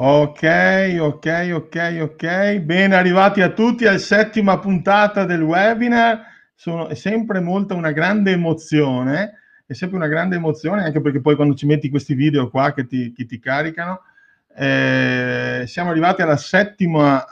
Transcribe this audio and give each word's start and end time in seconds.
Ok, 0.00 0.96
ok, 1.00 1.50
ok, 1.54 1.98
ok. 2.02 2.58
Bene, 2.60 2.94
arrivati 2.94 3.40
a 3.40 3.48
tutti 3.48 3.84
alla 3.84 3.98
settima 3.98 4.60
puntata 4.60 5.24
del 5.24 5.42
webinar. 5.42 6.20
Sono, 6.54 6.86
è 6.86 6.94
sempre 6.94 7.40
molto 7.40 7.74
una 7.74 7.90
grande 7.90 8.30
emozione, 8.30 9.40
è 9.66 9.72
sempre 9.72 9.96
una 9.96 10.06
grande 10.06 10.36
emozione, 10.36 10.84
anche 10.84 11.00
perché 11.00 11.20
poi 11.20 11.34
quando 11.34 11.56
ci 11.56 11.66
metti 11.66 11.90
questi 11.90 12.14
video 12.14 12.48
qua 12.48 12.72
che 12.74 12.86
ti, 12.86 13.12
che 13.12 13.26
ti 13.26 13.40
caricano, 13.40 14.02
eh, 14.54 15.64
siamo 15.66 15.90
arrivati 15.90 16.22
alla 16.22 16.36
settima 16.36 17.24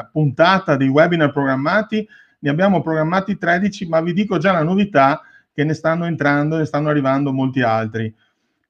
eh, 0.00 0.08
puntata 0.12 0.76
dei 0.76 0.86
webinar 0.86 1.32
programmati, 1.32 2.06
ne 2.38 2.50
abbiamo 2.50 2.82
programmati 2.82 3.36
13, 3.36 3.88
ma 3.88 4.00
vi 4.00 4.12
dico 4.12 4.38
già 4.38 4.52
la 4.52 4.62
novità 4.62 5.22
che 5.52 5.64
ne 5.64 5.74
stanno 5.74 6.04
entrando, 6.04 6.56
ne 6.56 6.66
stanno 6.66 6.88
arrivando 6.88 7.32
molti 7.32 7.62
altri. 7.62 8.14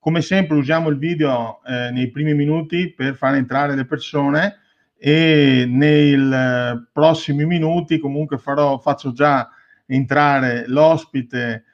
Come 0.02 0.20
sempre 0.20 0.56
usiamo 0.56 0.88
il 0.88 0.98
video 0.98 1.60
eh, 1.64 1.92
nei 1.92 2.10
primi 2.10 2.34
minuti 2.34 2.92
per 2.92 3.14
far 3.14 3.36
entrare 3.36 3.76
le 3.76 3.84
persone 3.84 4.58
e 4.98 5.64
nei 5.68 6.12
eh, 6.14 6.86
prossimi 6.92 7.46
minuti 7.46 8.00
comunque 8.00 8.36
farò, 8.36 8.80
faccio 8.80 9.12
già 9.12 9.48
entrare 9.86 10.64
l'ospite 10.66 11.66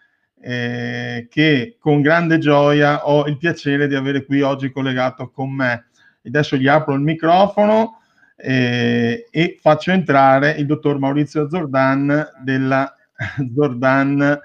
eh, 0.43 1.27
che 1.31 1.79
con 1.81 2.03
grande 2.03 2.37
gioia 2.37 3.09
ho 3.09 3.25
il 3.25 3.39
piacere 3.39 3.89
di 3.89 3.95
avere 3.95 4.27
qui 4.27 4.43
oggi 4.43 4.71
collegato 4.73 5.31
con 5.31 5.51
me. 5.51 5.87
Adesso 6.23 6.57
gli 6.57 6.69
apro 6.69 6.93
il 6.93 7.01
microfono 7.01 8.03
eh, 8.37 9.27
e 9.31 9.57
faccio 9.59 9.91
entrare 9.91 10.51
il 10.51 10.67
dottor 10.67 10.99
Maurizio 10.99 11.49
Zordan 11.49 12.27
della 12.45 12.95
Zordan 13.55 14.39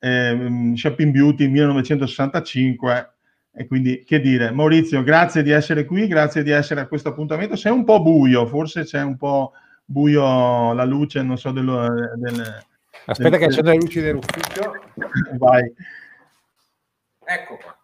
eh, 0.00 0.72
Shopping 0.74 1.12
Beauty 1.12 1.46
1965 1.48 3.12
e 3.52 3.66
quindi 3.66 4.02
che 4.04 4.20
dire 4.20 4.50
Maurizio 4.50 5.02
grazie 5.02 5.42
di 5.42 5.50
essere 5.50 5.84
qui 5.84 6.06
grazie 6.06 6.42
di 6.42 6.50
essere 6.50 6.80
a 6.80 6.86
questo 6.86 7.10
appuntamento 7.10 7.56
sei 7.56 7.72
un 7.72 7.84
po' 7.84 8.00
buio 8.00 8.46
forse 8.46 8.84
c'è 8.84 9.02
un 9.02 9.16
po' 9.16 9.52
buio 9.84 10.72
la 10.72 10.84
luce 10.84 11.22
non 11.22 11.36
so 11.36 11.50
dello, 11.50 11.86
del, 12.16 12.62
aspetta 13.06 13.30
del, 13.30 13.38
che 13.38 13.44
accendo 13.46 13.70
le 13.70 13.76
luci 13.76 14.00
dell'ufficio 14.00 14.72
vai 15.38 15.72
ecco 17.24 17.56
qua 17.56 17.74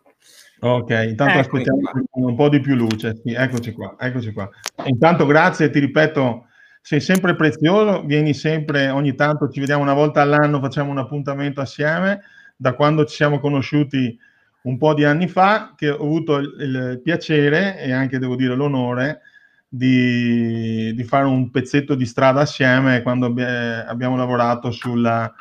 Ok, 0.59 0.89
intanto 0.89 1.39
ecco 1.39 1.41
aspettiamo 1.41 1.81
qua. 1.81 2.03
un 2.13 2.35
po' 2.35 2.49
di 2.49 2.61
più 2.61 2.75
luce. 2.75 3.21
Sì, 3.23 3.35
eccoci 3.35 3.73
qua, 3.73 3.95
eccoci 3.99 4.33
qua. 4.33 4.49
Intanto 4.85 5.27
grazie, 5.27 5.69
ti 5.69 5.79
ripeto, 5.79 6.46
sei 6.87 7.01
sempre 7.01 7.35
prezioso, 7.35 8.05
vieni 8.05 8.33
sempre, 8.33 8.91
ogni 8.91 9.17
tanto 9.17 9.49
ci 9.49 9.59
vediamo 9.59 9.83
una 9.83 9.93
volta 9.93 10.23
all'anno, 10.23 10.61
facciamo 10.61 10.93
un 10.93 10.99
appuntamento 10.99 11.61
assieme, 11.61 12.23
da 12.55 12.75
quando 12.75 13.05
ci 13.05 13.17
siamo 13.17 13.41
conosciuti 13.41 14.17
un 14.63 14.79
po' 14.79 14.95
di 14.95 15.03
anni 15.03 15.27
fa, 15.27 15.75
che 15.77 15.91
ho 15.91 15.97
avuto 15.97 16.37
il, 16.37 17.01
piacere 17.03 17.81
e 17.81 17.91
anche 17.91 18.21
devo 18.21 18.37
dire 18.37 18.55
l'onore 18.55 19.23
di, 19.67 20.95
di, 20.95 21.03
fare 21.03 21.25
un 21.25 21.51
pezzetto 21.51 21.97
di 21.97 22.07
strada 22.07 22.43
assieme 22.43 23.03
quando 23.03 23.27
abbiamo 23.27 24.17
lavorato 24.17 24.71
sulla 24.71 25.35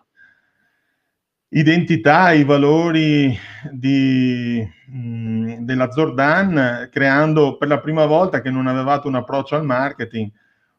identità, 1.50 2.32
i 2.32 2.44
valori 2.44 3.38
di, 3.70 4.68
mh, 4.88 5.58
della 5.58 5.92
Zordan, 5.92 6.90
creando 6.92 7.56
per 7.58 7.68
la 7.68 7.80
prima 7.80 8.08
volta 8.08 8.42
che 8.42 8.50
non 8.50 8.66
avevate 8.66 9.08
un 9.08 9.14
approccio 9.14 9.56
al 9.56 9.64
marketing, 9.64 10.32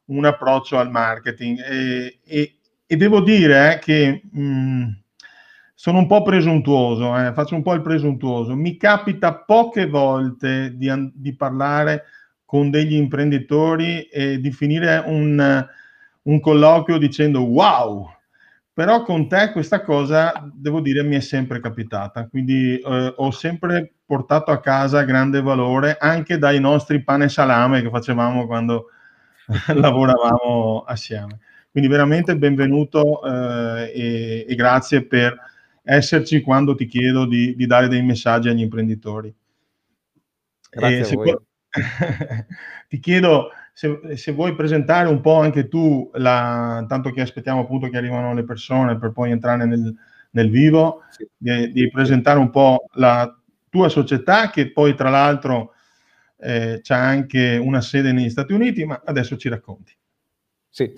un 0.06 0.24
approccio 0.24 0.78
al 0.78 0.90
marketing. 0.90 1.58
E, 1.60 2.18
e, 2.24 2.58
e 2.86 2.96
devo 2.96 3.20
dire 3.20 3.74
eh, 3.74 3.78
che 3.78 4.22
mh, 4.30 4.90
sono 5.74 5.98
un 5.98 6.06
po' 6.06 6.22
presuntuoso, 6.22 7.16
eh, 7.18 7.32
faccio 7.32 7.54
un 7.54 7.62
po' 7.62 7.74
il 7.74 7.82
presuntuoso. 7.82 8.54
Mi 8.54 8.76
capita 8.76 9.34
poche 9.34 9.86
volte 9.86 10.76
di, 10.76 10.90
di 11.14 11.34
parlare 11.34 12.04
con 12.44 12.70
degli 12.70 12.94
imprenditori 12.94 14.02
e 14.02 14.40
di 14.40 14.52
finire 14.52 15.02
un, 15.04 15.66
un 16.22 16.40
colloquio 16.40 16.96
dicendo 16.96 17.44
wow, 17.44 18.08
però 18.72 19.02
con 19.02 19.28
te 19.28 19.50
questa 19.52 19.82
cosa, 19.82 20.48
devo 20.54 20.80
dire, 20.80 21.02
mi 21.02 21.16
è 21.16 21.20
sempre 21.20 21.60
capitata, 21.60 22.28
quindi 22.28 22.78
eh, 22.78 23.14
ho 23.16 23.30
sempre 23.30 23.94
portato 24.04 24.52
a 24.52 24.60
casa 24.60 25.02
grande 25.02 25.42
valore 25.42 25.96
anche 25.98 26.38
dai 26.38 26.60
nostri 26.60 27.02
pane 27.02 27.24
e 27.24 27.28
salame 27.28 27.82
che 27.82 27.90
facevamo 27.90 28.46
quando 28.46 28.90
lavoravamo 29.74 30.84
assieme. 30.86 31.40
Quindi 31.70 31.90
veramente 31.90 32.36
benvenuto 32.36 33.22
eh, 33.22 33.92
e, 33.94 34.46
e, 34.48 34.54
grazie 34.54 35.04
per 35.04 35.36
esserci 35.82 36.40
quando 36.40 36.74
ti 36.74 36.86
chiedo 36.86 37.26
di, 37.26 37.54
di 37.54 37.66
dare 37.66 37.88
dei 37.88 38.02
messaggi 38.02 38.48
agli 38.48 38.62
imprenditori. 38.62 39.34
Grazie 40.70 41.04
se 41.04 41.14
voi. 41.16 41.36
ti 42.88 42.98
chiedo 42.98 43.50
se, 43.72 44.16
se, 44.16 44.32
vuoi 44.32 44.54
presentare 44.54 45.08
un 45.08 45.20
po' 45.20 45.38
anche 45.38 45.68
tu, 45.68 46.10
la, 46.14 46.84
tanto 46.88 47.10
che 47.10 47.20
aspettiamo 47.20 47.60
appunto 47.60 47.88
che 47.90 47.98
arrivano 47.98 48.32
le 48.32 48.44
persone 48.44 48.96
per 48.96 49.12
poi 49.12 49.30
entrare 49.30 49.66
nel, 49.66 49.94
nel 50.30 50.50
vivo, 50.50 51.02
sì. 51.10 51.28
di, 51.36 51.72
di, 51.72 51.90
presentare 51.90 52.38
un 52.38 52.48
po' 52.48 52.86
la 52.94 53.38
tua 53.68 53.90
società 53.90 54.48
che 54.48 54.72
poi 54.72 54.94
tra 54.94 55.10
l'altro 55.10 55.74
eh, 56.38 56.80
c'è 56.82 56.94
anche 56.94 57.56
una 57.56 57.80
sede 57.80 58.12
negli 58.12 58.30
Stati 58.30 58.52
Uniti, 58.52 58.84
ma 58.84 59.00
adesso 59.04 59.36
ci 59.36 59.48
racconti. 59.48 59.96
Sì, 60.68 60.92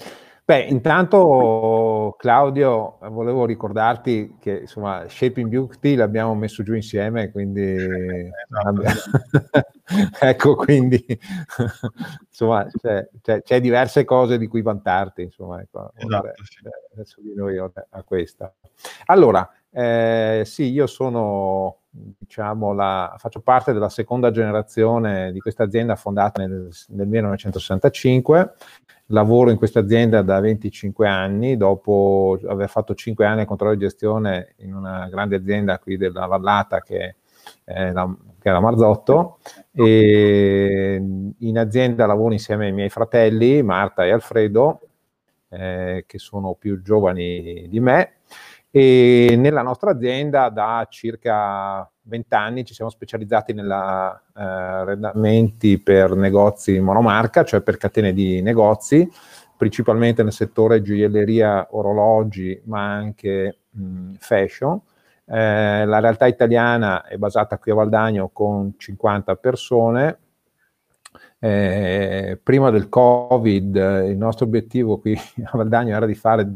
beh, 0.44 0.62
intanto 0.62 2.16
Claudio, 2.18 2.98
volevo 3.10 3.44
ricordarti 3.46 4.36
che 4.40 4.60
insomma 4.62 5.04
Shaping 5.08 5.48
Beauty 5.48 5.94
l'abbiamo 5.94 6.34
messo 6.34 6.62
giù 6.62 6.74
insieme, 6.74 7.30
quindi 7.30 7.60
eh, 7.60 8.30
esatto. 8.48 9.68
ecco, 10.20 10.54
quindi 10.56 11.04
insomma 12.28 12.66
c'è, 12.66 13.08
c'è, 13.22 13.42
c'è, 13.42 13.60
diverse 13.60 14.04
cose 14.04 14.36
di 14.36 14.48
cui 14.48 14.62
vantarti, 14.62 15.22
insomma, 15.22 15.60
ecco, 15.60 15.92
esatto, 15.94 16.32
sì. 16.42 16.68
adesso 16.92 17.20
di 17.20 17.34
noi 17.34 17.56
a 17.58 18.02
questa. 18.02 18.52
Allora, 19.06 19.48
eh, 19.70 20.42
sì, 20.44 20.70
io 20.70 20.86
sono 20.86 21.82
diciamo, 22.18 22.72
la, 22.72 23.14
faccio 23.18 23.40
parte 23.40 23.72
della 23.72 23.88
seconda 23.88 24.30
generazione 24.30 25.32
di 25.32 25.40
questa 25.40 25.64
azienda 25.64 25.96
fondata 25.96 26.40
nel, 26.40 26.68
nel 26.88 27.06
1965. 27.06 28.52
Lavoro 29.10 29.50
in 29.50 29.56
questa 29.56 29.80
azienda 29.80 30.20
da 30.22 30.38
25 30.40 31.08
anni, 31.08 31.56
dopo 31.56 32.38
aver 32.46 32.68
fatto 32.68 32.94
5 32.94 33.24
anni 33.24 33.40
a 33.42 33.44
controllo 33.46 33.74
di 33.74 33.80
gestione 33.80 34.54
in 34.58 34.74
una 34.74 35.08
grande 35.08 35.36
azienda 35.36 35.78
qui 35.78 35.96
della 35.96 36.26
Vallata 36.26 36.80
che 36.80 37.16
è 37.64 37.90
la, 37.92 38.14
che 38.38 38.48
è 38.48 38.52
la 38.52 38.60
Marzotto. 38.60 39.38
E 39.72 41.02
in 41.38 41.58
azienda 41.58 42.04
lavoro 42.04 42.32
insieme 42.32 42.66
ai 42.66 42.72
miei 42.72 42.90
fratelli 42.90 43.62
Marta 43.62 44.04
e 44.04 44.10
Alfredo, 44.10 44.80
eh, 45.48 46.04
che 46.06 46.18
sono 46.18 46.54
più 46.54 46.82
giovani 46.82 47.66
di 47.68 47.80
me 47.80 48.17
e 48.70 49.34
nella 49.38 49.62
nostra 49.62 49.92
azienda 49.92 50.50
da 50.50 50.86
circa 50.90 51.90
20 52.02 52.34
anni 52.34 52.64
ci 52.64 52.74
siamo 52.74 52.90
specializzati 52.90 53.54
nell'arredamenti 53.54 55.72
eh, 55.74 55.80
per 55.80 56.14
negozi 56.14 56.78
monomarca, 56.78 57.44
cioè 57.44 57.62
per 57.62 57.78
catene 57.78 58.12
di 58.12 58.42
negozi, 58.42 59.10
principalmente 59.56 60.22
nel 60.22 60.32
settore 60.32 60.82
gioielleria, 60.82 61.68
orologi, 61.70 62.60
ma 62.64 62.92
anche 62.92 63.60
mh, 63.70 64.12
fashion. 64.18 64.78
Eh, 65.24 65.84
la 65.84 66.00
realtà 66.00 66.26
italiana 66.26 67.06
è 67.06 67.16
basata 67.16 67.58
qui 67.58 67.70
a 67.70 67.74
Valdagno 67.74 68.28
con 68.32 68.74
50 68.76 69.36
persone. 69.36 70.18
Eh, 71.40 72.38
prima 72.42 72.70
del 72.70 72.88
Covid 72.88 73.76
il 74.08 74.16
nostro 74.16 74.44
obiettivo 74.44 74.98
qui 74.98 75.14
a 75.44 75.56
Valdagno 75.56 75.94
era 75.94 76.04
di 76.04 76.16
fare 76.16 76.52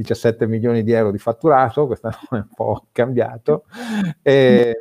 17 0.00 0.46
milioni 0.46 0.82
di 0.82 0.92
euro 0.92 1.10
di 1.10 1.18
fatturato, 1.18 1.86
quest'anno 1.86 2.16
è 2.30 2.34
un 2.34 2.48
po' 2.54 2.86
cambiato, 2.92 3.64
e, 4.22 4.76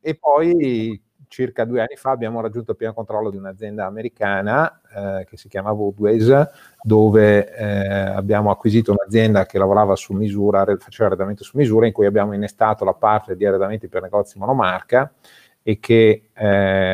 e, 0.00 0.14
poi 0.14 1.02
circa 1.28 1.64
due 1.64 1.80
anni 1.80 1.96
fa 1.96 2.10
abbiamo 2.10 2.40
raggiunto 2.40 2.70
il 2.70 2.76
pieno 2.76 2.94
controllo 2.94 3.30
di 3.30 3.36
un'azienda 3.36 3.84
americana 3.84 4.80
eh, 4.94 5.24
che 5.28 5.36
si 5.36 5.48
chiama 5.48 5.72
Woodways, 5.72 6.48
dove 6.80 7.52
eh, 7.54 7.88
abbiamo 7.88 8.50
acquisito 8.50 8.92
un'azienda 8.92 9.44
che 9.44 9.58
lavorava 9.58 9.96
su 9.96 10.12
misura, 10.12 10.64
faceva 10.78 11.08
arredamento 11.08 11.42
su 11.42 11.56
misura, 11.56 11.86
in 11.86 11.92
cui 11.92 12.06
abbiamo 12.06 12.32
innestato 12.32 12.84
la 12.84 12.94
parte 12.94 13.36
di 13.36 13.44
arredamenti 13.44 13.88
per 13.88 14.02
negozi 14.02 14.38
monomarca 14.38 15.12
e 15.62 15.80
che 15.80 16.28
eh, 16.32 16.46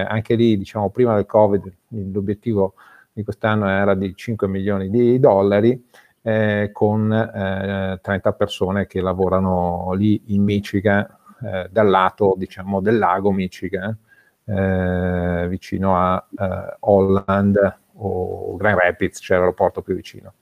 anche 0.08 0.34
lì, 0.34 0.56
diciamo, 0.56 0.88
prima 0.88 1.14
del 1.14 1.26
Covid, 1.26 1.70
l'obiettivo 1.88 2.74
di 3.12 3.22
quest'anno 3.22 3.68
era 3.68 3.94
di 3.94 4.14
5 4.14 4.48
milioni 4.48 4.88
di 4.88 5.18
dollari, 5.18 5.88
eh, 6.22 6.70
con 6.72 7.12
eh, 7.12 7.98
30 8.00 8.32
persone 8.32 8.86
che 8.86 9.00
lavorano 9.00 9.92
lì 9.94 10.22
in 10.26 10.42
Michigan, 10.42 11.06
eh, 11.42 11.68
dal 11.70 11.88
lato 11.88 12.34
diciamo, 12.36 12.80
del 12.80 12.98
lago 12.98 13.32
Michigan, 13.32 13.96
eh, 14.44 15.46
vicino 15.48 15.96
a 15.96 16.24
eh, 16.38 16.76
Holland 16.80 17.76
o 17.94 18.56
Grand 18.56 18.78
Rapids, 18.78 19.18
cioè 19.20 19.38
l'aeroporto 19.38 19.82
più 19.82 19.94
vicino. 19.94 20.34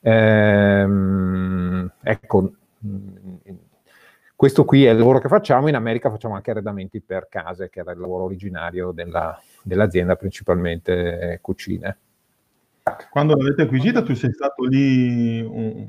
Ehm, 0.00 1.90
ecco, 2.02 2.52
questo 4.34 4.64
qui 4.64 4.84
è 4.84 4.90
il 4.90 4.98
lavoro 4.98 5.18
che 5.18 5.28
facciamo, 5.28 5.68
in 5.68 5.74
America 5.74 6.10
facciamo 6.10 6.34
anche 6.34 6.50
arredamenti 6.50 7.00
per 7.00 7.28
case, 7.28 7.68
che 7.68 7.80
era 7.80 7.92
il 7.92 7.98
lavoro 7.98 8.24
originario 8.24 8.92
della, 8.92 9.38
dell'azienda, 9.62 10.16
principalmente 10.16 11.38
cucine. 11.40 11.98
Quando 13.10 13.34
l'avete 13.34 13.62
acquisita 13.62 14.00
tu 14.02 14.14
sei 14.14 14.32
stato 14.32 14.62
lì 14.64 15.40
un, 15.40 15.88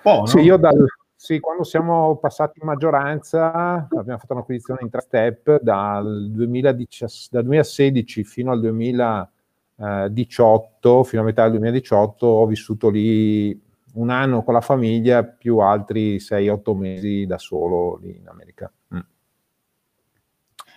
po', 0.00 0.18
no? 0.18 0.26
Sì, 0.26 0.38
io 0.38 0.56
dal, 0.56 0.86
sì, 1.16 1.40
quando 1.40 1.64
siamo 1.64 2.18
passati 2.18 2.60
in 2.60 2.68
maggioranza 2.68 3.88
abbiamo 3.90 4.18
fatto 4.18 4.34
un'acquisizione 4.34 4.82
in 4.82 4.90
tre 4.90 5.00
step 5.00 5.60
dal, 5.60 6.30
2010, 6.30 7.28
dal 7.30 7.42
2016 7.42 8.22
fino 8.22 8.52
al 8.52 8.60
2018, 8.60 11.02
fino 11.02 11.22
a 11.22 11.24
metà 11.24 11.42
del 11.42 11.50
2018 11.52 12.26
ho 12.26 12.46
vissuto 12.46 12.90
lì 12.90 13.60
un 13.94 14.10
anno 14.10 14.44
con 14.44 14.54
la 14.54 14.60
famiglia 14.60 15.24
più 15.24 15.58
altri 15.58 16.20
6-8 16.20 16.76
mesi 16.76 17.26
da 17.26 17.38
solo 17.38 17.98
lì 18.00 18.16
in 18.16 18.28
America. 18.28 18.72
Mm. 18.94 19.00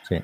Sì. 0.01 0.19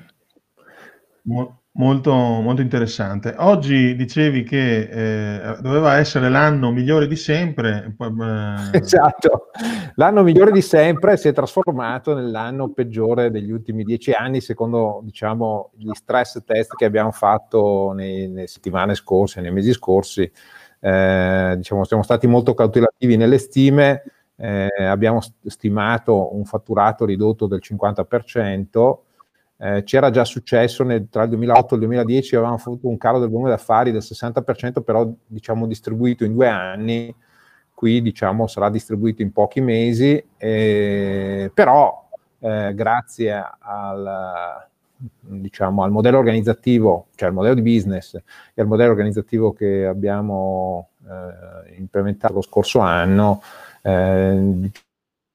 Molto, 1.76 2.12
molto 2.14 2.62
interessante. 2.62 3.34
Oggi 3.36 3.96
dicevi 3.96 4.44
che 4.44 4.82
eh, 4.82 5.56
doveva 5.60 5.96
essere 5.96 6.28
l'anno 6.28 6.70
migliore 6.70 7.08
di 7.08 7.16
sempre. 7.16 7.96
Esatto, 8.70 9.50
l'anno 9.96 10.22
migliore 10.22 10.52
di 10.52 10.62
sempre 10.62 11.16
si 11.16 11.26
è 11.26 11.32
trasformato 11.32 12.14
nell'anno 12.14 12.70
peggiore 12.70 13.30
degli 13.32 13.50
ultimi 13.50 13.82
dieci 13.82 14.12
anni, 14.12 14.40
secondo 14.40 15.00
diciamo, 15.02 15.72
gli 15.76 15.90
stress 15.94 16.44
test 16.44 16.76
che 16.76 16.84
abbiamo 16.84 17.10
fatto 17.10 17.90
nei, 17.92 18.28
nelle 18.28 18.46
settimane 18.46 18.94
scorse, 18.94 19.40
nei 19.40 19.50
mesi 19.50 19.72
scorsi. 19.72 20.30
Eh, 20.78 21.54
diciamo, 21.56 21.82
siamo 21.84 22.04
stati 22.04 22.28
molto 22.28 22.54
cautelativi 22.54 23.16
nelle 23.16 23.38
stime, 23.38 24.04
eh, 24.36 24.68
abbiamo 24.78 25.20
stimato 25.46 26.36
un 26.36 26.44
fatturato 26.44 27.04
ridotto 27.04 27.48
del 27.48 27.60
50%. 27.60 28.98
Eh, 29.56 29.84
c'era 29.84 30.10
già 30.10 30.24
successo 30.24 30.82
nel, 30.82 31.08
tra 31.08 31.22
il 31.22 31.28
2008 31.30 31.74
e 31.74 31.76
il 31.76 31.84
2010, 31.84 32.36
avevamo 32.36 32.56
avuto 32.56 32.88
un 32.88 32.98
calo 32.98 33.18
del 33.18 33.28
volume 33.28 33.50
d'affari 33.50 33.92
del 33.92 34.02
60%, 34.02 34.82
però 34.82 35.10
diciamo 35.26 35.66
distribuito 35.66 36.24
in 36.24 36.34
due 36.34 36.48
anni, 36.48 37.14
qui 37.72 38.02
diciamo 38.02 38.46
sarà 38.46 38.70
distribuito 38.70 39.22
in 39.22 39.32
pochi 39.32 39.60
mesi, 39.60 40.22
eh, 40.36 41.50
però 41.54 42.08
eh, 42.40 42.72
grazie 42.74 43.42
al, 43.58 44.66
diciamo, 45.20 45.82
al 45.82 45.90
modello 45.90 46.18
organizzativo, 46.18 47.06
cioè 47.14 47.28
al 47.28 47.34
modello 47.34 47.54
di 47.54 47.62
business 47.62 48.14
e 48.54 48.60
al 48.60 48.66
modello 48.66 48.90
organizzativo 48.90 49.52
che 49.52 49.86
abbiamo 49.86 50.88
eh, 51.08 51.76
implementato 51.76 52.34
lo 52.34 52.42
scorso 52.42 52.80
anno, 52.80 53.40
eh, 53.82 54.70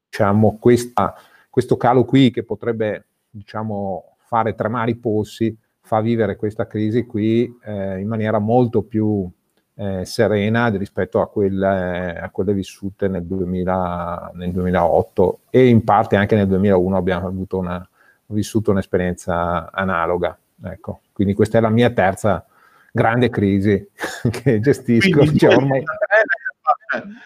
diciamo 0.09 0.57
questa, 0.59 1.15
questo 1.49 1.77
calo 1.77 2.03
qui 2.03 2.31
che 2.31 2.43
potrebbe 2.43 3.05
diciamo, 3.29 4.08
fare 4.29 4.53
tremare 4.53 4.91
i 4.91 4.95
polsi 4.95 5.57
fa 5.81 6.01
vivere 6.01 6.35
questa 6.35 6.67
crisi 6.67 7.07
qui 7.07 7.51
eh, 7.63 7.99
in 7.99 8.07
maniera 8.07 8.37
molto 8.37 8.83
più 8.83 9.27
eh, 9.73 10.05
serena 10.05 10.67
rispetto 10.67 11.19
a 11.19 11.27
quelle, 11.27 12.15
a 12.15 12.29
quelle 12.29 12.53
vissute 12.53 13.07
nel, 13.07 13.25
2000, 13.25 14.31
nel, 14.35 14.51
2008 14.51 15.39
e 15.49 15.65
in 15.65 15.83
parte 15.83 16.15
anche 16.15 16.35
nel 16.35 16.45
2001 16.45 16.95
abbiamo 16.95 17.27
avuto 17.27 17.57
una, 17.57 17.89
vissuto 18.27 18.69
un'esperienza 18.69 19.71
analoga. 19.71 20.37
Ecco. 20.63 21.01
Quindi 21.11 21.33
questa 21.33 21.57
è 21.57 21.61
la 21.61 21.69
mia 21.69 21.89
terza 21.89 22.45
grande 22.91 23.31
crisi 23.31 23.89
che 24.29 24.59
gestisco. 24.59 25.25
Cioè, 25.25 25.55
ormai... 25.55 25.83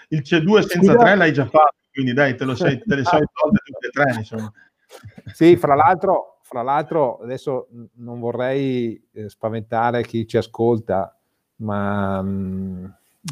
Il 0.08 0.22
C2 0.22 0.60
senza 0.62 0.96
3 0.96 1.16
l'hai 1.16 1.34
già 1.34 1.48
fatto, 1.48 1.76
quindi 1.92 2.14
dai, 2.14 2.38
te, 2.38 2.46
lo 2.46 2.56
sei, 2.56 2.82
te 2.82 2.96
le 2.96 3.04
sei 3.04 3.26
tolte 3.34 3.60
tutte 3.66 3.88
e 3.88 3.90
tre. 3.90 4.14
Insomma. 4.20 4.54
Sì, 5.34 5.58
fra 5.58 5.76
l'altro 5.76 6.33
fra 6.44 6.62
l'altro 6.62 7.20
adesso 7.20 7.70
non 7.96 8.20
vorrei 8.20 9.02
eh, 9.14 9.30
spaventare 9.30 10.04
chi 10.04 10.28
ci 10.28 10.38
ascolta, 10.38 11.18
ma 11.58 12.22
mm, 12.22 12.86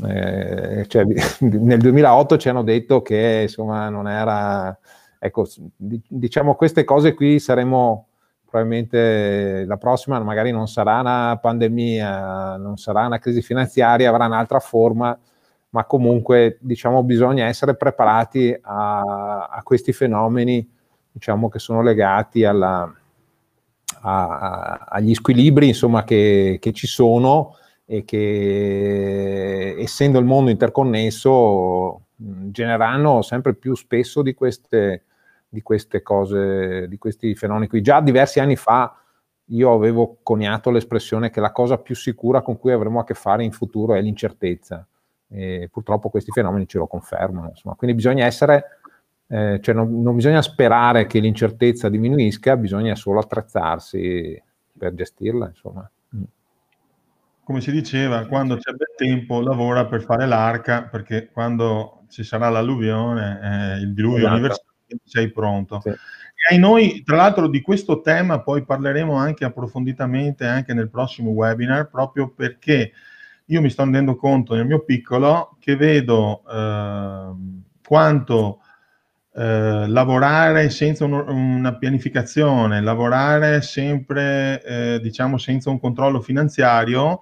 eh, 0.07 0.85
cioè, 0.87 1.03
nel 1.41 1.79
2008 1.79 2.37
ci 2.37 2.49
hanno 2.49 2.63
detto 2.63 3.01
che 3.01 3.41
insomma 3.43 3.89
non 3.89 4.07
era, 4.07 4.75
ecco, 5.19 5.45
diciamo 5.75 6.55
queste 6.55 6.85
cose 6.85 7.13
qui 7.13 7.37
saremo 7.39 8.07
probabilmente 8.49 9.65
la 9.65 9.77
prossima 9.77 10.19
magari 10.21 10.51
non 10.51 10.67
sarà 10.67 11.01
una 11.01 11.37
pandemia, 11.37 12.55
non 12.57 12.77
sarà 12.77 13.05
una 13.05 13.19
crisi 13.19 13.41
finanziaria, 13.41 14.09
avrà 14.09 14.25
un'altra 14.25 14.59
forma, 14.59 15.17
ma 15.69 15.85
comunque 15.85 16.57
diciamo 16.61 17.03
bisogna 17.03 17.45
essere 17.45 17.75
preparati 17.75 18.57
a, 18.61 19.47
a 19.51 19.61
questi 19.63 19.91
fenomeni 19.93 20.79
diciamo 21.11 21.49
che 21.49 21.59
sono 21.59 21.81
legati 21.81 22.45
alla, 22.45 22.93
a, 24.01 24.85
agli 24.89 25.13
squilibri 25.13 25.67
insomma, 25.67 26.03
che, 26.03 26.57
che, 26.59 26.71
ci 26.71 26.87
sono 26.87 27.55
e 27.85 28.03
che 28.03 29.75
essendo 29.77 30.19
il 30.19 30.25
mondo 30.25 30.49
interconnesso 30.49 32.07
generano 32.15 33.21
sempre 33.21 33.55
più 33.55 33.75
spesso 33.75 34.21
di 34.21 34.33
queste, 34.33 35.05
di 35.47 35.61
queste 35.61 36.01
cose, 36.01 36.87
di 36.87 36.97
questi 36.97 37.35
fenomeni 37.35 37.67
qui. 37.67 37.81
Già 37.81 38.01
diversi 38.01 38.39
anni 38.39 38.55
fa 38.55 38.95
io 39.45 39.73
avevo 39.73 40.17
coniato 40.23 40.69
l'espressione 40.69 41.29
che 41.29 41.41
la 41.41 41.51
cosa 41.51 41.77
più 41.77 41.95
sicura 41.95 42.41
con 42.41 42.57
cui 42.57 42.71
avremo 42.71 42.99
a 42.99 43.03
che 43.03 43.13
fare 43.13 43.43
in 43.43 43.51
futuro 43.51 43.95
è 43.95 44.01
l'incertezza. 44.01 44.85
E 45.33 45.69
purtroppo 45.71 46.09
questi 46.09 46.31
fenomeni 46.31 46.67
ce 46.67 46.77
lo 46.77 46.87
confermano. 46.87 47.49
Insomma. 47.49 47.75
Quindi 47.75 47.95
bisogna 47.95 48.25
essere 48.25 48.80
eh, 49.31 49.59
cioè 49.61 49.73
non, 49.73 50.01
non, 50.01 50.15
bisogna 50.17 50.41
sperare 50.41 51.07
che 51.07 51.19
l'incertezza 51.19 51.87
diminuisca, 51.87 52.57
bisogna 52.57 52.95
solo 52.95 53.21
attrezzarsi 53.21 54.41
per 54.77 54.93
gestirla. 54.93 55.47
Insomma. 55.47 55.89
Mm. 56.13 56.23
Come 57.41 57.61
si 57.61 57.71
diceva, 57.71 58.25
quando 58.25 58.57
c'è 58.57 58.73
bel 58.73 58.93
tempo 58.97 59.39
lavora 59.39 59.85
per 59.85 60.03
fare 60.03 60.25
l'arca, 60.25 60.83
perché 60.83 61.29
quando 61.31 62.03
ci 62.09 62.23
sarà 62.23 62.49
l'alluvione, 62.49 63.39
eh, 63.41 63.81
il 63.81 63.93
diluvio 63.93 64.17
esatto. 64.17 64.33
universale, 64.33 64.67
sei 65.05 65.31
pronto. 65.31 65.79
Sì. 65.81 65.93
E 66.51 66.57
noi, 66.57 67.01
tra 67.05 67.15
l'altro, 67.15 67.47
di 67.47 67.61
questo 67.61 68.01
tema 68.01 68.41
poi 68.41 68.65
parleremo 68.65 69.13
anche 69.13 69.45
approfonditamente 69.45 70.45
anche 70.45 70.73
nel 70.73 70.89
prossimo 70.89 71.29
webinar, 71.29 71.89
proprio 71.89 72.33
perché 72.33 72.91
io 73.45 73.61
mi 73.61 73.69
sto 73.69 73.83
rendendo 73.83 74.17
conto 74.17 74.55
nel 74.55 74.65
mio 74.65 74.83
piccolo 74.83 75.55
che 75.59 75.77
vedo 75.77 76.43
eh, 76.49 77.31
quanto 77.85 78.60
eh, 79.33 79.87
lavorare 79.87 80.69
senza 80.69 81.05
un, 81.05 81.13
una 81.13 81.75
pianificazione, 81.77 82.81
lavorare 82.81 83.61
sempre, 83.61 84.61
eh, 84.63 84.99
diciamo, 85.01 85.37
senza 85.37 85.69
un 85.69 85.79
controllo 85.79 86.21
finanziario, 86.21 87.21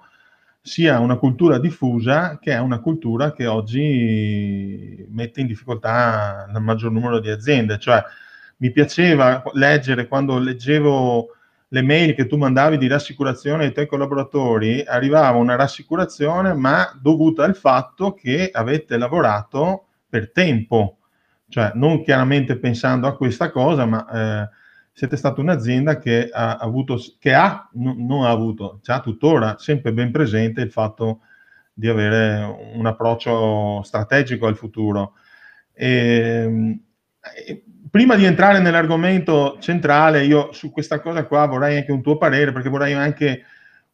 sia 0.62 0.98
una 0.98 1.16
cultura 1.16 1.58
diffusa 1.58 2.38
che 2.38 2.52
è 2.52 2.58
una 2.58 2.80
cultura 2.80 3.32
che 3.32 3.46
oggi 3.46 5.06
mette 5.10 5.40
in 5.40 5.46
difficoltà 5.46 6.46
il 6.52 6.60
maggior 6.60 6.90
numero 6.92 7.20
di 7.20 7.30
aziende. 7.30 7.78
Cioè, 7.78 8.02
mi 8.58 8.70
piaceva 8.72 9.42
leggere 9.54 10.06
quando 10.06 10.38
leggevo 10.38 11.34
le 11.68 11.82
mail 11.82 12.14
che 12.14 12.26
tu 12.26 12.36
mandavi 12.36 12.76
di 12.76 12.88
rassicurazione 12.88 13.64
ai 13.64 13.72
tuoi 13.72 13.86
collaboratori, 13.86 14.82
arrivava 14.84 15.38
una 15.38 15.54
rassicurazione, 15.54 16.52
ma 16.54 16.92
dovuta 17.00 17.44
al 17.44 17.54
fatto 17.54 18.12
che 18.12 18.50
avete 18.52 18.98
lavorato 18.98 19.86
per 20.08 20.32
tempo 20.32 20.99
cioè 21.50 21.72
non 21.74 22.02
chiaramente 22.02 22.56
pensando 22.56 23.06
a 23.06 23.16
questa 23.16 23.50
cosa, 23.50 23.84
ma 23.84 24.08
eh, 24.08 24.48
siete 24.92 25.16
stata 25.16 25.40
un'azienda 25.40 25.98
che 25.98 26.30
ha 26.32 26.56
avuto, 26.56 26.96
che 27.18 27.34
ha, 27.34 27.68
no, 27.74 27.94
non 27.98 28.24
ha 28.24 28.30
avuto, 28.30 28.80
ha 28.86 29.00
tuttora 29.00 29.56
sempre 29.58 29.92
ben 29.92 30.12
presente 30.12 30.62
il 30.62 30.70
fatto 30.70 31.20
di 31.72 31.88
avere 31.88 32.70
un 32.74 32.86
approccio 32.86 33.82
strategico 33.82 34.46
al 34.46 34.56
futuro. 34.56 35.14
E, 35.72 36.78
e, 37.46 37.64
prima 37.90 38.14
di 38.14 38.24
entrare 38.24 38.60
nell'argomento 38.60 39.56
centrale, 39.58 40.24
io 40.24 40.52
su 40.52 40.70
questa 40.70 41.00
cosa 41.00 41.24
qua 41.24 41.46
vorrei 41.46 41.78
anche 41.78 41.92
un 41.92 42.02
tuo 42.02 42.16
parere, 42.16 42.52
perché 42.52 42.68
vorrei 42.68 42.92
anche 42.92 43.42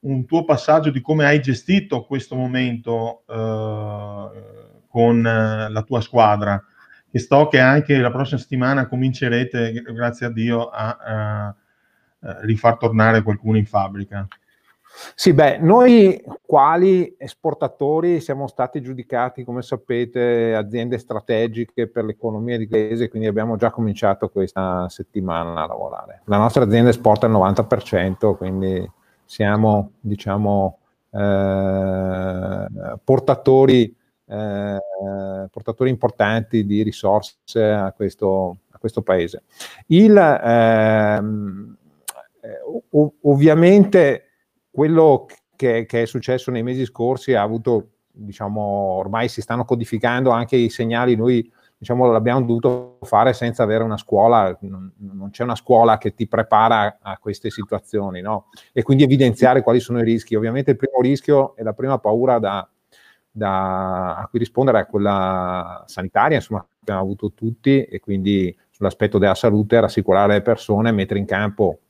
un 0.00 0.26
tuo 0.26 0.44
passaggio 0.44 0.90
di 0.90 1.00
come 1.00 1.24
hai 1.24 1.40
gestito 1.40 2.04
questo 2.04 2.36
momento 2.36 3.22
eh, 3.26 4.84
con 4.88 5.26
eh, 5.26 5.70
la 5.70 5.82
tua 5.82 6.02
squadra 6.02 6.62
che 7.16 7.18
sto 7.18 7.48
che 7.48 7.58
anche 7.58 7.96
la 7.96 8.10
prossima 8.10 8.38
settimana 8.38 8.86
comincerete, 8.86 9.72
grazie 9.94 10.26
a 10.26 10.30
Dio, 10.30 10.68
a, 10.68 10.96
a, 11.00 11.46
a 11.46 12.40
rifar 12.42 12.76
tornare 12.76 13.22
qualcuno 13.22 13.56
in 13.56 13.64
fabbrica. 13.64 14.28
Sì, 15.14 15.32
beh, 15.32 15.58
noi 15.58 16.22
quali 16.42 17.14
esportatori 17.18 18.20
siamo 18.20 18.46
stati 18.46 18.80
giudicati, 18.82 19.44
come 19.44 19.62
sapete, 19.62 20.54
aziende 20.54 20.98
strategiche 20.98 21.86
per 21.86 22.04
l'economia 22.04 22.58
di 22.58 22.68
paese, 22.68 23.08
quindi 23.08 23.28
abbiamo 23.28 23.56
già 23.56 23.70
cominciato 23.70 24.28
questa 24.28 24.86
settimana 24.88 25.62
a 25.62 25.66
lavorare. 25.66 26.22
La 26.24 26.38
nostra 26.38 26.64
azienda 26.64 26.90
esporta 26.90 27.26
il 27.26 27.32
90%, 27.32 28.36
quindi 28.36 28.90
siamo, 29.24 29.92
diciamo, 30.00 30.78
eh, 31.10 32.66
portatori 33.04 33.94
eh, 34.28 34.78
portatori 35.50 35.90
importanti 35.90 36.66
di 36.66 36.82
risorse 36.82 37.62
a 37.62 37.92
questo, 37.92 38.58
a 38.70 38.78
questo 38.78 39.02
paese. 39.02 39.44
Il, 39.86 40.16
ehm, 40.16 41.76
ov- 42.90 43.14
ovviamente 43.22 44.22
quello 44.70 45.26
che, 45.54 45.86
che, 45.86 46.02
è 46.02 46.06
successo 46.06 46.50
nei 46.50 46.62
mesi 46.62 46.84
scorsi 46.84 47.34
ha 47.34 47.42
avuto, 47.42 47.90
diciamo, 48.10 48.60
ormai 48.60 49.28
si 49.28 49.40
stanno 49.40 49.64
codificando 49.64 50.30
anche 50.30 50.56
i 50.56 50.70
segnali, 50.70 51.16
noi 51.16 51.50
diciamo, 51.78 52.10
l'abbiamo 52.10 52.40
dovuto 52.40 52.98
fare 53.02 53.32
senza 53.32 53.62
avere 53.62 53.84
una 53.84 53.96
scuola, 53.96 54.56
non, 54.62 54.90
non, 54.96 55.30
c'è 55.30 55.42
una 55.42 55.54
scuola 55.54 55.98
che 55.98 56.14
ti 56.14 56.26
prepara 56.26 56.98
a 57.00 57.18
queste 57.18 57.50
situazioni, 57.50 58.20
no? 58.20 58.48
E 58.72 58.82
quindi 58.82 59.04
evidenziare 59.04 59.62
quali 59.62 59.80
sono 59.80 60.00
i 60.00 60.04
rischi. 60.04 60.34
Ovviamente 60.34 60.70
il 60.72 60.76
primo 60.76 61.00
rischio 61.00 61.54
e 61.56 61.62
la 61.62 61.74
prima 61.74 61.98
paura 61.98 62.38
da, 62.38 62.68
da, 63.36 64.16
a 64.16 64.26
cui 64.28 64.38
rispondere 64.38 64.80
è 64.80 64.86
quella 64.86 65.84
sanitaria, 65.86 66.38
insomma, 66.38 66.62
che 66.62 66.76
abbiamo 66.80 67.00
avuto 67.00 67.32
tutti, 67.34 67.82
e 67.82 68.00
quindi 68.00 68.56
sull'aspetto 68.70 69.18
della 69.18 69.34
salute, 69.34 69.78
rassicurare 69.78 70.34
le 70.34 70.42
persone, 70.42 70.90
mettere 70.90 71.18
in 71.20 71.26
campo 71.26 71.80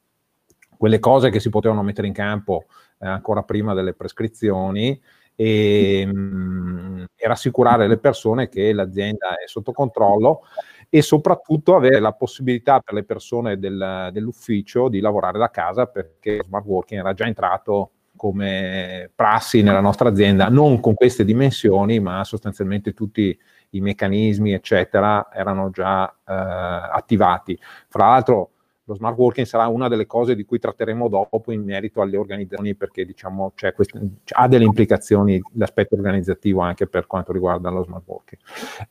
quelle 0.76 0.98
cose 0.98 1.30
che 1.30 1.38
si 1.38 1.48
potevano 1.48 1.82
mettere 1.82 2.08
in 2.08 2.12
campo 2.12 2.64
eh, 2.98 3.06
ancora 3.06 3.42
prima 3.44 3.74
delle 3.74 3.94
prescrizioni 3.94 5.00
e, 5.36 6.04
mm, 6.04 7.04
e, 7.14 7.28
rassicurare 7.28 7.86
le 7.86 7.98
persone 7.98 8.48
che 8.48 8.72
l'azienda 8.72 9.36
è 9.36 9.46
sotto 9.46 9.72
controllo 9.72 10.42
e 10.88 11.00
soprattutto 11.00 11.76
avere 11.76 12.00
la 12.00 12.12
possibilità 12.12 12.80
per 12.80 12.94
le 12.94 13.04
persone 13.04 13.58
del, 13.58 14.10
dell'ufficio 14.12 14.88
di 14.88 15.00
lavorare 15.00 15.38
da 15.38 15.50
casa 15.50 15.86
perché 15.86 16.38
lo 16.38 16.44
smart 16.44 16.64
working 16.66 17.00
era 17.00 17.14
già 17.14 17.26
entrato 17.26 17.92
come 18.16 19.10
prassi 19.14 19.62
nella 19.62 19.80
nostra 19.80 20.08
azienda, 20.08 20.48
non 20.48 20.80
con 20.80 20.94
queste 20.94 21.24
dimensioni, 21.24 22.00
ma 22.00 22.24
sostanzialmente 22.24 22.92
tutti 22.92 23.38
i 23.70 23.80
meccanismi, 23.80 24.52
eccetera, 24.52 25.28
erano 25.32 25.70
già 25.70 26.08
eh, 26.08 26.32
attivati. 26.32 27.58
Fra 27.88 28.08
l'altro, 28.08 28.50
lo 28.88 28.94
smart 28.94 29.16
working 29.16 29.46
sarà 29.46 29.66
una 29.66 29.88
delle 29.88 30.06
cose 30.06 30.36
di 30.36 30.44
cui 30.44 30.60
tratteremo 30.60 31.08
dopo 31.08 31.50
in 31.50 31.64
merito 31.64 32.00
alle 32.00 32.16
organizzazioni 32.16 32.76
perché 32.76 33.04
diciamo 33.04 33.52
queste, 33.74 34.00
ha 34.30 34.46
delle 34.46 34.64
implicazioni 34.64 35.40
l'aspetto 35.54 35.96
organizzativo 35.96 36.60
anche 36.60 36.86
per 36.86 37.08
quanto 37.08 37.32
riguarda 37.32 37.68
lo 37.68 37.82
smart 37.82 38.04
working. 38.06 38.40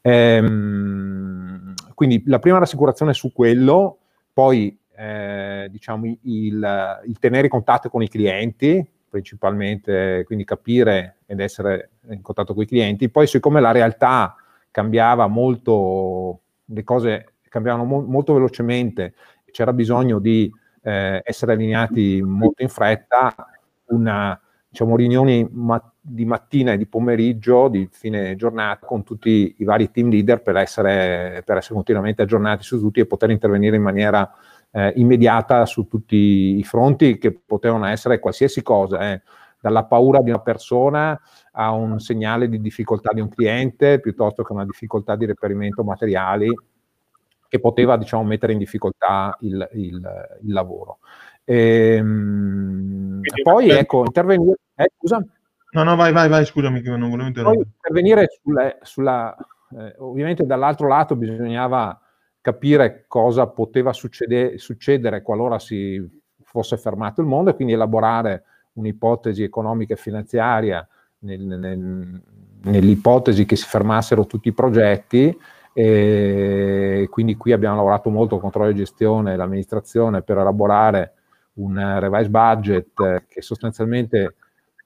Ehm, 0.02 1.74
quindi 1.94 2.24
la 2.26 2.40
prima 2.40 2.58
rassicurazione 2.58 3.14
su 3.14 3.32
quello, 3.32 4.00
poi 4.34 4.78
eh, 4.98 5.68
diciamo 5.72 6.06
il, 6.06 7.02
il, 7.06 7.20
tenere 7.20 7.48
contatto 7.48 7.90
con 7.90 8.02
i 8.04 8.10
clienti, 8.10 8.86
principalmente 9.16 10.24
quindi 10.26 10.44
capire 10.44 11.20
ed 11.26 11.40
essere 11.40 11.92
in 12.10 12.22
contatto 12.22 12.54
con 12.54 12.64
i 12.64 12.68
clienti, 12.68 13.10
poi 13.10 13.28
siccome 13.28 13.62
la 13.62 13.72
realtà 13.72 14.36
cambiava 14.72 15.28
molto, 15.28 16.42
le 16.66 16.84
cose 16.84 17.36
cambiavano 17.48 17.86
mo- 17.86 18.02
molto 18.02 18.34
velocemente 18.34 19.14
c'era 19.52 19.72
bisogno 19.72 20.20
di 20.20 20.52
eh, 20.84 21.22
essere 21.24 21.54
allineati 21.54 22.22
molto 22.22 22.62
in 22.62 22.68
fretta, 22.68 23.34
una 23.86 24.38
diciamo, 24.68 24.98
riunioni 24.98 25.48
ma- 25.50 25.82
di 26.02 26.26
mattina 26.26 26.74
e 26.74 26.78
di 26.78 26.86
pomeriggio, 26.86 27.70
di 27.70 27.88
fine 27.90 28.36
giornata, 28.36 28.86
con 28.86 29.06
tutti 29.06 29.56
i 29.58 29.64
vari 29.64 29.92
team 29.92 30.10
leader 30.10 30.42
per 30.42 30.58
essere, 30.58 31.42
per 31.46 31.56
essere 31.56 31.74
continuamente 31.76 32.22
aggiornati 32.22 32.64
su 32.64 32.78
tutti 32.82 33.00
e 33.00 33.06
poter 33.06 33.30
intervenire 33.30 33.78
in 33.78 33.82
maniera 33.82 34.30
eh, 34.76 34.92
immediata 34.98 35.66
su 35.66 35.88
tutti 35.88 36.58
i 36.58 36.64
fronti 36.64 37.18
che 37.18 37.32
potevano 37.32 37.86
essere 37.86 38.20
qualsiasi 38.20 38.62
cosa, 38.62 39.14
eh, 39.14 39.22
dalla 39.62 39.86
paura 39.86 40.22
di 40.22 40.32
una 40.32 40.42
persona 40.42 41.20
a 41.54 41.72
un 41.72 41.98
segnale 42.00 42.50
di 42.50 42.60
difficoltà 42.60 43.14
di 43.14 43.22
un 43.22 43.30
cliente, 43.30 44.02
piuttosto 44.02 44.44
che 44.44 44.52
una 44.52 44.66
difficoltà 44.66 45.16
di 45.16 45.26
reperimento 45.26 45.84
materiali 45.84 46.54
che 47.48 47.60
poteva 47.62 47.96
diciamo, 47.96 48.24
mettere 48.24 48.52
in 48.52 48.60
difficoltà 48.60 49.38
il, 49.40 49.66
il, 49.74 50.38
il 50.44 50.52
lavoro. 50.52 51.00
E, 51.46 51.96
ehm, 51.96 53.22
poi 53.44 53.70
ecco, 53.70 54.04
intervenire... 54.06 54.58
Eh, 54.76 54.92
scusa? 54.98 55.26
No, 55.72 55.84
no, 55.84 55.96
vai, 55.96 56.12
vai, 56.12 56.28
vai, 56.28 56.46
scusami 56.46 56.82
che 56.82 56.90
non 56.90 57.10
volevo 57.10 57.28
interrompere. 57.30 57.70
intervenire 57.78 58.28
sulle, 58.44 58.78
sulla... 58.82 59.36
Eh, 59.78 59.96
ovviamente 60.00 60.46
dall'altro 60.46 60.90
lato 60.90 61.16
bisognava 61.16 61.98
capire 62.46 63.06
cosa 63.08 63.48
poteva 63.48 63.92
succede, 63.92 64.60
succedere 64.60 65.24
qualora 65.24 65.58
si 65.58 66.00
fosse 66.44 66.78
fermato 66.78 67.20
il 67.20 67.26
mondo 67.26 67.50
e 67.50 67.56
quindi 67.56 67.74
elaborare 67.74 68.44
un'ipotesi 68.74 69.42
economica 69.42 69.96
e 69.96 69.98
finanziaria 69.98 70.88
nel, 71.22 71.42
nel, 71.42 72.22
nell'ipotesi 72.62 73.46
che 73.46 73.56
si 73.56 73.66
fermassero 73.66 74.28
tutti 74.28 74.50
i 74.50 74.54
progetti 74.54 75.36
e 75.74 77.08
quindi 77.10 77.36
qui 77.36 77.52
abbiamo 77.52 77.78
lavorato 77.78 78.12
molto 78.12 78.36
con 78.36 78.52
controllo 78.52 78.70
e 78.70 78.76
gestione 78.76 79.34
e 79.34 79.38
l'amministrazione 79.38 80.22
per 80.22 80.38
elaborare 80.38 81.14
un 81.54 81.98
revise 82.00 82.30
budget 82.30 83.26
che 83.28 83.42
sostanzialmente 83.42 84.36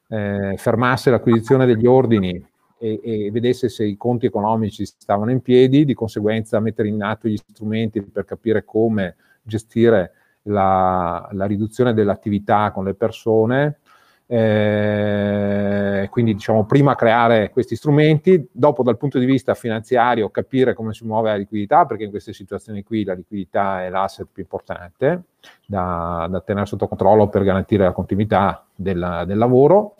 eh, 0.07 0.55
fermasse 0.55 1.11
l'acquisizione 1.11 1.65
degli 1.65 1.85
ordini 1.85 2.41
e, 2.79 2.99
e, 3.03 3.31
vedesse 3.31 3.69
se 3.69 3.83
i 3.83 3.97
conti 3.97 4.25
economici 4.25 4.85
stavano 4.85 5.31
in 5.31 5.41
piedi, 5.41 5.85
di 5.85 5.93
conseguenza 5.93 6.59
mettere 6.59 6.87
in 6.87 7.03
atto 7.03 7.27
gli 7.27 7.37
strumenti 7.37 8.01
per 8.01 8.25
capire 8.25 8.63
come 8.63 9.15
gestire 9.43 10.13
la, 10.43 11.27
la 11.33 11.45
riduzione 11.45 11.93
dell'attività 11.93 12.71
con 12.71 12.85
le 12.85 12.93
persone, 12.93 13.79
eh, 14.31 16.07
quindi 16.11 16.33
diciamo 16.33 16.65
prima 16.65 16.95
creare 16.95 17.49
questi 17.49 17.75
strumenti, 17.75 18.47
dopo 18.51 18.83
dal 18.83 18.97
punto 18.97 19.17
di 19.17 19.25
vista 19.25 19.55
finanziario 19.55 20.29
capire 20.29 20.75
come 20.75 20.93
si 20.93 21.03
muove 21.03 21.29
la 21.29 21.35
liquidità, 21.35 21.85
perché 21.85 22.03
in 22.03 22.11
queste 22.11 22.31
situazioni 22.31 22.83
qui 22.83 23.03
la 23.03 23.13
liquidità 23.13 23.83
è 23.83 23.89
l'asset 23.89 24.27
più 24.31 24.43
importante 24.43 25.23
da, 25.65 26.27
da 26.29 26.41
tenere 26.41 26.67
sotto 26.67 26.87
controllo 26.87 27.27
per 27.27 27.43
garantire 27.43 27.83
la 27.83 27.91
continuità 27.91 28.65
del, 28.75 29.23
del 29.25 29.37
lavoro. 29.37 29.95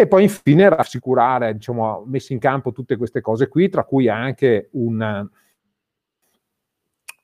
E 0.00 0.06
poi 0.06 0.22
infine 0.22 0.66
rassicurare, 0.70 1.52
diciamo, 1.52 2.04
messi 2.06 2.32
in 2.32 2.38
campo 2.38 2.72
tutte 2.72 2.96
queste 2.96 3.20
cose 3.20 3.48
qui, 3.48 3.68
tra 3.68 3.84
cui 3.84 4.08
anche 4.08 4.70
un, 4.72 5.28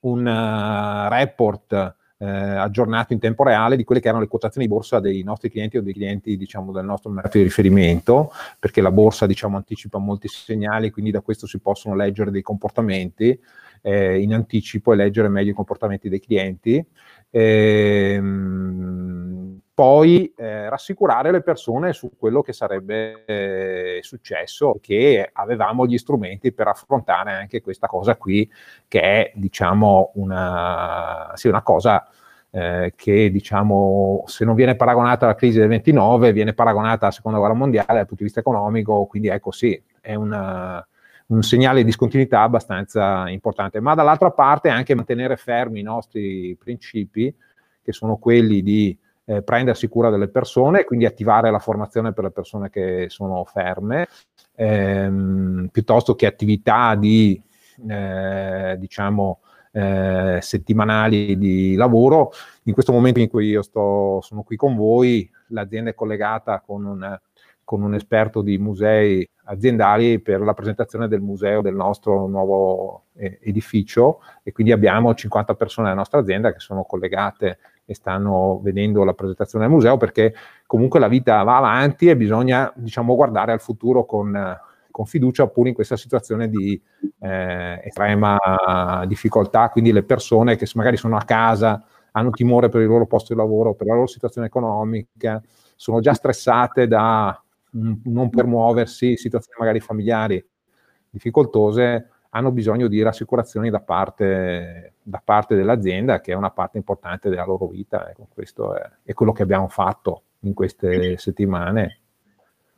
un 0.01 0.27
uh, 0.27 1.09
report 1.09 1.95
eh, 2.19 2.27
aggiornato 2.27 3.15
in 3.15 3.19
tempo 3.19 3.45
reale 3.45 3.77
di 3.77 3.85
quelle 3.85 4.03
che 4.03 4.09
erano 4.09 4.23
le 4.23 4.29
quotazioni 4.29 4.67
di 4.67 4.73
borsa 4.73 5.01
dei 5.01 5.23
nostri 5.23 5.51
clienti 5.51 5.79
o 5.79 5.83
dei 5.83 5.95
clienti 5.95 6.37
diciamo, 6.37 6.71
del 6.71 6.85
nostro 6.85 7.11
mercato 7.11 7.39
di 7.39 7.45
riferimento, 7.45 8.31
perché 8.59 8.83
la 8.83 8.93
borsa 8.93 9.25
diciamo, 9.25 9.57
anticipa 9.57 9.97
molti 9.97 10.29
segnali, 10.29 10.91
quindi 10.91 11.11
da 11.11 11.23
questo 11.23 11.47
si 11.47 11.59
possono 11.59 11.95
leggere 11.95 12.31
dei 12.31 12.43
comportamenti 12.43 13.41
eh, 13.81 14.21
in 14.21 14.35
anticipo 14.35 14.93
e 14.93 14.97
leggere 14.97 15.29
meglio 15.29 15.53
i 15.53 15.55
comportamenti 15.55 16.11
dei 16.11 16.21
clienti. 16.21 16.87
Ehm, 17.31 19.36
poi 19.77 20.33
eh, 20.39 20.71
rassicurare 20.71 21.31
le 21.31 21.43
persone 21.43 21.93
su 21.93 22.13
quello 22.19 22.41
che 22.41 22.55
sarebbe 22.55 23.27
eh, 23.27 23.99
successo, 24.01 24.79
che 24.81 25.29
avevamo 25.31 25.85
gli 25.85 25.99
strumenti 25.99 26.51
per 26.51 26.69
affrontare 26.69 27.33
anche 27.33 27.61
questa 27.61 27.87
cosa 27.87 28.17
qui, 28.17 28.51
che 28.89 29.01
è 29.03 29.33
diciamo 29.35 30.13
una, 30.15 31.31
sì, 31.35 31.49
una 31.49 31.61
cosa 31.61 32.09
eh, 32.49 32.95
che 32.97 33.31
diciamo 33.31 34.25
se 34.25 34.47
non 34.47 34.55
viene 34.55 34.77
paragonata 34.77 35.27
alla 35.27 35.35
crisi 35.35 35.59
del 35.59 35.69
29, 35.69 36.33
viene 36.33 36.55
paragonata 36.55 37.05
alla 37.05 37.15
seconda 37.15 37.37
guerra 37.37 37.53
mondiale 37.53 37.97
dal 37.97 38.07
punto 38.07 38.23
di 38.23 38.25
vista 38.25 38.41
economico, 38.41 39.05
quindi 39.05 39.29
ecco 39.29 39.51
sì, 39.51 39.79
è 40.01 40.15
una, 40.15 40.83
un 41.27 41.43
segnale 41.43 41.81
di 41.81 41.85
discontinuità 41.85 42.41
abbastanza 42.41 43.29
importante, 43.29 43.81
ma 43.81 43.93
dall'altra 43.95 44.31
parte 44.31 44.71
anche 44.71 44.95
mantenere 44.95 45.37
fermi 45.37 45.81
i 45.81 45.83
nostri 45.83 46.57
principi, 46.59 47.31
che 47.83 47.93
sono 47.93 48.17
quelli 48.17 48.63
di 48.63 48.99
eh, 49.27 49.43
prendersi 49.43 49.89
cura 49.89 50.09
delle 50.09 50.29
persone, 50.29 50.85
quindi 50.85 51.05
attivare 51.05 51.51
la 51.51 51.59
formazione 51.59 52.13
per 52.13 52.25
le 52.25 52.31
persone 52.31 52.71
che 52.71 53.07
sono 53.09 53.45
ferme, 53.45 54.09
ehm, 54.55 55.69
piuttosto 55.71 56.15
che 56.15 56.27
attività 56.27 56.95
di, 56.95 57.41
eh, 57.89 58.77
diciamo, 58.79 59.41
eh, 59.73 60.39
settimanali 60.41 61.37
di 61.37 61.75
lavoro. 61.75 62.31
In 62.65 62.73
questo 62.73 62.93
momento 62.93 63.21
in 63.21 63.29
cui 63.29 63.49
io 63.49 63.63
sto, 63.63 64.21
sono 64.23 64.43
qui 64.43 64.57
con 64.57 64.75
voi, 64.75 65.31
l'azienda 65.49 65.91
è 65.91 65.95
collegata 65.95 66.63
con 66.65 66.85
un, 66.85 67.19
con 67.63 67.83
un 67.83 67.95
esperto 67.95 68.43
di 68.43 68.59
musei 68.59 69.29
aziendali 69.49 70.21
per 70.21 70.41
la 70.41 70.55
presentazione 70.55 71.09
del 71.09 71.21
museo 71.21 71.61
del 71.61 71.75
nostro 71.75 72.27
nuovo 72.27 73.07
eh, 73.17 73.39
edificio 73.43 74.21
e 74.43 74.53
quindi 74.53 74.73
abbiamo 74.73 75.15
50 75.15 75.55
persone 75.55 75.89
della 75.89 75.99
nostra 75.99 76.21
azienda 76.21 76.53
che 76.53 76.61
sono 76.61 76.85
collegate 76.85 77.59
e 77.87 77.95
stanno 77.95 78.61
vedendo 78.63 79.05
la 79.05 79.15
presentazione 79.15 79.65
del 79.65 79.73
museo 79.73 79.97
perché 79.97 80.35
comunque 80.67 80.99
la 80.99 81.07
vita 81.07 81.43
va 81.45 81.57
avanti 81.57 82.09
e 82.09 82.17
bisogna 82.17 82.71
diciamo, 82.75 83.15
guardare 83.15 83.53
al 83.53 83.61
futuro 83.61 84.05
con, 84.05 84.59
con 84.91 85.07
fiducia 85.07 85.47
pure 85.47 85.69
in 85.69 85.75
questa 85.75 85.97
situazione 85.97 86.49
di 86.49 86.81
eh, 87.21 87.81
estrema 87.85 88.37
difficoltà, 89.07 89.69
quindi 89.71 89.93
le 89.93 90.03
persone 90.03 90.57
che 90.57 90.69
magari 90.75 90.97
sono 90.97 91.17
a 91.17 91.23
casa 91.23 91.83
hanno 92.11 92.31
timore 92.31 92.69
per 92.69 92.81
il 92.81 92.89
loro 92.89 93.07
posto 93.07 93.33
di 93.33 93.39
lavoro, 93.39 93.75
per 93.75 93.87
la 93.87 93.95
loro 93.95 94.07
situazione 94.07 94.49
economica, 94.49 95.41
sono 95.77 96.01
già 96.01 96.13
stressate 96.13 96.89
da 96.89 97.41
non 97.71 98.31
per 98.31 98.47
muoversi, 98.47 99.17
situazioni 99.17 99.59
magari 99.59 99.81
familiari 99.81 100.45
difficoltose, 101.11 102.11
hanno 102.37 102.53
bisogno 102.53 102.87
di 102.87 103.03
rassicurazioni 103.03 103.71
da 103.71 103.81
parte, 103.81 104.93
da 105.03 105.23
parte, 105.25 105.57
dell'azienda, 105.57 106.21
che 106.21 106.33
è 106.33 106.35
una 106.35 106.51
parte 106.51 106.77
importante 106.77 107.31
della 107.31 107.47
loro 107.47 107.67
vita. 107.67 108.11
Ecco, 108.11 108.29
questo 108.29 108.77
è, 108.77 108.91
è 109.05 109.15
quello 109.15 109.33
che 109.33 109.43
abbiamo 109.43 109.69
fatto 109.69 110.23
in 110.41 110.53
queste 110.53 111.17
settimane. 111.17 112.01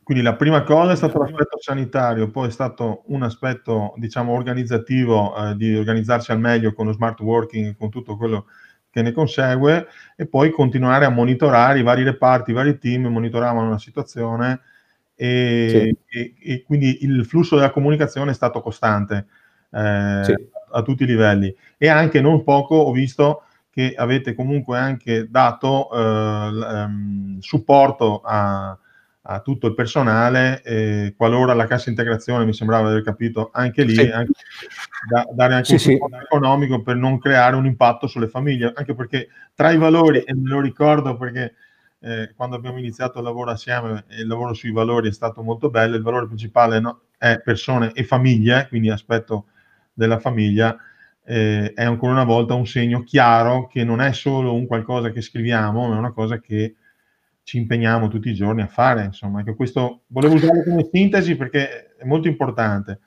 Quindi 0.04 0.22
la 0.22 0.36
prima 0.36 0.62
cosa 0.62 0.92
è 0.92 0.96
stato 0.96 1.18
l'aspetto 1.18 1.60
sanitario, 1.60 2.30
poi 2.30 2.48
è 2.48 2.50
stato 2.50 3.02
un 3.06 3.24
aspetto, 3.24 3.92
diciamo, 3.96 4.32
organizzativo, 4.32 5.36
eh, 5.36 5.56
di 5.56 5.76
organizzarsi 5.76 6.30
al 6.30 6.38
meglio 6.38 6.72
con 6.72 6.86
lo 6.86 6.92
smart 6.92 7.20
working, 7.20 7.76
con 7.76 7.90
tutto 7.90 8.16
quello 8.16 8.46
che 8.90 9.02
ne 9.02 9.12
consegue, 9.12 9.88
e 10.16 10.26
poi 10.26 10.50
continuare 10.50 11.04
a 11.04 11.10
monitorare 11.10 11.80
i 11.80 11.82
vari 11.82 12.04
reparti, 12.04 12.52
i 12.52 12.54
vari 12.54 12.78
team, 12.78 13.08
monitoravano 13.08 13.68
la 13.68 13.78
situazione 13.78 14.60
e, 15.20 15.96
sì. 16.06 16.16
e, 16.16 16.34
e 16.40 16.62
quindi 16.62 16.98
il 17.02 17.26
flusso 17.26 17.56
della 17.56 17.72
comunicazione 17.72 18.30
è 18.30 18.34
stato 18.34 18.60
costante 18.60 19.26
eh, 19.70 20.20
sì. 20.24 20.34
a 20.72 20.82
tutti 20.82 21.02
i 21.04 21.06
livelli. 21.06 21.54
E 21.76 21.88
anche 21.88 22.20
non 22.20 22.44
poco 22.44 22.76
ho 22.76 22.92
visto 22.92 23.42
che 23.70 23.94
avete 23.96 24.34
comunque 24.34 24.76
anche 24.76 25.28
dato 25.30 25.88
eh, 25.92 25.98
um, 25.98 27.38
supporto 27.38 28.20
a, 28.24 28.76
a, 29.22 29.40
tutto 29.40 29.68
il 29.68 29.74
personale, 29.74 30.62
eh, 30.62 31.14
qualora 31.16 31.54
la 31.54 31.66
cassa 31.66 31.88
integrazione, 31.88 32.44
mi 32.44 32.52
sembrava 32.52 32.86
di 32.86 32.90
aver 32.94 33.04
capito, 33.04 33.50
anche 33.52 33.84
lì, 33.84 33.94
sì. 33.94 34.10
anche, 34.10 34.32
da, 35.08 35.24
dare 35.32 35.54
anche 35.54 35.78
sì, 35.78 35.90
un 35.90 35.92
supporto 35.92 36.16
sì. 36.16 36.24
economico 36.24 36.82
per 36.82 36.96
non 36.96 37.18
creare 37.18 37.54
un 37.54 37.66
impatto 37.66 38.08
sulle 38.08 38.26
famiglie, 38.26 38.72
anche 38.74 38.96
perché 38.96 39.28
tra 39.54 39.70
i 39.70 39.76
valori, 39.76 40.22
e 40.22 40.34
me 40.34 40.48
lo 40.48 40.60
ricordo 40.60 41.16
perché 41.16 41.54
eh, 42.00 42.32
quando 42.34 42.56
abbiamo 42.56 42.78
iniziato 42.78 43.18
il 43.18 43.24
lavoro 43.24 43.52
assieme, 43.52 44.06
il 44.08 44.26
lavoro 44.26 44.54
sui 44.54 44.72
valori 44.72 45.08
è 45.08 45.12
stato 45.12 45.42
molto 45.42 45.70
bello, 45.70 45.94
il 45.94 46.02
valore 46.02 46.26
principale 46.26 46.80
no, 46.80 47.02
è 47.16 47.40
persone 47.44 47.92
e 47.92 48.02
famiglie, 48.02 48.66
quindi 48.68 48.90
aspetto 48.90 49.46
della 49.98 50.20
famiglia, 50.20 50.76
eh, 51.24 51.72
è 51.74 51.82
ancora 51.82 52.12
una 52.12 52.24
volta 52.24 52.54
un 52.54 52.66
segno 52.66 53.02
chiaro 53.02 53.66
che 53.66 53.82
non 53.82 54.00
è 54.00 54.12
solo 54.12 54.54
un 54.54 54.66
qualcosa 54.66 55.10
che 55.10 55.20
scriviamo, 55.20 55.88
ma 55.88 55.96
è 55.96 55.98
una 55.98 56.12
cosa 56.12 56.38
che 56.38 56.76
ci 57.42 57.58
impegniamo 57.58 58.08
tutti 58.08 58.30
i 58.30 58.34
giorni 58.34 58.62
a 58.62 58.68
fare. 58.68 59.04
Insomma, 59.04 59.42
che 59.42 59.54
questo 59.56 60.02
volevo 60.06 60.34
usarlo 60.34 60.62
come 60.62 60.88
sintesi 60.90 61.36
perché 61.36 61.96
è 61.96 62.04
molto 62.04 62.28
importante. 62.28 63.00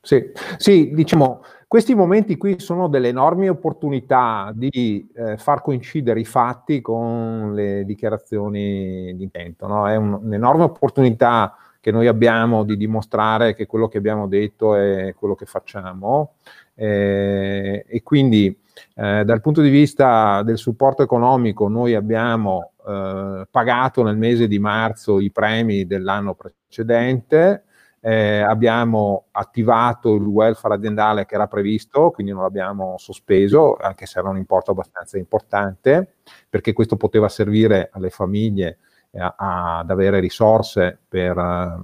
Sì, 0.00 0.30
sì, 0.56 0.90
diciamo, 0.92 1.42
questi 1.66 1.94
momenti 1.94 2.36
qui 2.36 2.58
sono 2.58 2.88
delle 2.88 3.08
enormi 3.08 3.48
opportunità 3.48 4.52
di 4.54 5.06
eh, 5.14 5.36
far 5.36 5.60
coincidere 5.60 6.20
i 6.20 6.24
fatti 6.24 6.80
con 6.80 7.54
le 7.54 7.84
dichiarazioni 7.84 9.14
di 9.14 9.22
intento. 9.22 9.66
No? 9.66 9.86
È 9.86 9.94
un, 9.94 10.14
un'enorme 10.14 10.64
opportunità 10.64 11.54
che 11.80 11.90
noi 11.90 12.06
abbiamo 12.06 12.64
di 12.64 12.76
dimostrare 12.76 13.54
che 13.54 13.66
quello 13.66 13.88
che 13.88 13.98
abbiamo 13.98 14.26
detto 14.26 14.74
è 14.74 15.14
quello 15.16 15.34
che 15.34 15.46
facciamo. 15.46 16.34
Eh, 16.74 17.84
e 17.88 18.02
quindi 18.02 18.56
eh, 18.94 19.24
dal 19.24 19.40
punto 19.40 19.60
di 19.60 19.70
vista 19.70 20.42
del 20.42 20.58
supporto 20.58 21.02
economico 21.02 21.68
noi 21.68 21.94
abbiamo 21.94 22.72
eh, 22.86 23.46
pagato 23.50 24.02
nel 24.02 24.16
mese 24.16 24.46
di 24.46 24.58
marzo 24.58 25.18
i 25.20 25.30
premi 25.30 25.86
dell'anno 25.86 26.34
precedente, 26.34 27.64
eh, 28.00 28.38
abbiamo 28.40 29.26
attivato 29.32 30.14
il 30.14 30.22
welfare 30.22 30.74
aziendale 30.74 31.26
che 31.26 31.34
era 31.34 31.48
previsto, 31.48 32.10
quindi 32.10 32.32
non 32.32 32.42
l'abbiamo 32.42 32.94
sospeso, 32.98 33.76
anche 33.76 34.06
se 34.06 34.20
era 34.20 34.28
un 34.28 34.36
importo 34.36 34.70
abbastanza 34.70 35.18
importante, 35.18 36.14
perché 36.48 36.72
questo 36.72 36.96
poteva 36.96 37.28
servire 37.28 37.90
alle 37.92 38.10
famiglie 38.10 38.78
ad 39.12 39.90
avere 39.90 40.20
risorse 40.20 40.98
per, 41.08 41.80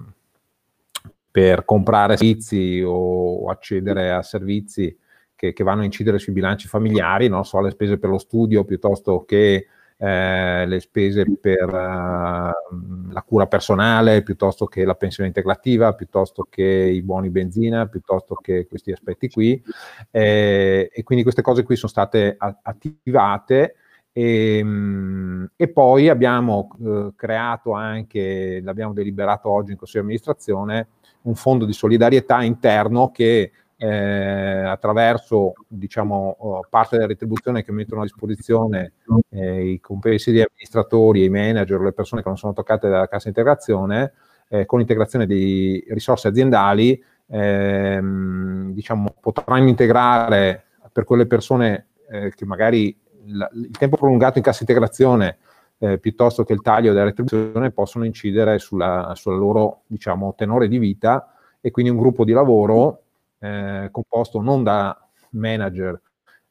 per 1.31 1.65
comprare 1.65 2.17
servizi 2.17 2.83
o 2.85 3.49
accedere 3.49 4.13
a 4.13 4.23
servizi 4.23 4.97
che, 5.35 5.53
che, 5.53 5.65
vanno 5.65 5.83
a 5.83 5.85
incidere 5.85 6.19
sui 6.19 6.33
bilanci 6.33 6.69
familiari, 6.69 7.29
non 7.29 7.45
so, 7.45 7.61
le 7.61 7.71
spese 7.71 7.99
per 7.99 8.11
lo 8.11 8.19
studio 8.19 8.65
piuttosto 8.65 9.25
che 9.25 9.67
eh, 9.97 10.67
le 10.67 10.81
spese 10.81 11.25
per 11.41 11.69
uh, 11.69 13.13
la 13.13 13.23
cura 13.27 13.47
personale, 13.47 14.23
piuttosto 14.23 14.67
che 14.67 14.85
la 14.85 14.95
pensione 14.95 15.29
integrativa, 15.29 15.95
piuttosto 15.95 16.47
che 16.49 16.63
i 16.63 17.03
buoni 17.03 17.31
benzina, 17.31 17.87
piuttosto 17.87 18.35
che 18.35 18.67
questi 18.67 18.93
aspetti 18.93 19.29
qui. 19.29 19.63
Eh, 20.11 20.91
e 20.93 21.03
quindi 21.05 21.25
queste 21.25 21.43
cose 21.43 21.63
qui 21.63 21.77
sono 21.77 21.91
state 21.91 22.37
attivate 22.39 23.77
e, 24.17 24.59
ehm, 24.59 25.51
e 25.57 25.69
poi 25.69 26.09
abbiamo 26.09 26.69
eh, 26.83 27.13
creato 27.17 27.73
anche, 27.73 28.61
l'abbiamo 28.63 28.93
deliberato 28.93 29.49
oggi 29.51 29.73
in 29.73 29.77
Consiglio 29.77 30.03
di 30.03 30.07
amministrazione, 30.07 30.89
un 31.23 31.35
fondo 31.35 31.65
di 31.65 31.73
solidarietà 31.73 32.43
interno 32.43 33.11
che 33.11 33.51
eh, 33.77 33.89
attraverso 33.89 35.55
diciamo, 35.67 36.37
oh, 36.39 36.67
parte 36.71 36.95
della 36.95 37.09
retribuzione 37.09 37.65
che 37.65 37.73
mettono 37.73 38.03
a 38.03 38.05
disposizione 38.05 38.93
eh, 39.31 39.73
i 39.73 39.81
complessi 39.81 40.31
di 40.31 40.41
amministratori, 40.41 41.25
i 41.25 41.29
manager, 41.29 41.81
le 41.81 41.93
persone 41.93 42.23
che 42.23 42.29
non 42.29 42.39
sono 42.39 42.53
toccate 42.53 42.89
dalla 42.89 43.09
cassa 43.09 43.29
integrazione, 43.29 44.13
eh, 44.49 44.65
con 44.65 44.79
integrazione 44.81 45.27
di 45.27 45.85
risorse 45.89 46.29
aziendali, 46.29 47.03
ehm, 47.27 48.73
diciamo, 48.73 49.17
potranno 49.21 49.69
integrare 49.69 50.65
per 50.93 51.05
quelle 51.05 51.27
persone 51.27 51.89
eh, 52.09 52.33
che 52.33 52.45
magari 52.45 52.97
il 53.27 53.71
tempo 53.79 53.97
prolungato 53.97 54.39
in 54.39 54.45
cassa 54.45 54.61
integrazione 54.61 55.39
eh, 55.79 55.99
piuttosto 55.99 56.45
che 56.45 56.53
il 56.53 56.63
taglio 56.63 56.93
della 56.93 57.05
retribuzione 57.05 57.71
possono 57.71 58.05
incidere 58.05 58.59
sulla, 58.59 59.13
sulla, 59.15 59.37
loro 59.37 59.83
diciamo, 59.87 60.35
tenore 60.37 60.69
di 60.69 60.79
vita 60.79 61.35
e 61.61 61.71
quindi 61.71 61.91
un 61.91 61.99
gruppo 61.99 62.25
di 62.25 62.33
lavoro 62.33 63.03
eh, 63.39 63.89
composto 63.91 64.41
non 64.41 64.63
da 64.63 64.97
manager 65.31 66.01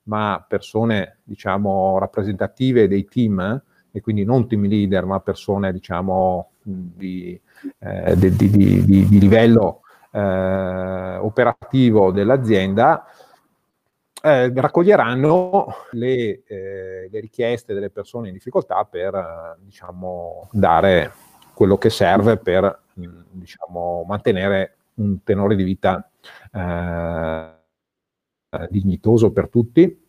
ma 0.03 0.43
persone 0.47 1.19
diciamo, 1.23 1.97
rappresentative 1.97 2.88
dei 2.88 3.05
team 3.05 3.62
e 3.91 4.01
quindi 4.01 4.25
non 4.25 4.47
team 4.47 4.65
leader 4.65 5.05
ma 5.05 5.19
persone 5.21 5.71
diciamo, 5.71 6.51
di, 6.62 7.39
eh, 7.79 8.17
di, 8.17 8.36
di, 8.36 8.86
di 9.07 9.19
livello 9.19 9.81
eh, 10.12 11.17
operativo 11.17 12.12
dell'azienda 12.12 13.05
eh, 14.25 14.53
raccoglieranno 14.55 15.67
le, 15.91 16.43
eh, 16.45 17.09
le, 17.12 17.19
richieste 17.19 17.73
delle 17.73 17.89
persone 17.89 18.29
in 18.29 18.33
difficoltà 18.33 18.86
per 18.86 19.13
eh, 19.13 19.59
diciamo, 19.59 20.47
dare 20.53 21.12
quello 21.53 21.77
che 21.77 21.89
serve 21.89 22.38
per 22.38 22.83
mm, 22.97 23.19
diciamo, 23.31 24.05
mantenere 24.07 24.77
un 24.95 25.23
tenore 25.23 25.57
di 25.57 25.63
vita 25.63 26.09
eh, 26.53 27.49
dignitoso 28.69 29.33
per 29.33 29.49
tutti. 29.49 30.01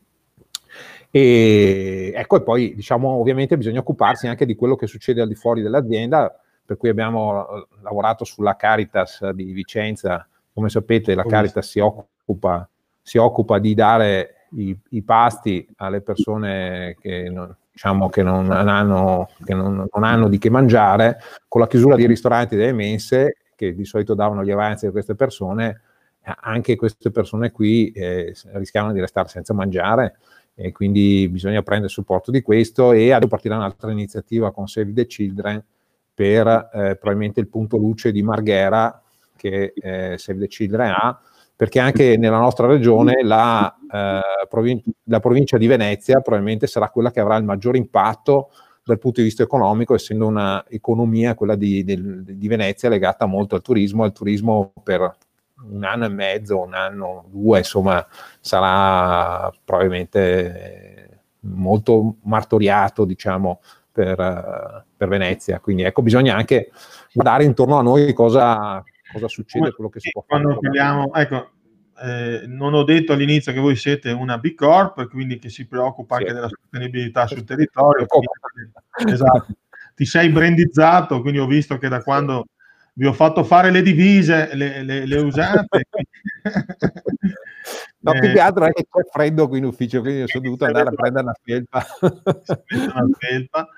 E 1.11 2.13
ecco, 2.15 2.37
e 2.37 2.43
poi 2.43 2.75
diciamo, 2.77 3.09
ovviamente 3.09 3.57
bisogna 3.57 3.81
occuparsi 3.81 4.29
anche 4.29 4.47
di 4.47 4.55
quello 4.55 4.77
che 4.77 4.87
succede 4.87 5.23
al 5.23 5.29
di 5.29 5.35
fuori 5.35 5.61
dell'azienda, 5.61 6.41
per 6.65 6.77
cui 6.77 6.89
abbiamo 6.89 7.49
eh, 7.49 7.67
lavorato 7.83 8.25
sulla 8.25 8.55
Caritas 8.55 9.29
di 9.31 9.51
Vicenza. 9.51 10.25
Come 10.53 10.69
sapete, 10.69 11.17
la 11.17 11.25
Caritas 11.25 11.69
si 11.69 11.81
occupa 11.81 12.69
si 13.05 13.19
occupa 13.19 13.59
di 13.59 13.75
dare 13.75 14.47
i, 14.53 14.77
i 14.91 15.03
pasti 15.03 15.69
alle 15.77 16.01
persone 16.01 16.97
che, 16.99 17.29
non, 17.29 17.55
diciamo, 17.71 18.09
che, 18.09 18.23
non 18.23 18.51
hanno, 18.51 19.29
che 19.45 19.53
non, 19.53 19.87
non, 19.93 20.05
hanno, 20.05 20.29
di 20.29 20.39
che 20.39 20.49
mangiare, 20.49 21.19
con 21.47 21.61
la 21.61 21.67
chiusura 21.67 21.97
dei 21.97 22.07
ristoranti 22.07 22.55
e 22.55 22.57
delle 22.57 22.73
mense, 22.73 23.37
che 23.55 23.75
di 23.75 23.85
solito 23.85 24.15
davano 24.15 24.43
gli 24.43 24.51
avanzi 24.51 24.87
a 24.87 24.91
queste 24.91 25.15
persone, 25.15 25.83
anche 26.23 26.77
queste 26.77 27.11
persone 27.11 27.51
qui 27.51 27.91
eh, 27.91 28.35
rischiavano 28.55 28.95
di 28.95 29.01
restare 29.01 29.29
senza 29.29 29.53
mangiare 29.53 30.17
e 30.55 30.73
quindi 30.73 31.29
bisogna 31.29 31.63
prendere 31.63 31.91
supporto 31.91 32.31
di 32.31 32.41
questo 32.41 32.93
e 32.93 33.13
adesso 33.13 33.29
partirà 33.29 33.57
un'altra 33.57 33.91
iniziativa 33.91 34.51
con 34.51 34.67
Save 34.67 34.95
the 34.95 35.07
Children 35.07 35.63
per 36.15 36.47
eh, 36.73 36.97
probabilmente 36.97 37.41
il 37.41 37.49
punto 37.49 37.77
luce 37.77 38.13
di 38.13 38.23
Marghera 38.23 39.03
che 39.37 39.75
eh, 39.77 40.15
Save 40.17 40.39
the 40.39 40.47
Children 40.47 40.91
ha 40.91 41.21
perché 41.57 41.79
anche 41.79 42.17
nella 42.17 42.39
nostra 42.39 42.67
regione 42.67 43.23
la, 43.23 43.75
eh, 43.91 44.47
provin- 44.49 44.83
la, 45.05 45.21
provincia 45.21 45.57
di 45.57 45.67
Venezia 45.67 46.21
probabilmente 46.21 46.67
sarà 46.67 46.89
quella 46.91 47.11
che 47.11 47.21
avrà 47.21 47.37
il 47.37 47.45
maggior 47.45 47.77
impatto 47.77 48.51
dal 48.85 48.99
punto 48.99 49.21
di 49.21 49.27
vista 49.27 49.43
economico, 49.43 49.95
essendo 49.95 50.27
un'economia, 50.27 51.35
quella 51.35 51.55
di, 51.55 51.85
di, 51.85 52.37
di, 52.37 52.49
Venezia, 52.49 52.91
legata 52.91 53.25
molto 53.25 53.55
al 53.55 53.63
turismo, 53.63 54.05
al 54.05 54.13
turismo 54.13 54.73
per 54.83 55.17
un 55.71 55.85
anno 55.85 56.05
e 56.05 56.09
mezzo, 56.09 56.61
un 56.61 56.75
anno, 56.75 57.25
due, 57.31 57.59
insomma, 57.59 58.07
sarà 58.41 59.51
probabilmente 59.65 61.23
molto 61.41 62.17
martoriato, 62.25 63.07
diciamo, 63.07 63.61
per, 63.91 64.85
per 64.97 65.09
Venezia. 65.09 65.61
Quindi 65.61 65.85
ecco, 65.85 66.03
bisogna 66.03 66.37
anche 66.37 66.71
guardare 67.13 67.45
intorno 67.45 67.79
a 67.79 67.83
noi 67.83 68.13
cosa, 68.13 68.85
cosa 69.15 69.29
succede, 69.29 69.73
quello 69.73 69.91
che 69.91 70.01
si 70.01 70.11
può 70.11 70.25
fare. 70.27 70.43
Quando 70.43 70.61
parliamo, 70.61 71.15
ecco, 71.15 71.51
eh, 72.03 72.43
non 72.47 72.75
ho 72.75 72.83
detto 72.83 73.13
all'inizio 73.13 73.53
che 73.53 73.61
voi 73.61 73.77
siete 73.77 74.11
una 74.11 74.39
B 74.39 74.55
Corp, 74.55 75.09
quindi 75.09 75.39
che 75.39 75.49
si 75.49 75.67
preoccupa 75.67 76.17
sì. 76.17 76.23
anche 76.23 76.35
della 76.35 76.49
sostenibilità 76.49 77.27
sul 77.27 77.45
territorio. 77.45 78.07
Quindi, 78.07 79.13
esatto. 79.13 79.47
Ti 79.95 80.05
sei 80.05 80.29
brandizzato, 80.31 81.21
quindi 81.21 81.39
ho 81.39 81.47
visto 81.47 81.79
che 81.79 81.89
da 81.89 82.03
quando 82.03 82.47
vi 82.95 83.07
ho 83.07 83.13
fatto 83.13 83.45
fare 83.45 83.71
le 83.71 83.83
divise, 83.83 84.55
le, 84.55 84.83
le, 84.83 85.07
le 85.07 85.21
usate. 85.21 85.87
no, 88.01 88.13
più 88.13 88.33
che 88.33 88.41
altro 88.41 88.65
è 88.65 88.73
che 88.73 88.87
c'è 88.91 89.03
freddo 89.11 89.49
qui 89.49 89.59
in 89.59 89.65
ufficio, 89.65 90.01
quindi 90.01 90.27
sono 90.27 90.43
dovuto 90.45 90.65
andare 90.65 90.89
a 90.89 90.93
prendere 90.93 91.25
una 91.25 91.37
felpa. 91.41 91.87
una 92.01 93.09
felpa. 93.19 93.69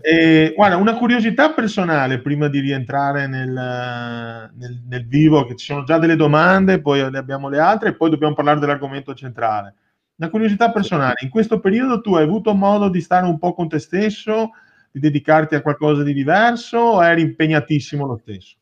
E, 0.00 0.52
guarda, 0.56 0.76
una 0.76 0.96
curiosità 0.96 1.52
personale 1.52 2.20
prima 2.20 2.48
di 2.48 2.60
rientrare 2.60 3.26
nel, 3.26 3.50
nel, 3.50 4.82
nel, 4.88 5.06
vivo, 5.06 5.44
che 5.46 5.56
ci 5.56 5.66
sono 5.66 5.84
già 5.84 5.98
delle 5.98 6.16
domande, 6.16 6.80
poi 6.80 7.08
ne 7.10 7.18
abbiamo 7.18 7.48
le 7.48 7.58
altre 7.58 7.90
e 7.90 7.94
poi 7.94 8.10
dobbiamo 8.10 8.34
parlare 8.34 8.60
dell'argomento 8.60 9.14
centrale. 9.14 9.74
Una 10.16 10.30
curiosità 10.30 10.72
personale, 10.72 11.14
in 11.22 11.28
questo 11.28 11.60
periodo 11.60 12.00
tu 12.00 12.14
hai 12.14 12.24
avuto 12.24 12.54
modo 12.54 12.88
di 12.88 13.00
stare 13.00 13.26
un 13.26 13.38
po' 13.38 13.54
con 13.54 13.68
te 13.68 13.78
stesso, 13.78 14.50
di 14.90 15.00
dedicarti 15.00 15.54
a 15.54 15.62
qualcosa 15.62 16.02
di 16.02 16.12
diverso 16.12 16.78
o 16.78 17.04
eri 17.04 17.22
impegnatissimo 17.22 18.04
lo 18.04 18.16
stesso? 18.16 18.57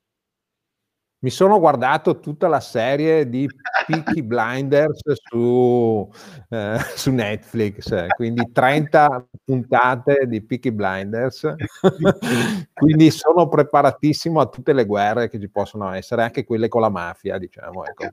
Mi 1.26 1.32
sono 1.32 1.58
guardato 1.58 2.20
tutta 2.20 2.46
la 2.46 2.60
serie 2.60 3.28
di 3.28 3.48
Peaky 3.84 4.22
Blinders 4.22 5.00
su, 5.28 6.08
eh, 6.50 6.78
su, 6.94 7.10
Netflix, 7.10 8.06
quindi 8.14 8.52
30 8.52 9.26
puntate 9.44 10.26
di 10.28 10.40
Peaky 10.40 10.70
Blinders, 10.70 11.52
quindi 12.72 13.10
sono 13.10 13.48
preparatissimo 13.48 14.38
a 14.38 14.46
tutte 14.46 14.72
le 14.72 14.86
guerre 14.86 15.28
che 15.28 15.40
ci 15.40 15.50
possono 15.50 15.92
essere, 15.94 16.22
anche 16.22 16.44
quelle 16.44 16.68
con 16.68 16.82
la 16.82 16.90
mafia, 16.90 17.38
diciamo. 17.38 17.84
Ecco. 17.86 18.04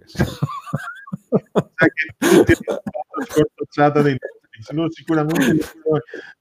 sono 4.60 4.90
sicuramente 4.90 5.68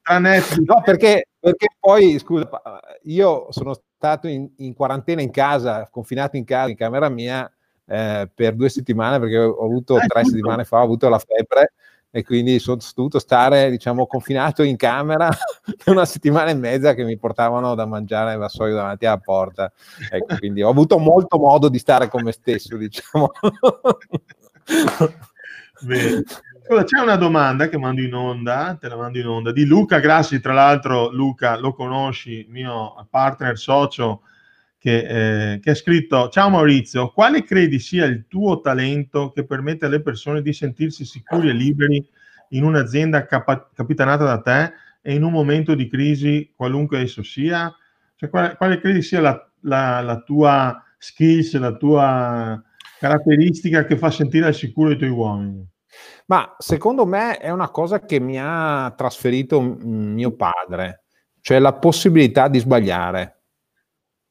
tra 0.00 0.18
Netflix. 0.18 0.64
No, 0.64 0.80
perché, 0.82 1.26
perché 1.38 1.66
poi, 1.78 2.18
scusa, 2.18 2.48
io 3.02 3.48
sono 3.50 3.74
stato 4.02 4.26
in, 4.26 4.50
in, 4.56 4.74
quarantena 4.74 5.22
in 5.22 5.30
casa, 5.30 5.88
confinato 5.88 6.36
in 6.36 6.44
casa, 6.44 6.70
in 6.70 6.76
camera 6.76 7.08
mia, 7.08 7.48
eh, 7.86 8.28
per 8.34 8.56
due 8.56 8.68
settimane, 8.68 9.20
perché 9.20 9.38
ho 9.38 9.64
avuto 9.64 9.94
ah, 9.94 10.04
tre 10.04 10.24
settimane 10.24 10.64
fa, 10.64 10.78
ho 10.80 10.82
avuto 10.82 11.08
la 11.08 11.20
febbre 11.20 11.72
e 12.10 12.24
quindi 12.24 12.58
sono 12.58 12.78
dovuto 12.96 13.20
stare, 13.20 13.70
diciamo, 13.70 14.08
confinato 14.08 14.64
in 14.64 14.76
camera 14.76 15.28
per 15.28 15.86
una 15.94 16.04
settimana 16.04 16.50
e 16.50 16.54
mezza 16.54 16.94
che 16.94 17.04
mi 17.04 17.16
portavano 17.16 17.76
da 17.76 17.86
mangiare 17.86 18.36
vassoio 18.36 18.74
davanti 18.74 19.06
alla 19.06 19.18
porta. 19.18 19.72
Ecco, 20.10 20.36
quindi 20.36 20.62
ho 20.62 20.68
avuto 20.68 20.98
molto 20.98 21.38
modo 21.38 21.68
di 21.68 21.78
stare 21.78 22.08
con 22.08 22.24
me 22.24 22.32
stesso, 22.32 22.76
diciamo. 22.76 23.30
Bene. 25.82 26.24
Scusa, 26.64 26.84
c'è 26.84 27.00
una 27.00 27.16
domanda 27.16 27.68
che 27.68 27.76
mando 27.76 28.00
in 28.02 28.14
onda, 28.14 28.76
te 28.80 28.88
la 28.88 28.96
mando 28.96 29.18
in 29.18 29.26
onda, 29.26 29.52
di 29.52 29.64
Luca 29.64 29.98
Grassi, 29.98 30.40
tra 30.40 30.52
l'altro 30.52 31.10
Luca 31.10 31.58
lo 31.58 31.74
conosci, 31.74 32.46
mio 32.48 33.06
partner 33.10 33.58
socio, 33.58 34.22
che, 34.78 35.54
eh, 35.54 35.58
che 35.58 35.70
ha 35.70 35.74
scritto, 35.74 36.28
ciao 36.28 36.50
Maurizio, 36.50 37.10
quale 37.10 37.42
credi 37.42 37.80
sia 37.80 38.04
il 38.04 38.26
tuo 38.28 38.60
talento 38.60 39.30
che 39.30 39.44
permette 39.44 39.86
alle 39.86 40.02
persone 40.02 40.40
di 40.40 40.52
sentirsi 40.52 41.04
sicuri 41.04 41.48
e 41.48 41.52
liberi 41.52 42.04
in 42.50 42.64
un'azienda 42.64 43.26
capa- 43.26 43.68
capitanata 43.74 44.24
da 44.24 44.40
te 44.40 44.72
e 45.02 45.14
in 45.14 45.24
un 45.24 45.32
momento 45.32 45.74
di 45.74 45.88
crisi, 45.88 46.52
qualunque 46.54 47.00
esso 47.00 47.24
sia? 47.24 47.74
Cioè, 48.14 48.28
quale, 48.30 48.54
quale 48.56 48.80
credi 48.80 49.02
sia 49.02 49.20
la, 49.20 49.50
la, 49.62 50.00
la 50.00 50.20
tua 50.20 50.80
skills, 50.96 51.58
la 51.58 51.74
tua 51.74 52.62
caratteristica 52.98 53.84
che 53.84 53.96
fa 53.96 54.10
sentire 54.10 54.46
al 54.46 54.54
sicuro 54.54 54.90
i 54.90 54.96
tuoi 54.96 55.10
uomini? 55.10 55.71
Ma 56.26 56.54
secondo 56.58 57.06
me 57.06 57.38
è 57.38 57.50
una 57.50 57.70
cosa 57.70 58.00
che 58.00 58.20
mi 58.20 58.38
ha 58.40 58.92
trasferito 58.96 59.60
mio 59.60 60.32
padre, 60.32 61.04
cioè 61.40 61.58
la 61.58 61.74
possibilità 61.74 62.48
di 62.48 62.58
sbagliare. 62.58 63.36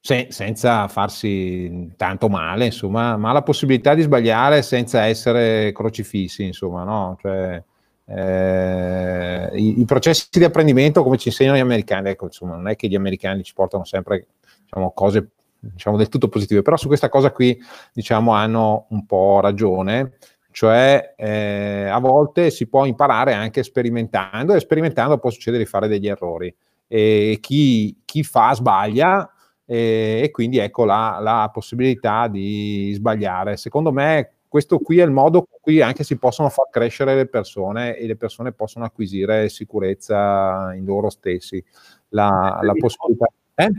Se, 0.03 0.27
senza 0.31 0.87
farsi 0.87 1.93
tanto 1.95 2.27
male, 2.27 2.65
insomma, 2.65 3.17
ma 3.17 3.31
la 3.31 3.43
possibilità 3.43 3.93
di 3.93 4.01
sbagliare 4.01 4.63
senza 4.63 5.05
essere 5.05 5.71
crocifissi, 5.73 6.43
insomma, 6.43 6.83
no? 6.83 7.17
Cioè, 7.21 7.63
eh, 8.05 9.49
i, 9.53 9.79
i, 9.79 9.85
processi 9.85 10.27
di 10.31 10.43
apprendimento, 10.43 11.03
come 11.03 11.17
ci 11.17 11.29
insegnano 11.29 11.57
gli 11.57 11.61
americani, 11.61 12.09
ecco, 12.09 12.25
insomma, 12.25 12.55
non 12.55 12.67
è 12.67 12.75
che 12.75 12.87
gli 12.87 12.95
americani 12.95 13.43
ci 13.43 13.53
portano 13.53 13.85
sempre 13.85 14.27
diciamo, 14.63 14.91
cose 14.91 15.29
diciamo, 15.59 15.97
del 15.97 16.09
tutto 16.09 16.27
positive, 16.27 16.61
però 16.61 16.75
su 16.77 16.87
questa 16.87 17.09
cosa 17.09 17.31
qui 17.31 17.57
diciamo, 17.93 18.33
hanno 18.33 18.87
un 18.89 19.05
po' 19.05 19.39
ragione 19.39 20.17
cioè 20.51 21.13
eh, 21.17 21.87
a 21.87 21.99
volte 21.99 22.49
si 22.51 22.67
può 22.67 22.85
imparare 22.85 23.33
anche 23.33 23.63
sperimentando 23.63 24.53
e 24.53 24.59
sperimentando 24.59 25.17
può 25.17 25.29
succedere 25.29 25.63
di 25.63 25.69
fare 25.69 25.87
degli 25.87 26.07
errori 26.07 26.53
e 26.87 27.37
chi, 27.39 28.01
chi 28.03 28.21
fa 28.23 28.53
sbaglia 28.53 29.31
e, 29.65 30.21
e 30.23 30.31
quindi 30.31 30.57
ecco 30.57 30.83
la, 30.83 31.19
la, 31.21 31.49
possibilità 31.53 32.27
di 32.27 32.91
sbagliare. 32.93 33.55
Secondo 33.55 33.93
me 33.93 34.33
questo 34.49 34.79
qui 34.79 34.99
è 34.99 35.05
il 35.05 35.11
modo 35.11 35.43
con 35.43 35.59
cui 35.61 35.81
anche 35.81 36.03
si 36.03 36.17
possono 36.17 36.49
far 36.49 36.67
crescere 36.69 37.15
le 37.15 37.27
persone 37.27 37.95
e 37.95 38.05
le 38.05 38.17
persone 38.17 38.51
possono 38.51 38.83
acquisire 38.83 39.47
sicurezza 39.47 40.73
in 40.75 40.83
loro 40.83 41.09
stessi. 41.09 41.63
La, 42.09 42.59
la 42.61 42.73
possibilità... 42.73 43.27
Eh? 43.55 43.69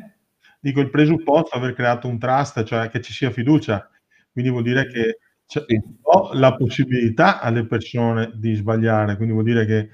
Dico 0.59 0.81
il 0.81 0.89
presupposto 0.89 1.55
aver 1.55 1.75
creato 1.75 2.09
un 2.09 2.19
trust, 2.19 2.63
cioè 2.63 2.89
che 2.89 3.03
ci 3.03 3.13
sia 3.13 3.31
fiducia, 3.31 3.91
quindi 4.33 4.51
vuol 4.51 4.63
dire 4.63 4.87
che 4.87 5.19
cioè, 5.53 5.67
ho 6.01 6.31
la 6.33 6.57
possibilità 6.57 7.38
alle 7.38 7.67
persone 7.67 8.31
di 8.33 8.55
sbagliare, 8.55 9.17
quindi 9.17 9.35
vuol 9.35 9.45
dire 9.45 9.67
che 9.67 9.91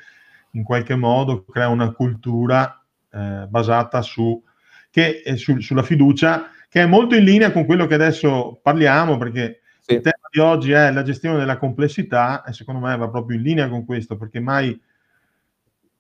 in 0.53 0.63
qualche 0.63 0.95
modo 0.95 1.43
crea 1.43 1.67
una 1.67 1.91
cultura 1.91 2.81
eh, 3.11 3.45
basata 3.49 4.01
su, 4.01 4.41
che 4.89 5.21
su, 5.35 5.59
sulla 5.59 5.83
fiducia, 5.83 6.51
che 6.69 6.83
è 6.83 6.87
molto 6.87 7.17
in 7.17 7.25
linea 7.25 7.51
con 7.51 7.67
quello 7.67 7.87
che 7.87 7.95
adesso 7.95 8.61
parliamo, 8.63 9.19
perché 9.19 9.63
sì. 9.81 9.95
il 9.95 10.01
tema 10.01 10.29
di 10.31 10.39
oggi 10.39 10.71
è 10.71 10.93
la 10.93 11.03
gestione 11.03 11.39
della 11.39 11.59
complessità 11.59 12.45
e 12.45 12.53
secondo 12.53 12.87
me 12.87 12.97
va 12.97 13.09
proprio 13.09 13.37
in 13.37 13.43
linea 13.43 13.69
con 13.69 13.85
questo, 13.85 14.17
perché 14.17 14.39
mai 14.39 14.81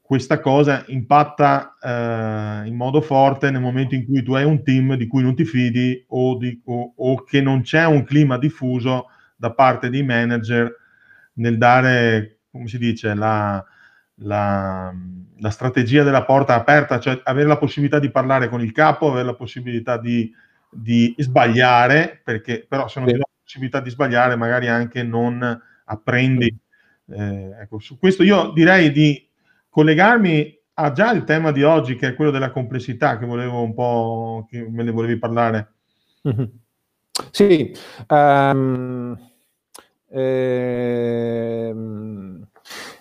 questa 0.01 0.38
cosa 0.38 0.85
impatta 0.87 1.77
eh, 1.83 2.68
in 2.68 2.77
modo 2.77 3.01
forte 3.01 3.51
nel 3.51 3.61
momento 3.61 3.97
in 3.97 4.07
cui 4.07 4.23
tu 4.23 4.35
hai 4.35 4.44
un 4.44 4.62
team 4.62 4.94
di 4.94 5.09
cui 5.09 5.23
non 5.23 5.35
ti 5.35 5.44
fidi 5.44 6.05
o, 6.11 6.37
di, 6.37 6.62
o, 6.66 6.92
o 6.97 7.25
che 7.25 7.40
non 7.40 7.62
c'è 7.62 7.85
un 7.87 8.05
clima 8.05 8.38
diffuso 8.38 9.09
da 9.38 9.53
parte 9.53 9.88
dei 9.88 10.03
manager 10.03 10.74
nel 11.35 11.57
dare, 11.57 12.40
come 12.51 12.66
si 12.66 12.77
dice, 12.77 13.14
la, 13.14 13.64
la, 14.16 14.92
la, 15.38 15.51
strategia 15.51 16.03
della 16.03 16.24
porta 16.24 16.55
aperta, 16.55 16.98
cioè 16.98 17.20
avere 17.24 17.46
la 17.46 17.57
possibilità 17.57 18.01
di 18.01 18.11
parlare 18.11 18.48
con 18.48 18.61
il 18.61 18.72
capo, 18.72 19.11
avere 19.11 19.27
la 19.27 19.35
possibilità 19.35 19.96
di, 19.96 20.31
di 20.68 21.14
sbagliare, 21.16 22.20
perché 22.22 22.66
però 22.68 22.88
se 22.88 22.98
non 22.98 23.09
sì. 23.09 23.14
ti 23.14 23.20
la 23.20 23.29
possibilità 23.40 23.81
di 23.81 23.90
sbagliare 23.90 24.37
magari 24.37 24.66
anche 24.66 25.03
non 25.05 25.62
apprendi. 25.85 26.55
Eh, 27.11 27.51
ecco, 27.61 27.79
su 27.79 27.96
questo 27.96 28.24
io 28.24 28.51
direi 28.51 28.90
di 28.90 29.27
collegarmi 29.68 30.57
a 30.74 30.92
già 30.92 31.12
il 31.12 31.24
tema 31.24 31.53
di 31.53 31.62
oggi, 31.62 31.94
che 31.94 32.09
è 32.09 32.14
quello 32.14 32.33
della 32.33 32.51
complessità, 32.51 33.18
che 33.18 33.27
volevo 33.27 33.62
un 33.62 33.74
po', 33.74 34.46
che 34.51 34.66
me 34.68 34.83
ne 34.83 34.90
volevi 34.90 35.18
parlare. 35.18 35.74
Mm-hmm. 36.29 36.44
Sì, 37.31 37.74
um, 38.09 39.16
ehm, 40.11 41.68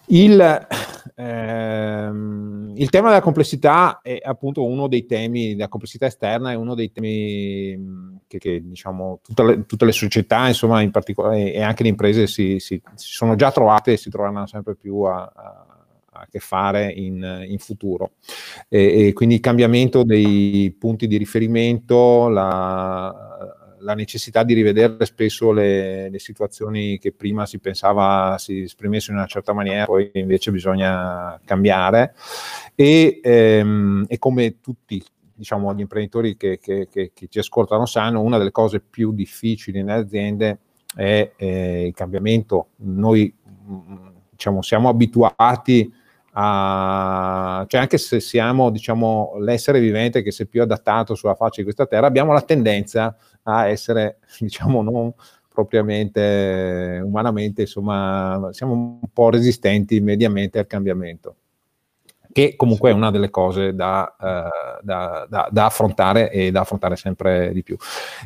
il, 0.08 0.68
ehm, 1.16 2.74
il, 2.76 2.90
tema 2.90 3.08
della 3.10 3.22
complessità 3.22 4.00
è 4.02 4.20
appunto 4.22 4.64
uno 4.66 4.88
dei 4.88 5.06
temi, 5.06 5.56
la 5.56 5.68
complessità 5.68 6.06
esterna 6.06 6.52
è 6.52 6.56
uno 6.56 6.76
dei 6.76 6.92
temi 6.92 8.20
che, 8.28 8.38
che 8.38 8.62
diciamo 8.64 9.22
le, 9.36 9.66
tutte 9.66 9.86
le, 9.86 9.92
società, 9.92 10.48
insomma, 10.48 10.82
in 10.82 10.92
particolare 10.92 11.54
e 11.54 11.62
anche 11.62 11.84
le 11.84 11.90
imprese 11.90 12.28
si, 12.28 12.60
si, 12.60 12.82
si 12.96 13.12
sono 13.12 13.36
già 13.36 13.52
trovate 13.52 13.94
e 13.94 13.98
si 13.98 14.10
troveranno 14.10 14.48
sempre 14.48 14.76
più 14.76 15.02
a, 15.02 15.32
a 15.36 15.68
a 16.20 16.28
che 16.30 16.40
fare 16.40 16.92
in, 16.92 17.46
in 17.48 17.60
futuro. 17.60 18.14
E, 18.68 19.08
e, 19.08 19.14
quindi 19.14 19.36
il 19.36 19.42
cambiamento 19.42 20.04
dei 20.04 20.76
punti 20.78 21.08
di 21.08 21.18
riferimento, 21.18 22.28
la, 22.28 23.14
la 23.88 23.94
necessità 23.94 24.44
di 24.44 24.54
rivedere 24.54 25.06
spesso 25.06 25.54
le, 25.54 26.10
le, 26.10 26.20
situazioni 26.20 27.00
che 27.00 27.14
prima 27.14 27.46
si 27.46 27.58
pensava 27.58 28.38
si 28.38 28.64
esprimessero 28.64 29.14
in 29.14 29.20
una 29.20 29.28
certa 29.28 29.54
maniera, 29.54 29.86
poi 29.86 30.12
invece 30.16 30.52
bisogna 30.52 31.40
cambiare 31.46 32.14
e, 32.76 33.22
ehm, 33.24 34.04
e 34.10 34.18
come 34.18 34.60
tutti 34.60 35.02
diciamo, 35.34 35.74
gli 35.74 35.80
imprenditori 35.80 36.36
che, 36.36 36.60
che, 36.60 36.90
che, 36.92 37.12
che, 37.14 37.28
ci 37.30 37.40
ascoltano 37.40 37.86
sanno, 37.86 38.22
una 38.22 38.38
delle 38.38 38.52
cose 38.52 38.82
più 38.82 39.14
difficili 39.14 39.82
nelle 39.82 40.02
aziende 40.02 40.60
è 40.94 41.32
eh, 41.38 41.86
il 41.88 41.94
cambiamento. 41.94 42.72
Noi 42.78 43.34
diciamo, 44.32 44.62
siamo 44.62 44.90
abituati 44.90 45.90
a, 45.90 45.94
cioè 46.38 47.80
anche 47.82 47.98
se 47.98 48.20
siamo 48.20 48.70
diciamo, 48.70 49.38
l'essere 49.40 49.80
vivente 49.80 50.22
che 50.22 50.32
si 50.32 50.44
è 50.44 50.46
più 50.46 50.62
adattato 50.62 51.16
sulla 51.16 51.34
faccia 51.34 51.58
di 51.58 51.64
questa 51.64 51.88
terra, 51.88 52.06
abbiamo 52.06 52.32
la 52.32 52.42
tendenza 52.42 53.16
a 53.44 53.68
essere 53.68 54.20
diciamo 54.40 54.82
non 54.82 55.14
propriamente 55.58 57.02
umanamente, 57.04 57.62
insomma, 57.62 58.50
siamo 58.52 58.74
un 58.74 59.10
po' 59.12 59.32
resistenti 59.32 60.00
mediamente 60.00 60.60
al 60.60 60.68
cambiamento. 60.68 61.36
che 62.32 62.56
comunque 62.56 62.92
è 62.92 62.94
una 62.94 63.10
delle 63.10 63.32
cose 63.32 63.74
da, 63.74 64.16
uh, 64.20 64.86
da, 64.86 65.26
da, 65.28 65.50
da 65.50 65.66
affrontare 65.66 66.30
e 66.30 66.52
da 66.52 66.60
affrontare 66.60 66.96
sempre 66.96 67.52
di 67.54 67.64
più. 67.64 67.76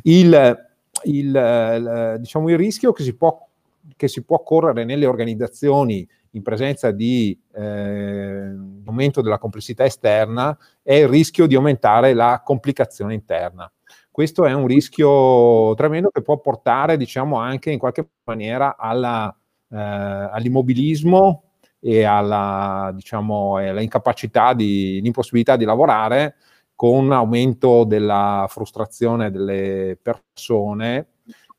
Il, 0.04 0.68
il, 1.04 2.18
diciamo, 2.20 2.50
il 2.50 2.58
rischio 2.58 2.92
che 2.92 3.04
si, 3.04 3.16
può, 3.16 3.48
che 3.96 4.08
si 4.08 4.24
può 4.24 4.44
correre 4.44 4.84
nelle 4.84 5.06
organizzazioni 5.06 6.08
in 6.32 6.44
presenza 6.44 6.92
di 6.92 7.38
eh, 7.54 8.56
aumento 8.86 9.22
della 9.22 9.38
complessità 9.38 9.84
esterna 9.84 10.58
è 10.82 10.94
il 10.96 11.08
rischio 11.08 11.46
di 11.46 11.56
aumentare 11.56 12.14
la 12.14 12.42
complicazione 12.44 13.14
interna. 13.14 13.72
Questo 14.10 14.46
è 14.46 14.54
un 14.54 14.68
rischio 14.68 15.74
tremendo 15.76 16.10
che 16.10 16.22
può 16.22 16.38
portare, 16.40 16.98
diciamo, 16.98 17.38
anche 17.38 17.72
in 17.72 17.80
qualche 17.80 18.10
maniera 18.24 18.76
alla, 18.78 19.34
eh, 19.70 19.78
all'immobilismo 19.78 21.44
e 21.80 22.04
alla, 22.04 22.92
diciamo, 22.94 23.58
alla 23.58 23.82
incapacità, 23.82 24.54
di, 24.54 25.00
l'impossibilità 25.02 25.56
di 25.56 25.66
lavorare 25.66 26.36
con 26.76 27.12
aumento 27.12 27.84
della 27.84 28.48
frustrazione 28.50 29.32
delle 29.32 29.98
persone 30.02 31.08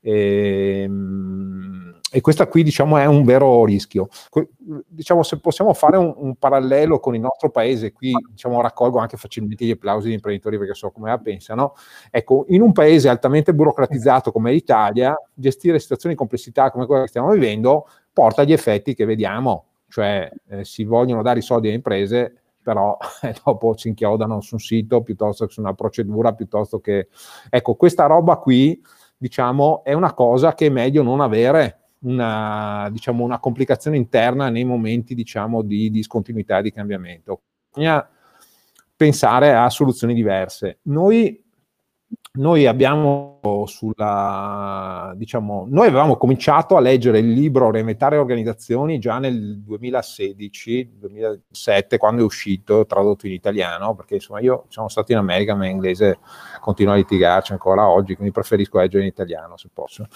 e, 0.01 0.83
ehm, 0.83 1.92
e 2.15 2.21
questa 2.21 2.47
qui 2.47 2.63
diciamo 2.63 2.99
è 2.99 3.07
un 3.07 3.25
vero 3.25 3.65
rischio. 3.65 4.09
Diciamo 4.87 5.23
se 5.23 5.41
possiamo 5.41 5.73
fare 5.73 5.97
un, 5.97 6.13
un 6.15 6.37
parallelo 6.37 7.01
con 7.01 7.15
il 7.15 7.23
nostro 7.23 7.49
paese, 7.49 7.93
qui 7.93 8.13
diciamo 8.31 8.61
raccolgo 8.61 8.99
anche 8.99 9.17
facilmente 9.17 9.65
gli 9.65 9.71
applausi 9.71 10.05
degli 10.05 10.15
imprenditori 10.17 10.59
perché 10.59 10.75
so 10.75 10.91
come 10.91 11.09
la 11.09 11.19
pensano, 11.19 11.75
ecco 12.11 12.45
in 12.49 12.61
un 12.61 12.73
paese 12.73 13.09
altamente 13.09 13.55
burocratizzato 13.55 14.31
come 14.31 14.53
l'Italia, 14.53 15.17
gestire 15.33 15.79
situazioni 15.79 16.15
di 16.15 16.21
complessità 16.21 16.71
come 16.71 16.85
quella 16.85 17.03
che 17.03 17.09
stiamo 17.09 17.31
vivendo 17.31 17.87
porta 18.13 18.43
agli 18.43 18.53
effetti 18.53 18.95
che 18.95 19.07
vediamo, 19.07 19.69
cioè 19.89 20.31
eh, 20.51 20.65
si 20.65 20.85
vogliono 20.85 21.23
dare 21.23 21.39
i 21.39 21.43
soldi 21.43 21.69
alle 21.69 21.77
imprese 21.77 22.37
però 22.63 22.97
eh, 23.23 23.35
dopo 23.43 23.75
si 23.75 23.89
inchiodano 23.89 24.43
su 24.43 24.55
un 24.57 24.61
sito 24.61 25.03
piuttosto 25.03 25.47
che 25.47 25.53
su 25.53 25.61
una 25.61 25.75
procedura, 25.75 26.33
piuttosto 26.33 26.79
che... 26.79 27.09
Ecco, 27.51 27.75
questa 27.75 28.07
roba 28.07 28.37
qui 28.37 28.81
diciamo, 29.17 29.83
è 29.83 29.95
una 29.95 30.15
cosa 30.15 30.55
che 30.55 30.67
è 30.67 30.71
meglio 30.71 31.03
non 31.03 31.21
avere 31.21 31.82
una, 32.03 32.89
diciamo, 32.91 33.25
una 33.25 33.39
complicazione 33.39 33.97
interna 33.97 34.49
nei 34.49 34.65
momenti 34.65 35.15
diciamo, 35.15 35.63
di 35.63 35.91
discontinuità 35.91 36.59
e 36.59 36.63
di 36.63 36.73
cambiamento. 36.73 37.43
Bisogna 37.73 38.09
pensare 38.95 39.55
a 39.55 39.69
soluzioni 39.71 40.15
diverse. 40.15 40.79
Noi 40.83 41.43
noi 42.35 42.67
abbiamo 42.67 43.41
sulla, 43.67 45.13
diciamo, 45.17 45.67
noi 45.69 45.89
avevamo 45.89 46.17
cominciato 46.17 46.77
a 46.77 46.81
leggere 46.81 47.19
il 47.19 47.31
libro 47.31 47.71
Reinventare 47.71 48.17
organizzazioni 48.17 48.99
già 48.99 49.19
nel 49.19 49.59
2016, 49.59 50.93
2007, 50.99 51.99
quando 51.99 52.23
è 52.23 52.25
uscito, 52.25 52.87
tradotto 52.87 53.27
in 53.27 53.33
italiano, 53.33 53.95
perché 53.95 54.15
insomma 54.15 54.41
io 54.41 54.65
sono 54.69 54.89
stato 54.89 55.13
in 55.13 55.19
America, 55.19 55.55
ma 55.55 55.67
in 55.67 55.73
inglese 55.73 56.21
continuo 56.61 56.95
a 56.95 56.97
litigarci 56.97 57.53
ancora 57.53 57.87
oggi, 57.87 58.15
quindi 58.15 58.33
preferisco 58.33 58.79
leggere 58.79 59.03
in 59.03 59.09
italiano 59.11 59.59
se 59.59 59.69
posso. 59.71 60.09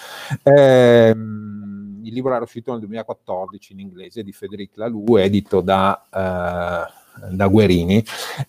Eh, 0.42 1.10
il 1.10 2.12
libro 2.14 2.32
era 2.32 2.44
uscito 2.44 2.70
nel 2.70 2.80
2014 2.80 3.72
in 3.74 3.80
inglese 3.80 4.22
di 4.22 4.32
Federic 4.32 4.76
Laloux, 4.76 5.18
edito 5.18 5.60
da... 5.60 6.02
Eh, 6.10 7.04
da 7.30 7.46
Guerini. 7.46 8.02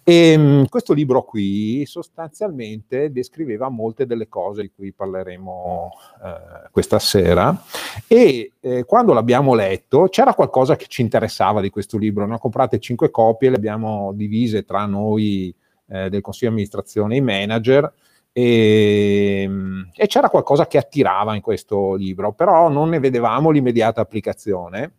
E 0.03 0.37
mh, 0.37 0.67
questo 0.67 0.93
libro 0.93 1.23
qui 1.23 1.85
sostanzialmente 1.85 3.11
descriveva 3.11 3.69
molte 3.69 4.05
delle 4.05 4.27
cose 4.27 4.61
di 4.61 4.71
cui 4.75 4.93
parleremo 4.93 5.91
eh, 6.23 6.69
questa 6.71 6.99
sera 6.99 7.63
e 8.07 8.53
eh, 8.59 8.83
quando 8.85 9.13
l'abbiamo 9.13 9.53
letto 9.53 10.07
c'era 10.09 10.33
qualcosa 10.33 10.75
che 10.75 10.85
ci 10.87 11.01
interessava 11.01 11.61
di 11.61 11.69
questo 11.69 11.97
libro. 11.97 12.25
Ne 12.25 12.35
ho 12.35 12.39
comprate 12.39 12.79
cinque 12.79 13.09
copie, 13.09 13.49
le 13.49 13.55
abbiamo 13.55 14.11
divise 14.13 14.63
tra 14.63 14.85
noi 14.85 15.53
eh, 15.87 16.09
del 16.09 16.21
consiglio 16.21 16.49
di 16.49 16.55
amministrazione 16.55 17.15
e 17.15 17.17
i 17.17 17.21
manager. 17.21 17.93
E, 18.31 19.49
e, 19.95 20.07
c'era 20.07 20.29
qualcosa 20.29 20.67
che 20.67 20.77
attirava 20.77 21.33
in 21.33 21.41
questo 21.41 21.95
libro, 21.95 22.33
però 22.33 22.69
non 22.69 22.89
ne 22.89 22.99
vedevamo 22.99 23.49
l'immediata 23.49 24.01
applicazione 24.01 24.91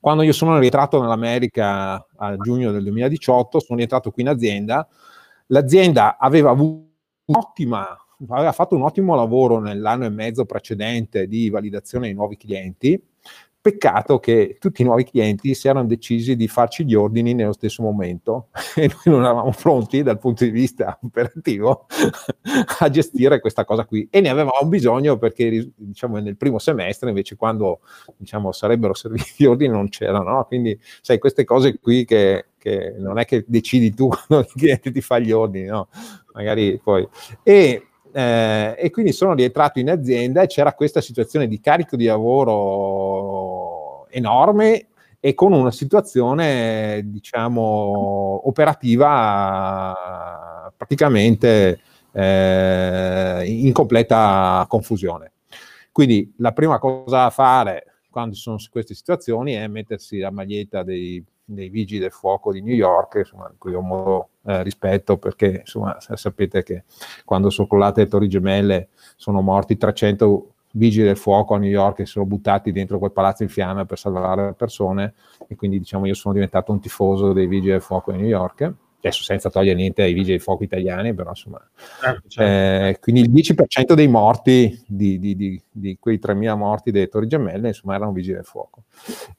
quando 0.00 0.22
io 0.22 0.32
sono 0.32 0.58
rientrato 0.58 1.00
nell'America 1.00 2.06
a 2.16 2.36
giugno 2.36 2.72
del 2.72 2.82
2018, 2.82 3.60
sono 3.60 3.78
rientrato 3.78 4.10
qui 4.10 4.22
in 4.22 4.28
azienda, 4.28 4.86
l'azienda 5.46 6.16
aveva 6.18 6.50
avuto 6.50 6.90
un'ottima 7.24 7.96
aveva 8.28 8.52
fatto 8.52 8.76
un 8.76 8.82
ottimo 8.82 9.14
lavoro 9.14 9.58
nell'anno 9.58 10.04
e 10.04 10.10
mezzo 10.10 10.44
precedente 10.44 11.26
di 11.26 11.50
validazione 11.50 12.06
dei 12.06 12.14
nuovi 12.14 12.36
clienti, 12.36 13.02
Peccato 13.62 14.18
che 14.18 14.56
tutti 14.58 14.82
i 14.82 14.84
nuovi 14.84 15.04
clienti 15.04 15.54
si 15.54 15.68
erano 15.68 15.86
decisi 15.86 16.34
di 16.34 16.48
farci 16.48 16.84
gli 16.84 16.94
ordini 16.94 17.32
nello 17.32 17.52
stesso 17.52 17.80
momento 17.80 18.48
e 18.74 18.88
noi 18.88 19.02
non 19.04 19.22
eravamo 19.22 19.52
pronti 19.52 20.02
dal 20.02 20.18
punto 20.18 20.42
di 20.42 20.50
vista 20.50 20.98
operativo 21.00 21.86
a 22.80 22.90
gestire 22.90 23.38
questa 23.38 23.64
cosa 23.64 23.84
qui 23.84 24.08
e 24.10 24.20
ne 24.20 24.30
avevamo 24.30 24.66
bisogno 24.66 25.16
perché 25.16 25.70
diciamo 25.76 26.18
nel 26.18 26.36
primo 26.36 26.58
semestre 26.58 27.10
invece 27.10 27.36
quando 27.36 27.82
diciamo 28.16 28.50
sarebbero 28.50 28.94
serviti 28.94 29.34
gli 29.36 29.44
ordini 29.44 29.72
non 29.72 29.88
c'erano, 29.90 30.28
no? 30.28 30.44
quindi 30.44 30.76
sai 31.00 31.20
queste 31.20 31.44
cose 31.44 31.78
qui 31.78 32.04
che, 32.04 32.46
che 32.58 32.96
non 32.98 33.20
è 33.20 33.24
che 33.24 33.44
decidi 33.46 33.94
tu 33.94 34.08
quando 34.26 34.44
il 34.44 34.52
cliente 34.52 34.90
ti 34.90 35.00
fa 35.00 35.20
gli 35.20 35.30
ordini, 35.30 35.66
no? 35.66 35.86
magari 36.34 36.80
poi... 36.82 37.08
E, 37.44 37.86
eh, 38.12 38.74
e 38.78 38.90
quindi 38.90 39.12
sono 39.12 39.34
rientrato 39.34 39.78
in 39.78 39.90
azienda 39.90 40.42
e 40.42 40.46
c'era 40.46 40.74
questa 40.74 41.00
situazione 41.00 41.48
di 41.48 41.60
carico 41.60 41.96
di 41.96 42.04
lavoro 42.04 43.62
enorme 44.10 44.88
e 45.18 45.34
con 45.34 45.52
una 45.52 45.70
situazione, 45.70 47.02
diciamo, 47.04 48.42
operativa 48.48 49.94
praticamente 50.76 51.80
eh, 52.12 53.44
in 53.46 53.72
completa 53.72 54.64
confusione. 54.68 55.32
Quindi 55.92 56.34
la 56.38 56.52
prima 56.52 56.78
cosa 56.78 57.22
da 57.22 57.30
fare 57.30 57.86
quando 58.10 58.34
ci 58.34 58.40
sono 58.40 58.58
queste 58.70 58.94
situazioni 58.94 59.52
è 59.52 59.66
mettersi 59.68 60.18
la 60.18 60.30
maglietta 60.30 60.82
dei 60.82 61.24
dei 61.44 61.68
vigili 61.68 62.00
del 62.00 62.12
fuoco 62.12 62.52
di 62.52 62.62
New 62.62 62.74
York, 62.74 63.16
insomma, 63.16 63.48
di 63.50 63.56
cui 63.58 63.74
ho 63.74 63.80
molto 63.80 64.28
eh, 64.44 64.62
rispetto 64.62 65.18
perché 65.18 65.60
insomma, 65.60 65.96
sapete 66.00 66.62
che 66.62 66.84
quando 67.24 67.50
sono 67.50 67.68
crollate 67.68 68.02
le 68.02 68.08
torri 68.08 68.28
gemelle 68.28 68.88
sono 69.16 69.40
morti 69.40 69.76
300 69.76 70.52
vigili 70.72 71.06
del 71.06 71.16
fuoco 71.16 71.54
a 71.54 71.58
New 71.58 71.68
York 71.68 71.96
che 71.96 72.06
si 72.06 72.12
sono 72.12 72.24
buttati 72.24 72.72
dentro 72.72 72.98
quel 72.98 73.12
palazzo 73.12 73.42
in 73.42 73.48
fiamme 73.48 73.84
per 73.84 73.98
salvare 73.98 74.46
le 74.46 74.52
persone 74.54 75.14
e 75.46 75.54
quindi 75.54 75.78
diciamo 75.78 76.06
io 76.06 76.14
sono 76.14 76.32
diventato 76.32 76.72
un 76.72 76.80
tifoso 76.80 77.32
dei 77.32 77.46
vigili 77.46 77.72
del 77.72 77.82
fuoco 77.82 78.10
di 78.10 78.18
New 78.18 78.26
York 78.26 78.72
adesso 79.08 79.24
senza 79.24 79.50
togliere 79.50 79.76
niente 79.76 80.02
ai 80.02 80.12
vigili 80.12 80.32
del 80.32 80.40
fuoco 80.40 80.62
italiani, 80.62 81.12
però 81.14 81.30
insomma, 81.30 81.60
certo, 82.00 82.28
certo. 82.28 82.42
Eh, 82.42 82.98
quindi 83.00 83.22
il 83.22 83.30
10% 83.30 83.94
dei 83.94 84.08
morti, 84.08 84.82
di, 84.86 85.18
di, 85.18 85.34
di, 85.34 85.62
di, 85.70 85.96
quei 85.98 86.20
3.000 86.22 86.56
morti 86.56 86.90
delle 86.90 87.08
torri 87.08 87.26
gemelle, 87.26 87.68
insomma, 87.68 87.94
erano 87.94 88.12
vigili 88.12 88.36
del 88.36 88.44
fuoco. 88.44 88.84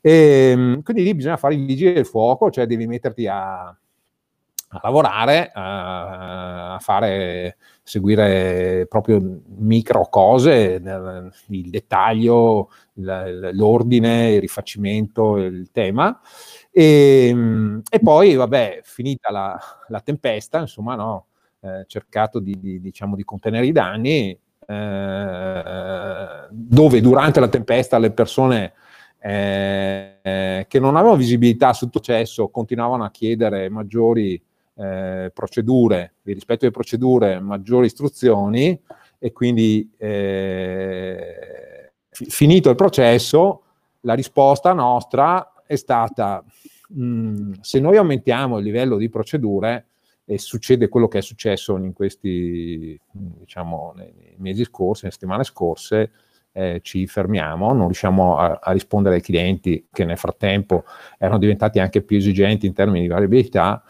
E, 0.01 0.51
ehm, 0.51 0.81
quindi 0.83 1.03
lì 1.03 1.15
bisogna 1.15 1.37
fare 1.37 1.55
i 1.55 1.63
vigili 1.63 1.93
del 1.93 2.05
fuoco, 2.05 2.51
cioè 2.51 2.65
devi 2.65 2.87
metterti 2.87 3.25
a, 3.27 3.67
a 4.73 4.79
lavorare, 4.81 5.51
a, 5.53 6.73
a, 6.73 6.79
fare, 6.79 7.57
seguire 7.83 8.85
proprio 8.89 9.41
micro 9.57 10.07
cose, 10.09 10.81
il 11.47 11.69
dettaglio, 11.69 12.69
l'ordine, 12.95 14.31
il 14.33 14.41
rifacimento, 14.41 15.37
il 15.37 15.69
tema. 15.71 16.19
E, 16.75 17.27
ehm, 17.29 17.81
e 17.87 17.99
poi, 17.99 18.33
vabbè, 18.33 18.79
finita 18.83 19.29
la, 19.31 19.59
la 19.89 20.01
tempesta, 20.01 20.59
insomma, 20.59 20.95
no, 20.95 21.27
eh, 21.61 21.83
cercato 21.85 22.39
di, 22.39 22.59
di, 22.59 22.81
diciamo, 22.81 23.15
di 23.15 23.23
contenere 23.23 23.67
i 23.67 23.71
danni, 23.71 24.37
eh, 24.65 26.47
dove 26.49 27.01
durante 27.01 27.39
la 27.39 27.47
tempesta 27.47 27.99
le 27.99 28.11
persone 28.11 28.73
eh, 29.19 30.65
che 30.67 30.79
non 30.79 30.95
avevano 30.95 31.17
visibilità 31.17 31.73
sul 31.73 31.89
processo 31.89 32.49
continuavano 32.49 33.03
a 33.03 33.11
chiedere 33.11 33.69
maggiori 33.69 34.41
eh, 34.75 35.31
procedure, 35.33 36.15
di 36.23 36.33
rispetto 36.33 36.65
alle 36.65 36.73
procedure, 36.73 37.39
maggiori 37.39 37.85
istruzioni 37.85 38.77
e 39.19 39.31
quindi 39.31 39.89
eh, 39.97 41.91
finito 42.09 42.69
il 42.69 42.75
processo 42.75 43.61
la 44.01 44.15
risposta 44.15 44.73
nostra 44.73 45.53
è 45.65 45.75
stata 45.75 46.43
se 47.61 47.79
noi 47.79 47.97
aumentiamo 47.97 48.59
il 48.59 48.63
livello 48.63 48.97
di 48.97 49.09
procedure 49.09 49.87
e 50.25 50.37
succede 50.37 50.87
quello 50.87 51.07
che 51.07 51.17
è 51.17 51.21
successo 51.21 51.75
in 51.77 51.93
questi, 51.93 52.99
diciamo, 53.11 53.93
nei 53.95 54.35
mesi 54.37 54.63
scorsi, 54.63 55.03
nelle 55.03 55.13
settimane 55.13 55.43
scorse, 55.43 56.11
eh, 56.53 56.79
ci 56.83 57.07
fermiamo, 57.07 57.73
non 57.73 57.85
riusciamo 57.85 58.37
a, 58.37 58.59
a, 58.61 58.71
rispondere 58.71 59.15
ai 59.15 59.21
clienti 59.21 59.87
che 59.91 60.05
nel 60.05 60.17
frattempo 60.17 60.83
erano 61.17 61.39
diventati 61.39 61.79
anche 61.79 62.03
più 62.03 62.17
esigenti 62.17 62.67
in 62.67 62.73
termini 62.73 63.01
di 63.01 63.07
variabilità, 63.07 63.83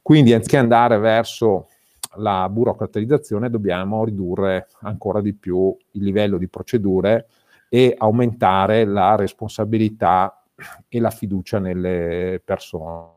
quindi 0.00 0.32
anziché 0.32 0.56
andare 0.56 0.98
verso 0.98 1.68
la 2.16 2.48
burocratizzazione 2.48 3.50
dobbiamo 3.50 4.04
ridurre 4.04 4.68
ancora 4.80 5.20
di 5.20 5.34
più 5.34 5.76
il 5.92 6.02
livello 6.02 6.38
di 6.38 6.48
procedure 6.48 7.26
e 7.68 7.94
aumentare 7.98 8.84
la 8.84 9.14
responsabilità 9.16 10.40
e 10.88 11.00
la 11.00 11.10
fiducia 11.10 11.58
nelle 11.58 12.40
persone. 12.44 13.14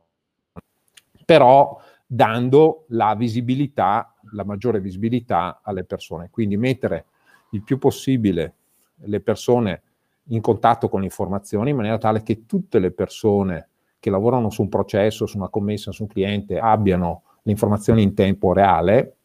però 1.26 1.80
dando 2.12 2.86
la 2.90 3.14
visibilità, 3.14 4.16
la 4.32 4.44
maggiore 4.44 4.80
visibilità 4.80 5.62
alle 5.64 5.84
persone. 5.84 6.30
Quindi 6.32 6.58
mettere 6.58 7.06
il 7.52 7.64
più 7.64 7.78
possibile 7.78 8.54
le 9.04 9.20
persone 9.20 9.84
in 10.30 10.42
contatto 10.42 10.90
con 10.90 11.02
le 11.02 11.06
informazioni 11.06 11.70
in 11.70 11.76
maniera 11.76 12.00
tale 12.00 12.24
che 12.24 12.46
tutte 12.48 12.80
le 12.80 12.92
persone 12.92 13.70
che 14.00 14.10
lavorano 14.10 14.50
su 14.50 14.64
un 14.64 14.70
processo, 14.70 15.26
su 15.26 15.38
una 15.38 15.50
commessa, 15.50 15.92
su 15.92 16.04
un 16.04 16.10
cliente 16.10 16.58
abbiano 16.58 17.24
le 17.44 17.52
informazioni 17.52 18.02
in 18.02 18.14
tempo 18.14 18.54
reale 18.54 19.18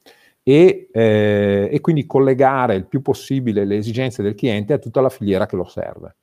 e, 0.42 0.88
eh, 0.92 1.68
e, 1.72 1.80
quindi 1.80 2.06
collegare 2.06 2.74
il 2.74 2.86
più 2.86 3.00
possibile 3.00 3.64
le 3.64 3.76
esigenze 3.76 4.22
del 4.22 4.34
cliente 4.34 4.74
a 4.74 4.78
tutta 4.78 5.00
la 5.00 5.08
filiera 5.08 5.46
che 5.46 5.56
lo 5.56 5.64
serve. 5.64 6.16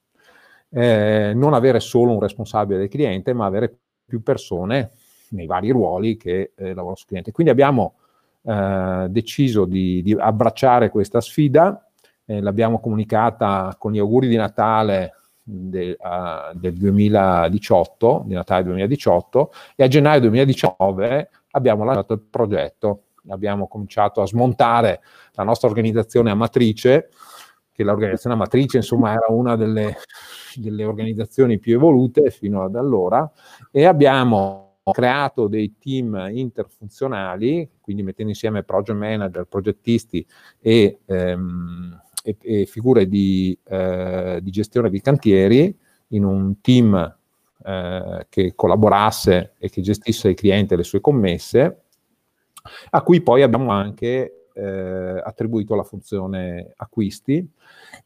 Eh, 0.74 1.34
non 1.36 1.54
avere 1.54 1.82
solo 1.82 2.14
un 2.14 2.20
responsabile 2.20 2.80
del 2.80 2.88
cliente, 2.88 3.34
ma 3.34 3.46
avere 3.46 3.78
più 4.06 4.24
persone 4.24 4.92
nei 5.32 5.46
vari 5.46 5.70
ruoli 5.70 6.18
che 6.18 6.54
eh, 6.56 6.68
lavorano 6.70 6.96
sul 6.96 7.08
cliente. 7.08 7.32
Quindi 7.32 7.52
abbiamo 7.52 7.96
eh, 8.44 9.08
deciso 9.10 9.66
di, 9.66 10.02
di, 10.02 10.14
abbracciare 10.14 10.90
questa 10.90 11.22
sfida, 11.22 11.88
eh, 12.26 12.42
l'abbiamo 12.42 12.80
comunicata 12.80 13.76
con 13.78 13.92
gli 13.92 14.00
auguri 14.00 14.28
di 14.28 14.36
Natale 14.36 15.14
de, 15.44 15.98
uh, 16.00 16.58
del 16.58 16.74
2018, 16.74 18.24
di 18.26 18.34
Natale 18.34 18.64
2018, 18.64 19.52
e 19.76 19.84
a 19.84 19.88
gennaio 19.88 20.22
2019 20.22 21.30
abbiamo 21.52 21.84
lanciato 21.84 22.14
il 22.14 22.22
progetto. 22.22 23.04
Abbiamo 23.30 23.68
cominciato 23.68 24.22
a 24.22 24.26
smontare 24.26 25.02
la 25.34 25.44
nostra 25.44 25.68
organizzazione 25.68 26.32
a 26.32 26.36
matrice, 26.36 27.10
che 27.72 27.84
l'organizzazione 27.84 28.36
a 28.36 28.40
matrice 28.40 28.78
insomma 28.78 29.12
era 29.12 29.26
una 29.30 29.56
delle, 29.56 29.96
delle 30.60 30.84
organizzazioni 30.84 31.60
più 31.60 31.76
evolute 31.76 32.32
fino 32.32 32.64
ad 32.64 32.76
allora, 32.76 33.32
e 33.72 33.86
abbiamo 33.86 34.80
creato 34.92 35.48
dei 35.48 35.76
team 35.78 36.30
interfunzionali, 36.32 37.70
quindi 37.80 38.04
mettendo 38.04 38.32
insieme 38.32 38.64
project 38.64 38.98
manager, 38.98 39.46
progettisti 39.46 40.26
e, 40.60 41.00
ehm, 41.06 42.02
e, 42.24 42.38
e 42.42 42.66
figure 42.66 43.08
di, 43.08 43.58
eh, 43.64 44.40
di, 44.42 44.52
gestione 44.52 44.90
di 44.90 45.02
cantieri 45.02 45.76
in 46.10 46.26
un 46.26 46.60
team 46.62 47.18
eh, 47.64 48.26
che 48.28 48.54
collaborasse 48.56 49.54
e 49.58 49.70
che 49.70 49.82
gestisse 49.82 50.30
il 50.30 50.36
cliente 50.36 50.74
e 50.74 50.78
le 50.78 50.84
sue 50.84 51.00
commesse, 51.00 51.84
a 52.90 53.02
cui 53.02 53.22
poi 53.22 53.44
abbiamo 53.44 53.72
anche 53.72 54.41
eh, 54.54 55.22
attribuito 55.24 55.76
la 55.76 55.84
funzione 55.84 56.74
acquisti 56.76 57.48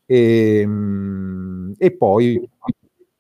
e, 0.05 0.59
ehm, 0.59 1.73
e 1.77 1.91
poi 1.91 2.49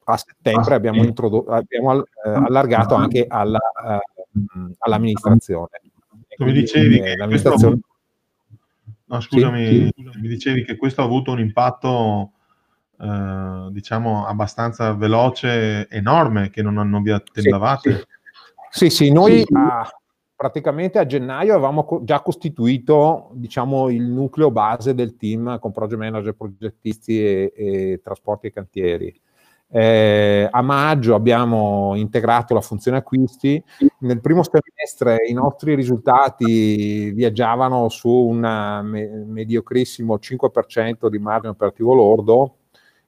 a 0.07 0.17
settembre 0.17 0.75
abbiamo, 0.75 1.03
introdotto, 1.03 1.51
abbiamo 1.51 2.03
eh, 2.03 2.07
allargato 2.23 2.95
anche 2.95 3.25
alla, 3.27 3.59
uh, 3.59 4.73
all'amministrazione. 4.79 5.81
Come 6.37 6.51
dicevi, 6.51 6.99
che 7.01 7.15
l'amministrazione... 7.15 7.79
No, 9.05 9.19
scusami, 9.19 9.65
sì, 9.65 9.91
sì. 9.95 10.19
mi 10.19 10.27
dicevi 10.27 10.63
che 10.63 10.75
questo 10.75 11.01
ha 11.01 11.05
avuto 11.05 11.31
un 11.31 11.39
impatto, 11.39 12.31
eh, 12.99 13.67
diciamo, 13.69 14.25
abbastanza 14.25 14.93
veloce, 14.93 15.87
enorme, 15.89 16.49
che 16.49 16.61
non, 16.61 16.73
non 16.73 17.01
vi 17.03 17.11
attendavate. 17.11 18.07
Sì, 18.69 18.89
sì, 18.89 19.11
noi 19.11 19.43
a, 19.53 19.87
praticamente 20.45 20.99
a 20.99 21.07
gennaio 21.07 21.53
avevamo 21.53 21.83
co- 21.83 22.03
già 22.03 22.21
costituito, 22.21 23.29
diciamo, 23.33 23.89
il 23.89 24.03
nucleo 24.03 24.51
base 24.51 24.93
del 24.93 25.15
team 25.17 25.57
con 25.57 25.71
project 25.71 25.99
manager, 25.99 26.35
progettisti 26.35 27.19
e, 27.19 27.53
e 27.55 28.01
trasporti 28.03 28.45
e 28.45 28.53
cantieri. 28.53 29.21
Eh, 29.67 30.47
a 30.49 30.61
maggio 30.61 31.15
abbiamo 31.15 31.95
integrato 31.95 32.53
la 32.53 32.61
funzione 32.61 32.97
acquisti. 32.97 33.61
Nel 34.01 34.21
primo 34.21 34.43
semestre 34.43 35.27
i 35.27 35.33
nostri 35.33 35.73
risultati 35.73 37.09
viaggiavano 37.09 37.89
su 37.89 38.07
un 38.07 38.81
me- 38.83 39.25
mediocrissimo 39.25 40.19
5% 40.19 41.09
di 41.09 41.17
margine 41.17 41.53
operativo 41.53 41.95
lordo. 41.95 42.57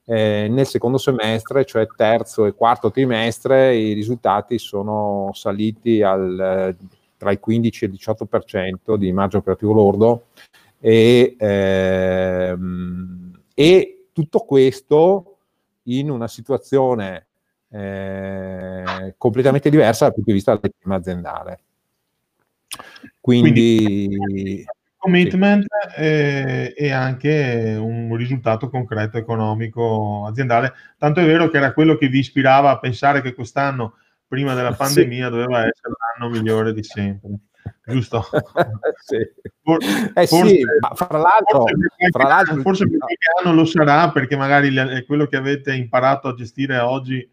Eh, 0.04 0.48
nel 0.50 0.66
secondo 0.66 0.98
semestre, 0.98 1.64
cioè 1.64 1.86
terzo 1.94 2.46
e 2.46 2.54
quarto 2.54 2.90
trimestre, 2.90 3.76
i 3.76 3.92
risultati 3.92 4.58
sono 4.58 5.30
saliti 5.34 6.02
al, 6.02 6.76
tra 7.18 7.30
il 7.30 7.40
15 7.40 7.84
e 7.84 7.88
il 7.88 7.94
18% 7.94 8.96
di 8.96 9.12
margine 9.12 9.40
operativo 9.42 9.72
lordo 9.74 10.28
e, 10.80 11.36
ehm, 11.38 13.32
e 13.54 14.06
tutto 14.12 14.38
questo 14.40 15.36
in 15.84 16.10
una 16.10 16.28
situazione 16.28 17.26
eh, 17.70 19.14
completamente 19.18 19.68
diversa 19.68 20.06
dal 20.06 20.14
punto 20.14 20.30
di 20.30 20.36
vista 20.36 20.56
del 20.56 20.72
team 20.78 20.94
aziendale. 20.94 21.58
Quindi, 23.20 24.06
Quindi 24.08 24.64
commitment 24.96 25.64
sì. 25.94 26.00
e, 26.00 26.74
e, 26.76 26.90
anche 26.90 27.76
un 27.78 28.14
risultato 28.16 28.68
concreto 28.68 29.16
economico 29.16 30.26
aziendale. 30.26 30.72
Tanto 30.98 31.20
è 31.20 31.24
vero 31.24 31.48
che 31.48 31.56
era 31.56 31.72
quello 31.72 31.96
che 31.96 32.08
vi 32.08 32.18
ispirava 32.18 32.70
a 32.70 32.78
pensare 32.78 33.22
che 33.22 33.34
quest'anno, 33.34 33.94
prima 34.28 34.54
della 34.54 34.74
pandemia, 34.76 35.24
sì. 35.24 35.30
doveva 35.30 35.58
essere 35.66 35.94
l'anno 36.18 36.30
migliore 36.30 36.72
di 36.72 36.84
sempre 36.84 37.40
giusto? 37.84 38.22
sì. 39.04 39.18
For- 39.62 39.82
eh 40.14 40.26
forse, 40.26 40.48
sì, 40.48 40.62
ma 40.80 40.94
fra 40.94 41.18
l'altro, 41.18 41.64
forse, 41.64 42.10
fra 42.10 42.28
l'altro, 42.28 42.60
forse 42.60 42.88
per 42.88 42.98
anno 43.42 43.54
lo 43.54 43.64
sarà 43.64 44.10
perché 44.10 44.36
magari 44.36 44.70
le, 44.70 45.04
quello 45.06 45.26
che 45.26 45.36
avete 45.36 45.74
imparato 45.74 46.28
a 46.28 46.34
gestire 46.34 46.78
oggi 46.78 47.28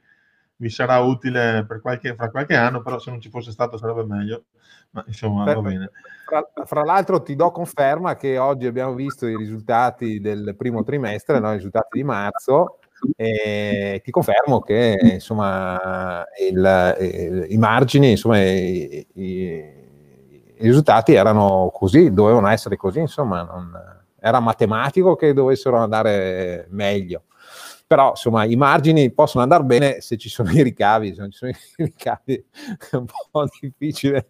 vi 0.58 0.69
sarà 0.69 0.99
utile 0.99 1.65
per 1.67 1.81
qualche, 1.81 2.15
fra 2.15 2.31
qualche 2.31 2.55
anno, 2.55 2.81
però 2.81 2.97
se 2.97 3.10
non 3.10 3.19
ci 3.19 3.29
fosse 3.29 3.51
stato 3.51 3.77
sarebbe 3.77 4.05
meglio. 4.05 4.45
Ma 4.91 5.03
insomma, 5.08 5.43
Perfetto. 5.43 5.62
va 5.62 5.69
bene. 5.69 5.91
Fra, 6.25 6.65
fra, 6.65 6.84
l'altro 6.84 7.21
ti 7.21 7.36
do 7.36 7.51
conferma 7.51 8.15
che 8.15 8.38
oggi 8.38 8.65
abbiamo 8.65 8.93
visto 8.93 9.27
i 9.27 9.36
risultati 9.36 10.21
del 10.21 10.55
primo 10.58 10.84
trimestre, 10.84 11.39
no? 11.39 11.51
i 11.51 11.55
risultati 11.55 11.97
di 11.97 12.03
marzo, 12.03 12.79
e 13.15 14.02
ti 14.04 14.12
confermo 14.12 14.62
che 14.62 14.98
insomma 15.02 16.26
il, 16.39 16.98
il, 17.00 17.46
i 17.50 17.58
margini, 17.58 18.12
insomma, 18.12 18.41
i, 18.41 19.06
i, 19.13 19.24
i 19.24 20.56
risultati 20.60 21.13
erano 21.13 21.72
così, 21.74 22.13
dovevano 22.13 22.48
essere 22.48 22.76
così, 22.76 23.00
insomma, 23.00 23.44
non, 23.44 23.72
era 24.20 24.39
matematico 24.39 25.15
che 25.15 25.34
dovessero 25.34 25.78
andare 25.78 26.68
meglio. 26.72 27.26
Però, 27.88 28.10
insomma, 28.10 28.46
i 28.46 28.56
margini 28.56 29.12
possono 29.12 29.44
andare 29.44 29.63
bene 29.63 30.02
se 30.02 30.18
ci 30.18 30.28
sono 30.28 30.50
i 30.52 30.63
ricavi, 30.63 31.13
se 31.13 31.22
non 31.22 31.30
ci 31.30 31.38
sono 31.38 31.52
i 31.52 31.56
ricavi 31.86 32.46
è 32.91 32.96
un 32.96 33.06
po' 33.06 33.48
difficile. 33.60 34.30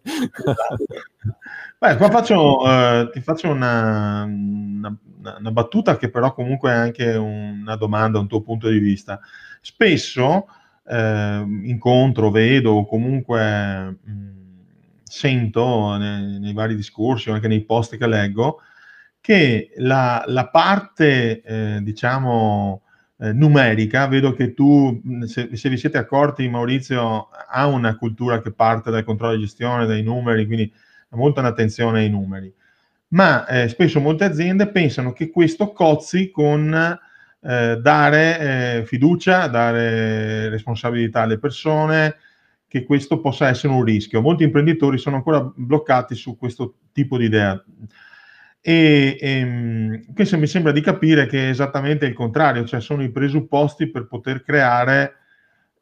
Beh, 1.78 1.96
qua 1.96 2.10
faccio, 2.10 2.66
eh, 2.66 3.08
ti 3.12 3.20
faccio 3.22 3.48
una, 3.48 4.24
una, 4.24 4.94
una, 5.38 5.50
battuta 5.50 5.96
che 5.96 6.10
però 6.10 6.32
comunque 6.34 6.70
è 6.70 6.74
anche 6.74 7.14
una 7.14 7.76
domanda, 7.76 8.18
un 8.18 8.28
tuo 8.28 8.42
punto 8.42 8.68
di 8.68 8.78
vista. 8.78 9.20
Spesso 9.60 10.46
eh, 10.86 11.44
incontro, 11.64 12.30
vedo 12.30 12.72
o 12.72 12.86
comunque... 12.86 13.98
Mh, 14.02 14.34
sento 15.08 15.96
nei, 15.96 16.40
nei, 16.40 16.52
vari 16.52 16.74
discorsi 16.74 17.30
o 17.30 17.34
anche 17.34 17.46
nei 17.46 17.64
post 17.64 17.96
che 17.96 18.06
leggo 18.08 18.60
che 19.26 19.72
la, 19.78 20.22
la 20.28 20.46
parte, 20.46 21.42
eh, 21.42 21.80
diciamo, 21.82 22.82
eh, 23.18 23.32
numerica, 23.32 24.06
vedo 24.06 24.32
che 24.32 24.54
tu, 24.54 25.02
se, 25.24 25.56
se, 25.56 25.68
vi 25.68 25.76
siete 25.76 25.98
accorti, 25.98 26.48
Maurizio 26.48 27.30
ha 27.48 27.66
una 27.66 27.96
cultura 27.96 28.40
che 28.40 28.52
parte 28.52 28.92
dal 28.92 29.02
controllo 29.02 29.34
di 29.34 29.40
gestione, 29.40 29.84
dai 29.84 30.04
numeri, 30.04 30.46
quindi 30.46 30.72
ha 31.08 31.16
molta 31.16 31.40
un'attenzione 31.40 32.02
ai 32.02 32.08
numeri. 32.08 32.54
Ma 33.08 33.46
eh, 33.46 33.68
spesso 33.68 34.00
molte 34.00 34.24
aziende 34.24 34.70
pensano 34.70 35.12
che 35.12 35.30
questo 35.30 35.72
cozzi 35.72 36.30
con 36.30 36.74
eh, 37.40 37.78
dare 37.80 38.38
eh, 38.78 38.84
fiducia, 38.84 39.46
dare 39.46 40.48
responsabilità 40.48 41.22
alle 41.22 41.38
persone, 41.38 42.16
che 42.66 42.84
questo 42.84 43.20
possa 43.20 43.48
essere 43.48 43.72
un 43.72 43.84
rischio. 43.84 44.20
Molti 44.20 44.42
imprenditori 44.42 44.98
sono 44.98 45.16
ancora 45.16 45.40
bloccati 45.54 46.14
su 46.14 46.36
questo 46.36 46.78
tipo 46.92 47.16
di 47.16 47.26
idea. 47.26 47.62
E, 48.60 49.16
e 49.20 49.30
ehm, 49.30 50.12
questo 50.12 50.36
mi 50.36 50.48
sembra 50.48 50.72
di 50.72 50.80
capire 50.80 51.26
che 51.26 51.46
è 51.46 51.48
esattamente 51.50 52.06
il 52.06 52.14
contrario, 52.14 52.64
cioè 52.64 52.80
sono 52.80 53.04
i 53.04 53.12
presupposti 53.12 53.88
per 53.88 54.08
poter 54.08 54.42
creare 54.42 55.14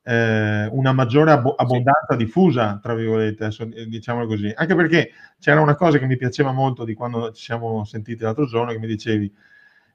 eh, 0.04 0.66
una 0.70 0.92
maggiore 0.92 1.32
ab- 1.32 1.54
abbondanza 1.56 2.10
sì. 2.10 2.16
diffusa, 2.16 2.78
tra 2.82 2.94
virgolette, 2.94 3.48
diciamo 3.88 4.26
così. 4.26 4.52
Anche 4.54 4.74
perché 4.74 5.10
c'era 5.40 5.60
una 5.60 5.74
cosa 5.74 5.98
che 5.98 6.06
mi 6.06 6.16
piaceva 6.16 6.52
molto 6.52 6.84
di 6.84 6.94
quando 6.94 7.32
ci 7.32 7.42
siamo 7.42 7.84
sentiti 7.84 8.22
l'altro 8.22 8.46
giorno, 8.46 8.72
che 8.72 8.78
mi 8.78 8.86
dicevi, 8.86 9.32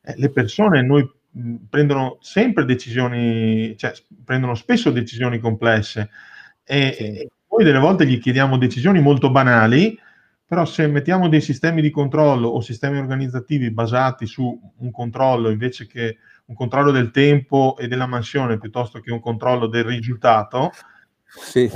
eh, 0.02 0.16
le 0.18 0.32
persone 0.32 0.82
noi 0.82 1.08
mh, 1.32 1.56
prendono 1.70 2.18
sempre 2.22 2.66
decisioni, 2.66 3.78
cioè 3.78 3.94
prendono 4.26 4.56
spesso 4.56 4.92
decisioni 4.92 5.40
complesse 5.40 6.10
e, 6.64 6.96
sì. 6.98 7.30
noi 7.50 7.64
delle 7.64 7.80
volte 7.80 8.06
gli 8.06 8.20
chiediamo 8.20 8.58
decisioni 8.58 9.00
molto 9.02 9.30
banali, 9.30 9.98
però 10.46 10.66
se 10.66 10.88
mettiamo 10.88 11.30
dei 11.30 11.42
sistemi 11.42 11.82
di 11.82 11.92
controllo 11.92 12.48
o 12.48 12.62
sistemi 12.62 12.98
organizzativi 12.98 13.72
basati 13.72 14.26
su 14.26 14.60
un 14.78 14.92
controllo 14.92 15.50
invece 15.50 15.86
che 15.86 16.18
un 16.50 16.56
controllo 16.56 16.92
del 16.92 17.12
tempo 17.12 17.78
e 17.78 17.88
della 17.88 18.08
mansione 18.08 18.58
piuttosto 18.58 19.00
che 19.00 19.12
un 19.12 19.20
controllo 19.22 19.68
del 19.68 19.84
risultato, 19.86 20.72
sì. 21.26 21.66
eh, 21.66 21.70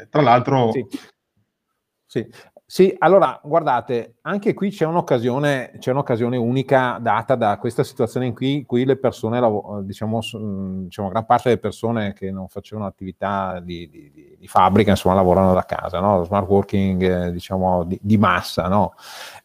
Eh, 0.00 0.08
tra 0.10 0.22
l'altro... 0.22 0.70
Sì. 0.72 0.86
Sì. 2.06 2.26
Sì, 2.70 2.94
allora 2.98 3.40
guardate, 3.42 4.16
anche 4.20 4.52
qui 4.52 4.68
c'è 4.68 4.84
un'occasione, 4.84 5.76
c'è 5.78 5.90
un'occasione 5.90 6.36
unica 6.36 6.98
data 7.00 7.34
da 7.34 7.56
questa 7.56 7.82
situazione 7.82 8.26
in 8.26 8.34
cui, 8.34 8.66
cui 8.66 8.84
le 8.84 8.98
persone, 8.98 9.40
diciamo, 9.84 10.20
diciamo, 10.82 11.08
gran 11.08 11.24
parte 11.24 11.48
delle 11.48 11.60
persone 11.62 12.12
che 12.12 12.30
non 12.30 12.46
facevano 12.48 12.86
attività 12.86 13.58
di, 13.60 13.88
di, 13.88 14.36
di 14.38 14.46
fabbrica, 14.46 14.90
insomma, 14.90 15.14
lavorano 15.14 15.54
da 15.54 15.64
casa, 15.64 15.98
no? 16.00 16.24
smart 16.24 16.46
working, 16.46 17.02
eh, 17.28 17.32
diciamo, 17.32 17.84
di, 17.84 17.98
di, 18.02 18.18
massa, 18.18 18.68
no? 18.68 18.92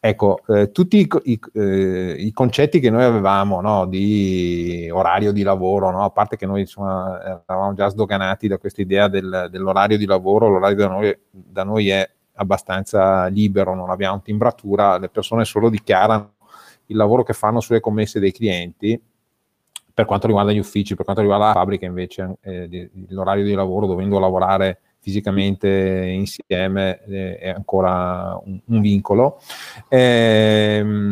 Ecco, 0.01 0.41
eh, 0.49 0.71
tutti 0.73 0.97
i, 0.99 1.07
i, 1.23 1.39
eh, 1.53 2.15
i, 2.19 2.33
concetti 2.33 2.81
che 2.81 2.89
noi 2.89 3.05
avevamo, 3.05 3.61
no? 3.61 3.85
Di 3.85 4.89
orario 4.91 5.31
di 5.31 5.43
lavoro? 5.43 5.97
A 5.97 6.09
parte 6.09 6.35
che 6.35 6.45
noi, 6.45 6.59
insomma, 6.59 7.41
eravamo 7.45 7.73
già 7.73 7.87
sdoganati 7.87 8.49
da 8.49 8.57
questa 8.57 8.81
idea 8.81 9.07
del, 9.07 9.47
dell'orario 9.49 9.97
di 9.97 10.05
lavoro, 10.05 10.49
l'orario 10.49 10.75
da 10.75 10.87
noi, 10.89 11.17
da 11.31 11.63
noi 11.63 11.87
è 11.87 12.09
abbastanza 12.35 13.27
libero, 13.27 13.75
non 13.75 13.89
abbiamo 13.89 14.21
timbratura, 14.21 14.97
le 14.97 15.09
persone 15.09 15.45
solo 15.45 15.69
dichiarano 15.69 16.33
il 16.87 16.95
lavoro 16.97 17.23
che 17.23 17.33
fanno 17.33 17.59
sulle 17.59 17.79
commesse 17.79 18.19
dei 18.19 18.31
clienti. 18.31 18.99
Per 19.93 20.05
quanto 20.05 20.25
riguarda 20.25 20.51
gli 20.51 20.57
uffici, 20.57 20.95
per 20.95 21.05
quanto 21.05 21.21
riguarda 21.21 21.47
la 21.47 21.53
fabbrica 21.53 21.85
invece, 21.85 22.37
eh, 22.41 22.89
l'orario 23.09 23.43
di 23.43 23.53
lavoro 23.53 23.85
dovendo 23.85 24.17
lavorare 24.17 24.79
fisicamente 25.03 25.67
insieme 25.67 27.03
eh, 27.03 27.37
è 27.37 27.49
ancora 27.49 28.39
un, 28.43 28.59
un 28.65 28.81
vincolo. 28.81 29.39
Ehm, 29.89 31.03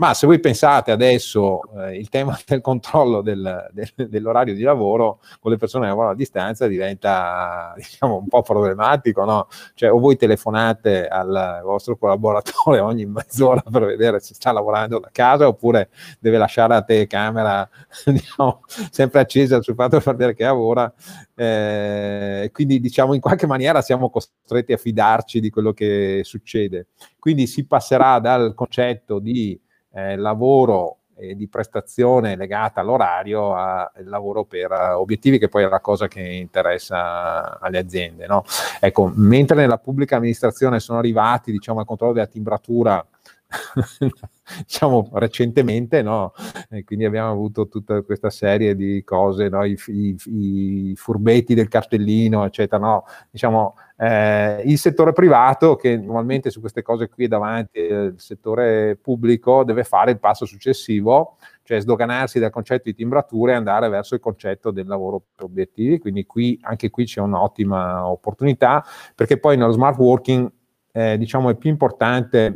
ma 0.00 0.14
se 0.14 0.26
voi 0.26 0.40
pensate 0.40 0.92
adesso 0.92 1.60
eh, 1.76 1.98
il 1.98 2.08
tema 2.08 2.36
del 2.46 2.62
controllo 2.62 3.20
del, 3.20 3.68
del, 3.70 4.08
dell'orario 4.08 4.54
di 4.54 4.62
lavoro 4.62 5.20
con 5.40 5.50
le 5.52 5.58
persone 5.58 5.84
che 5.84 5.90
lavorano 5.90 6.14
a 6.14 6.16
distanza 6.16 6.66
diventa 6.66 7.74
diciamo 7.76 8.16
un 8.16 8.26
po' 8.26 8.40
problematico, 8.40 9.24
no? 9.24 9.48
Cioè 9.74 9.92
o 9.92 9.98
voi 9.98 10.16
telefonate 10.16 11.06
al 11.06 11.60
vostro 11.62 11.98
collaboratore 11.98 12.80
ogni 12.80 13.04
mezz'ora 13.04 13.60
per 13.60 13.84
vedere 13.84 14.20
se 14.20 14.32
sta 14.32 14.52
lavorando 14.52 14.98
da 15.00 15.10
casa 15.12 15.46
oppure 15.46 15.90
deve 16.18 16.38
lasciare 16.38 16.72
la 16.72 16.82
telecamera 16.82 17.68
diciamo, 18.06 18.62
sempre 18.90 19.20
accesa 19.20 19.60
sul 19.60 19.74
fatto 19.74 19.96
di 19.96 20.02
far 20.02 20.14
vedere 20.14 20.34
che 20.34 20.44
lavora. 20.44 20.90
Eh, 21.34 22.48
quindi 22.54 22.80
diciamo 22.80 23.12
in 23.12 23.20
qualche 23.20 23.46
maniera 23.46 23.82
siamo 23.82 24.08
costretti 24.08 24.72
a 24.72 24.78
fidarci 24.78 25.40
di 25.40 25.50
quello 25.50 25.74
che 25.74 26.22
succede. 26.24 26.86
Quindi 27.18 27.46
si 27.46 27.66
passerà 27.66 28.18
dal 28.18 28.54
concetto 28.54 29.18
di 29.18 29.60
eh, 29.92 30.16
lavoro 30.16 30.98
eh, 31.20 31.36
di 31.36 31.48
prestazione 31.48 32.34
legata 32.34 32.80
all'orario 32.80 33.54
al 33.54 33.90
lavoro 34.04 34.44
per 34.44 34.70
uh, 34.70 34.98
obiettivi, 34.98 35.38
che 35.38 35.48
poi 35.48 35.64
è 35.64 35.68
la 35.68 35.80
cosa 35.80 36.08
che 36.08 36.20
interessa 36.20 37.58
alle 37.60 37.78
aziende. 37.78 38.26
No? 38.26 38.44
Ecco, 38.80 39.12
mentre 39.14 39.56
nella 39.56 39.78
pubblica 39.78 40.16
amministrazione 40.16 40.80
sono 40.80 40.98
arrivati 40.98 41.52
diciamo, 41.52 41.80
al 41.80 41.86
controllo 41.86 42.14
della 42.14 42.26
timbratura 42.26 43.04
diciamo 44.64 45.10
recentemente, 45.14 46.02
no? 46.02 46.32
E 46.68 46.84
quindi 46.84 47.04
abbiamo 47.04 47.30
avuto 47.30 47.68
tutta 47.68 48.02
questa 48.02 48.30
serie 48.30 48.76
di 48.76 49.02
cose, 49.04 49.48
no? 49.48 49.64
I, 49.64 49.76
i, 49.86 50.16
I, 50.26 50.94
furbetti 50.96 51.54
del 51.54 51.68
cartellino, 51.68 52.44
eccetera, 52.44 52.80
no? 52.80 53.04
Diciamo, 53.30 53.74
eh, 53.96 54.62
il 54.64 54.78
settore 54.78 55.12
privato, 55.12 55.76
che 55.76 55.96
normalmente 55.96 56.50
su 56.50 56.60
queste 56.60 56.82
cose 56.82 57.08
qui 57.08 57.24
è 57.24 57.28
davanti, 57.28 57.78
eh, 57.78 58.04
il 58.04 58.20
settore 58.20 58.96
pubblico 58.96 59.64
deve 59.64 59.84
fare 59.84 60.12
il 60.12 60.18
passo 60.18 60.44
successivo, 60.44 61.36
cioè 61.64 61.80
sdoganarsi 61.80 62.38
dal 62.38 62.50
concetto 62.50 62.84
di 62.84 62.94
timbratura 62.94 63.52
e 63.52 63.56
andare 63.56 63.88
verso 63.88 64.14
il 64.14 64.20
concetto 64.20 64.70
del 64.70 64.86
lavoro 64.86 65.22
per 65.34 65.44
obiettivi, 65.46 65.98
quindi 65.98 66.24
qui, 66.24 66.58
anche 66.62 66.90
qui 66.90 67.04
c'è 67.04 67.20
un'ottima 67.20 68.06
opportunità, 68.06 68.84
perché 69.14 69.38
poi 69.38 69.56
nello 69.56 69.72
smart 69.72 69.98
working 69.98 70.50
eh, 70.92 71.16
diciamo 71.18 71.50
è 71.50 71.54
più 71.56 71.70
importante 71.70 72.54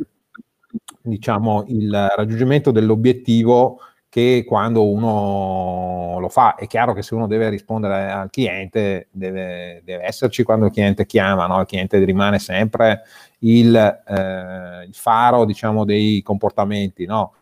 diciamo, 1.01 1.65
il 1.67 1.91
raggiungimento 2.15 2.71
dell'obiettivo 2.71 3.79
che 4.15 4.45
quando 4.47 4.89
uno 4.89 6.19
lo 6.21 6.29
fa. 6.29 6.55
È 6.55 6.67
chiaro 6.67 6.93
che 6.93 7.01
se 7.01 7.15
uno 7.15 7.27
deve 7.27 7.49
rispondere 7.49 8.09
al 8.09 8.29
cliente, 8.29 9.09
deve, 9.11 9.81
deve 9.83 10.05
esserci 10.05 10.43
quando 10.43 10.67
il 10.67 10.71
cliente 10.71 11.05
chiama, 11.05 11.47
no? 11.47 11.59
il 11.59 11.65
cliente 11.67 12.01
rimane 12.01 12.39
sempre 12.39 13.01
il, 13.39 13.75
eh, 13.75 14.85
il 14.85 14.93
faro 14.93 15.43
diciamo, 15.43 15.83
dei 15.83 16.21
comportamenti. 16.21 17.05
No? 17.05 17.33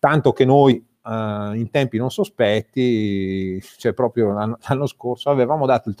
Tanto 0.00 0.32
che 0.32 0.44
noi 0.44 0.74
eh, 0.74 1.52
in 1.54 1.68
tempi 1.70 1.98
non 1.98 2.10
sospetti, 2.10 3.62
cioè 3.76 3.92
proprio 3.92 4.32
l'anno, 4.32 4.58
l'anno 4.66 4.86
scorso 4.86 5.30
avevamo 5.30 5.66
dato 5.66 5.88
il 5.88 5.94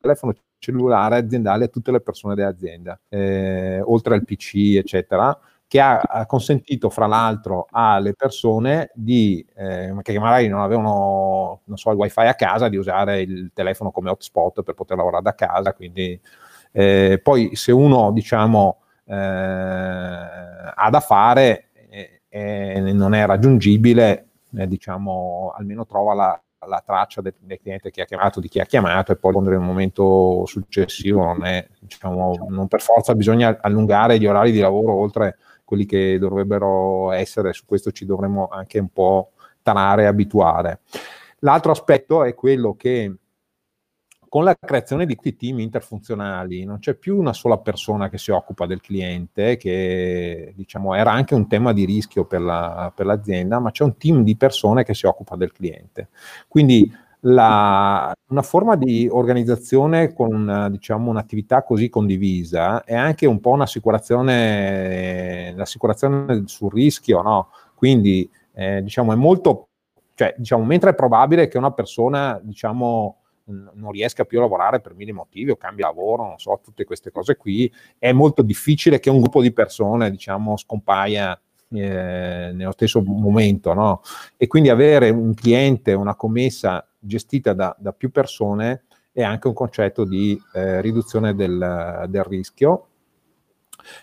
telefono 0.00 0.32
cellulare 0.60 1.16
aziendale 1.16 1.64
a 1.64 1.68
tutte 1.68 1.90
le 1.90 2.00
persone 2.00 2.36
dell'azienda, 2.36 3.00
eh, 3.08 3.80
oltre 3.80 4.14
al 4.14 4.24
PC, 4.24 4.76
eccetera 4.76 5.36
che 5.68 5.80
ha, 5.80 6.24
consentito 6.26 6.88
fra 6.88 7.06
l'altro 7.06 7.66
alle 7.70 8.14
persone 8.14 8.90
di, 8.94 9.46
eh, 9.54 9.94
che 10.00 10.18
magari 10.18 10.48
non 10.48 10.60
avevano 10.60 11.60
non 11.64 11.76
so, 11.76 11.90
il 11.90 11.98
wifi 11.98 12.20
a 12.20 12.34
casa 12.34 12.70
di 12.70 12.76
usare 12.76 13.20
il 13.20 13.50
telefono 13.52 13.90
come 13.90 14.08
hotspot 14.08 14.62
per 14.62 14.72
poter 14.72 14.96
lavorare 14.96 15.22
da 15.22 15.34
casa 15.34 15.74
quindi 15.74 16.18
eh, 16.72 17.20
poi 17.22 17.54
se 17.54 17.70
uno 17.70 18.10
diciamo 18.12 18.80
eh, 19.04 19.14
ha 19.14 20.88
da 20.90 21.00
fare 21.00 21.64
e 22.30 22.80
non 22.92 23.14
è 23.14 23.26
raggiungibile 23.26 24.28
eh, 24.56 24.66
diciamo 24.66 25.52
almeno 25.56 25.86
trova 25.86 26.14
la, 26.14 26.42
la 26.66 26.82
traccia 26.84 27.20
del, 27.20 27.34
del, 27.40 27.58
cliente 27.58 27.90
che 27.90 28.02
ha 28.02 28.04
chiamato, 28.04 28.40
di 28.40 28.48
chi 28.48 28.60
ha 28.60 28.64
chiamato 28.64 29.12
e 29.12 29.16
poi 29.16 29.32
rispondere 29.32 29.56
in 29.56 29.62
un 29.62 29.68
momento 29.68 30.44
successivo 30.46 31.24
non 31.24 31.44
è 31.44 31.66
diciamo 31.78 32.46
non 32.48 32.68
per 32.68 32.80
forza 32.80 33.14
bisogna 33.14 33.58
allungare 33.60 34.18
gli 34.18 34.26
orari 34.26 34.52
di 34.52 34.60
lavoro 34.60 34.94
oltre 34.94 35.36
quelli 35.68 35.84
che 35.84 36.18
dovrebbero 36.18 37.12
essere, 37.12 37.52
su 37.52 37.66
questo 37.66 37.90
ci 37.90 38.06
dovremmo 38.06 38.48
anche 38.48 38.78
un 38.78 38.88
po' 38.88 39.32
tarare 39.60 40.04
e 40.04 40.06
abituare. 40.06 40.80
L'altro 41.40 41.72
aspetto 41.72 42.24
è 42.24 42.32
quello 42.32 42.74
che 42.74 43.14
con 44.30 44.44
la 44.44 44.56
creazione 44.58 45.04
di 45.04 45.14
questi 45.14 45.36
team 45.36 45.58
interfunzionali 45.58 46.64
non 46.64 46.78
c'è 46.78 46.94
più 46.94 47.18
una 47.18 47.34
sola 47.34 47.58
persona 47.58 48.08
che 48.08 48.16
si 48.16 48.30
occupa 48.30 48.64
del 48.64 48.80
cliente, 48.80 49.58
che 49.58 50.54
diciamo 50.56 50.94
era 50.94 51.12
anche 51.12 51.34
un 51.34 51.46
tema 51.46 51.74
di 51.74 51.84
rischio 51.84 52.24
per, 52.24 52.40
la, 52.40 52.90
per 52.96 53.04
l'azienda, 53.04 53.58
ma 53.58 53.70
c'è 53.70 53.84
un 53.84 53.98
team 53.98 54.22
di 54.24 54.36
persone 54.38 54.84
che 54.84 54.94
si 54.94 55.04
occupa 55.04 55.36
del 55.36 55.52
cliente. 55.52 56.08
Quindi 56.48 56.90
la, 57.20 58.12
una 58.28 58.42
forma 58.42 58.76
di 58.76 59.08
organizzazione 59.10 60.12
con 60.12 60.68
diciamo, 60.70 61.10
un'attività 61.10 61.62
così 61.62 61.88
condivisa 61.88 62.84
è 62.84 62.94
anche 62.94 63.26
un 63.26 63.40
po' 63.40 63.50
un'assicurazione, 63.50 65.54
l'assicurazione 65.56 66.42
sul 66.46 66.72
rischio, 66.72 67.22
no? 67.22 67.48
Quindi 67.74 68.28
eh, 68.52 68.82
diciamo 68.82 69.12
è 69.12 69.16
molto, 69.16 69.68
cioè, 70.14 70.34
diciamo, 70.36 70.64
mentre 70.64 70.90
è 70.90 70.94
probabile 70.94 71.48
che 71.48 71.58
una 71.58 71.72
persona 71.72 72.38
diciamo, 72.42 73.16
non 73.48 73.92
riesca 73.92 74.24
più 74.24 74.38
a 74.38 74.42
lavorare 74.42 74.80
per 74.80 74.94
mille 74.94 75.12
motivi 75.12 75.50
o 75.50 75.56
cambia 75.56 75.86
lavoro, 75.86 76.24
non 76.24 76.38
so, 76.38 76.60
tutte 76.62 76.84
queste 76.84 77.10
cose 77.10 77.36
qui, 77.36 77.72
è 77.98 78.12
molto 78.12 78.42
difficile 78.42 78.98
che 78.98 79.10
un 79.10 79.20
gruppo 79.20 79.40
di 79.40 79.52
persone 79.52 80.10
diciamo, 80.10 80.56
scompaia 80.56 81.40
eh, 81.70 82.50
nello 82.52 82.72
stesso 82.72 83.02
momento, 83.02 83.74
no? 83.74 84.02
E 84.36 84.46
quindi 84.46 84.68
avere 84.68 85.10
un 85.10 85.34
cliente, 85.34 85.92
una 85.92 86.14
commessa 86.14 86.87
gestita 86.98 87.52
da, 87.52 87.74
da 87.78 87.92
più 87.92 88.10
persone 88.10 88.84
è 89.12 89.22
anche 89.22 89.48
un 89.48 89.54
concetto 89.54 90.04
di 90.04 90.40
eh, 90.54 90.80
riduzione 90.80 91.34
del, 91.34 92.06
del, 92.08 92.22
rischio 92.24 92.86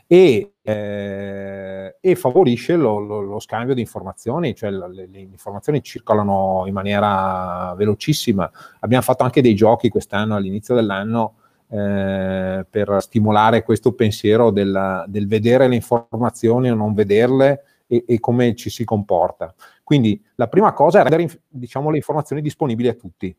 e, 0.08 0.56
eh, 0.62 1.96
e 2.00 2.16
favorisce 2.16 2.76
lo, 2.76 3.00
lo, 3.00 3.22
lo, 3.22 3.39
scambio 3.39 3.74
di 3.74 3.82
informazioni, 3.82 4.56
cioè 4.56 4.72
le, 4.72 5.08
le, 5.10 5.20
informazioni 5.20 5.82
circolano 5.82 6.64
in 6.68 6.74
maniera 6.74 7.74
velocissima. 7.78 8.50
Abbiamo 8.80 9.04
fatto 9.04 9.24
anche 9.24 9.41
dei 9.41 9.56
giochi 9.56 9.89
quest'anno, 9.89 10.36
all'inizio 10.36 10.76
dell'anno, 10.76 11.36
eh, 11.68 12.66
per 12.70 12.98
stimolare 13.02 13.64
questo 13.64 13.93
pensiero 13.93 14.52
del, 14.52 15.04
del, 15.08 15.28
vedere 15.28 15.68
le 15.68 15.76
informazioni 15.76 16.70
o 16.70 16.76
non 16.76 16.93
vederle 16.93 17.64
e, 17.88 18.04
e, 18.08 18.20
come 18.20 18.56
ci 18.56 18.70
si 18.70 18.84
comporta. 18.84 19.54
Quindi 19.86 20.19
la 20.33 20.47
prima 20.47 20.73
cosa 20.73 20.99
è 20.99 21.03
rendere 21.03 21.41
diciamo, 21.47 21.91
le 21.91 21.97
informazioni 21.97 22.41
disponibili 22.41 22.88
a 22.88 22.95
tutti. 22.95 23.33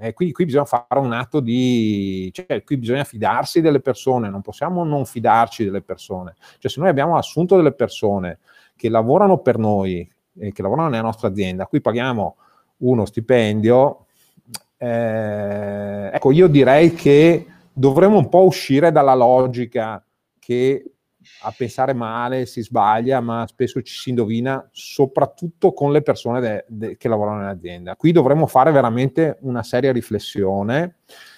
Eh, 0.00 0.12
qui, 0.12 0.32
qui, 0.32 0.44
bisogna 0.44 0.66
fare 0.66 1.00
un 1.00 1.12
atto 1.12 1.40
di, 1.40 2.30
cioè 2.34 2.62
qui 2.62 2.76
bisogna 2.76 3.04
fidarsi 3.04 3.62
delle 3.62 3.80
persone, 3.80 4.28
non 4.28 4.42
possiamo 4.42 4.84
non 4.84 5.06
fidarci 5.06 5.64
delle 5.64 5.80
persone. 5.80 6.34
Cioè 6.58 6.70
se 6.70 6.78
noi 6.78 6.90
abbiamo 6.90 7.16
assunto 7.16 7.56
delle 7.56 7.72
persone 7.72 8.40
che 8.76 8.90
lavorano 8.90 9.38
per 9.38 9.56
noi, 9.56 10.06
eh, 10.38 10.52
che 10.52 10.60
lavorano 10.60 10.90
nella 10.90 11.04
nostra 11.04 11.28
azienda, 11.28 11.66
qui 11.66 11.80
paghiamo 11.80 12.36
uno 12.76 13.06
stipendio, 13.06 14.04
eh, 14.76 16.10
ecco 16.12 16.32
io 16.32 16.48
direi 16.48 16.92
che 16.92 17.46
dovremmo 17.72 18.18
un 18.18 18.28
po' 18.28 18.44
uscire 18.44 18.92
dalla 18.92 19.14
logica 19.14 20.04
che 20.38 20.84
a 21.42 21.54
pensare 21.56 21.92
male 21.92 22.46
si 22.46 22.62
sbaglia, 22.62 23.20
ma 23.20 23.46
spesso 23.46 23.80
ci 23.82 23.94
si 23.94 24.10
indovina, 24.10 24.66
soprattutto 24.72 25.72
con 25.72 25.92
le 25.92 26.02
persone 26.02 26.40
de- 26.40 26.64
de- 26.68 26.96
che 26.96 27.08
lavorano 27.08 27.38
nell'azienda. 27.38 27.96
Qui 27.96 28.12
dovremmo 28.12 28.46
fare 28.46 28.72
veramente 28.72 29.38
una 29.40 29.62
seria 29.62 29.92
riflessione 29.92 30.96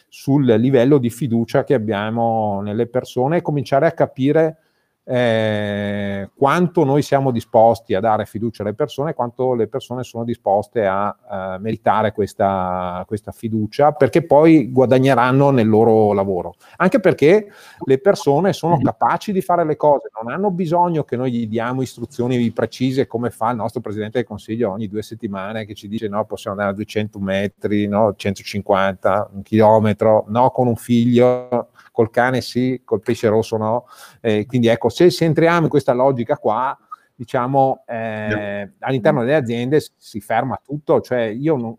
sul 0.08 0.44
livello 0.44 0.98
di 0.98 1.10
fiducia 1.10 1.64
che 1.64 1.74
abbiamo 1.74 2.60
nelle 2.62 2.88
persone 2.88 3.38
e 3.38 3.42
cominciare 3.42 3.86
a 3.86 3.92
capire 3.92 4.58
eh, 5.04 6.30
quanto 6.36 6.84
noi 6.84 7.02
siamo 7.02 7.30
disposti 7.30 7.94
a 7.94 8.00
dare 8.00 8.26
fiducia 8.26 8.62
alle 8.62 8.74
persone, 8.74 9.14
quanto 9.14 9.54
le 9.54 9.66
persone 9.66 10.04
sono 10.04 10.24
disposte 10.24 10.86
a, 10.86 11.16
a 11.26 11.58
meritare 11.58 12.12
questa, 12.12 13.02
questa, 13.06 13.32
fiducia, 13.32 13.92
perché 13.92 14.24
poi 14.24 14.70
guadagneranno 14.70 15.50
nel 15.50 15.68
loro 15.68 16.12
lavoro. 16.12 16.54
Anche 16.76 17.00
perché 17.00 17.50
le 17.84 17.98
persone 17.98 18.52
sono 18.52 18.78
capaci 18.80 19.32
di 19.32 19.40
fare 19.40 19.64
le 19.64 19.76
cose, 19.76 20.10
non 20.22 20.32
hanno 20.32 20.50
bisogno 20.50 21.02
che 21.04 21.16
noi 21.16 21.32
gli 21.32 21.46
diamo 21.46 21.82
istruzioni 21.82 22.50
precise 22.52 23.06
come 23.06 23.30
fa 23.30 23.50
il 23.50 23.56
nostro 23.56 23.80
Presidente 23.80 24.18
del 24.18 24.26
Consiglio 24.26 24.70
ogni 24.70 24.88
due 24.88 25.02
settimane 25.02 25.64
che 25.64 25.74
ci 25.74 25.88
dice 25.88 26.08
no, 26.08 26.24
possiamo 26.24 26.56
andare 26.56 26.74
a 26.74 26.76
200 26.76 27.18
metri, 27.18 27.86
no, 27.86 28.14
150, 28.14 29.30
un 29.32 29.42
chilometro, 29.42 30.24
no, 30.28 30.50
con 30.50 30.66
un 30.66 30.76
figlio 30.76 31.70
col 32.00 32.10
cane 32.10 32.40
sì, 32.40 32.80
col 32.82 33.00
pesce 33.00 33.28
rosso 33.28 33.58
no. 33.58 33.86
Eh, 34.20 34.46
quindi 34.46 34.68
ecco, 34.68 34.88
se, 34.88 35.10
se, 35.10 35.26
entriamo 35.26 35.64
in 35.64 35.68
questa 35.68 35.92
logica 35.92 36.36
qua, 36.38 36.76
diciamo, 37.14 37.84
eh, 37.86 38.72
all'interno 38.78 39.20
delle 39.20 39.34
aziende 39.34 39.82
si 39.96 40.20
ferma 40.20 40.58
tutto, 40.64 41.02
cioè 41.02 41.24
io 41.24 41.56
non, 41.56 41.76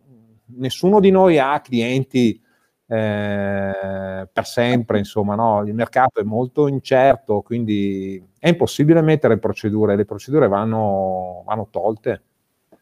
nessuno 0.57 0.99
di 0.99 1.09
noi 1.09 1.39
ha 1.39 1.59
clienti 1.61 2.39
eh, 2.87 4.27
per 4.31 4.45
sempre, 4.45 4.99
insomma, 4.99 5.33
no? 5.33 5.63
il 5.65 5.73
mercato 5.73 6.19
è 6.19 6.23
molto 6.23 6.67
incerto, 6.67 7.41
quindi 7.41 8.23
è 8.37 8.49
impossibile 8.49 9.01
mettere 9.01 9.39
procedure, 9.39 9.95
le 9.95 10.05
procedure 10.05 10.47
vanno, 10.47 11.43
vanno 11.45 11.67
tolte. 11.71 12.21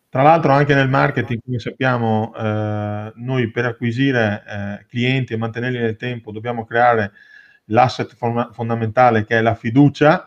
Tra 0.10 0.24
l'altro 0.24 0.52
anche 0.54 0.74
nel 0.74 0.90
marketing, 0.90 1.40
come 1.46 1.60
sappiamo, 1.60 2.34
eh, 2.36 3.14
noi 3.18 3.52
per 3.52 3.66
acquisire 3.66 4.44
eh, 4.48 4.86
clienti 4.88 5.34
e 5.34 5.38
mantenerli 5.38 5.78
nel 5.78 5.98
tempo 5.98 6.32
dobbiamo 6.32 6.66
creare 6.66 7.12
l'asset 7.70 8.16
fondamentale 8.52 9.26
che 9.26 9.38
è 9.38 9.42
la 9.42 9.56
fiducia 9.56 10.26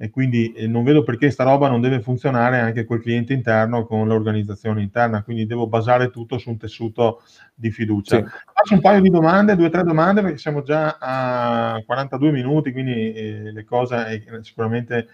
e 0.00 0.10
quindi 0.10 0.52
eh, 0.52 0.68
non 0.68 0.84
vedo 0.84 1.02
perché 1.02 1.28
sta 1.30 1.42
roba 1.42 1.68
non 1.68 1.80
deve 1.80 2.00
funzionare 2.00 2.60
anche 2.60 2.84
col 2.84 3.02
cliente 3.02 3.32
interno 3.32 3.84
con 3.84 4.06
l'organizzazione 4.06 4.80
interna, 4.80 5.24
quindi 5.24 5.44
devo 5.44 5.66
basare 5.66 6.10
tutto 6.10 6.38
su 6.38 6.50
un 6.50 6.56
tessuto 6.56 7.22
di 7.52 7.72
fiducia. 7.72 8.18
Sì. 8.18 8.22
Faccio 8.22 8.74
un 8.74 8.80
paio 8.80 9.00
di 9.00 9.10
domande, 9.10 9.56
due 9.56 9.66
o 9.66 9.70
tre 9.70 9.82
domande 9.82 10.22
perché 10.22 10.38
siamo 10.38 10.62
già 10.62 10.98
a 11.00 11.82
42 11.84 12.30
minuti, 12.30 12.70
quindi 12.70 13.12
eh, 13.12 13.50
le 13.52 13.64
cose 13.64 14.06
è 14.06 14.42
sicuramente 14.42 15.08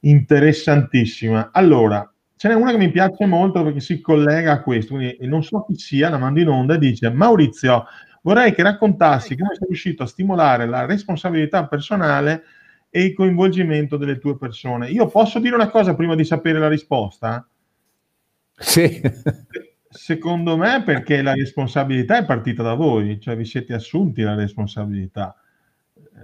interessantissima. 0.00 1.50
Allora, 1.52 2.10
Ce 2.38 2.48
n'è 2.48 2.54
una 2.54 2.70
che 2.70 2.76
mi 2.76 2.90
piace 2.90 3.24
molto 3.24 3.62
perché 3.62 3.80
si 3.80 4.02
collega 4.02 4.52
a 4.52 4.60
questo, 4.60 4.94
quindi 4.94 5.16
non 5.20 5.42
so 5.42 5.64
chi 5.66 5.74
sia, 5.76 6.10
la 6.10 6.18
mando 6.18 6.38
in 6.38 6.48
onda 6.48 6.74
e 6.74 6.78
dice 6.78 7.08
Maurizio, 7.08 7.86
vorrei 8.26 8.52
che 8.52 8.64
raccontassi 8.64 9.36
come 9.36 9.54
sei 9.54 9.68
riuscito 9.68 10.02
a 10.02 10.06
stimolare 10.06 10.66
la 10.66 10.84
responsabilità 10.84 11.68
personale 11.68 12.42
e 12.90 13.04
il 13.04 13.14
coinvolgimento 13.14 13.96
delle 13.96 14.18
tue 14.18 14.36
persone. 14.36 14.90
Io 14.90 15.06
posso 15.06 15.38
dire 15.38 15.54
una 15.54 15.70
cosa 15.70 15.94
prima 15.94 16.16
di 16.16 16.24
sapere 16.24 16.58
la 16.58 16.68
risposta? 16.68 17.46
Sì. 18.56 19.00
Secondo 19.88 20.56
me 20.56 20.82
perché 20.82 21.22
la 21.22 21.34
responsabilità 21.34 22.18
è 22.18 22.24
partita 22.24 22.64
da 22.64 22.74
voi, 22.74 23.20
cioè 23.20 23.36
vi 23.36 23.44
siete 23.44 23.74
assunti 23.74 24.22
la 24.22 24.34
responsabilità. 24.34 25.36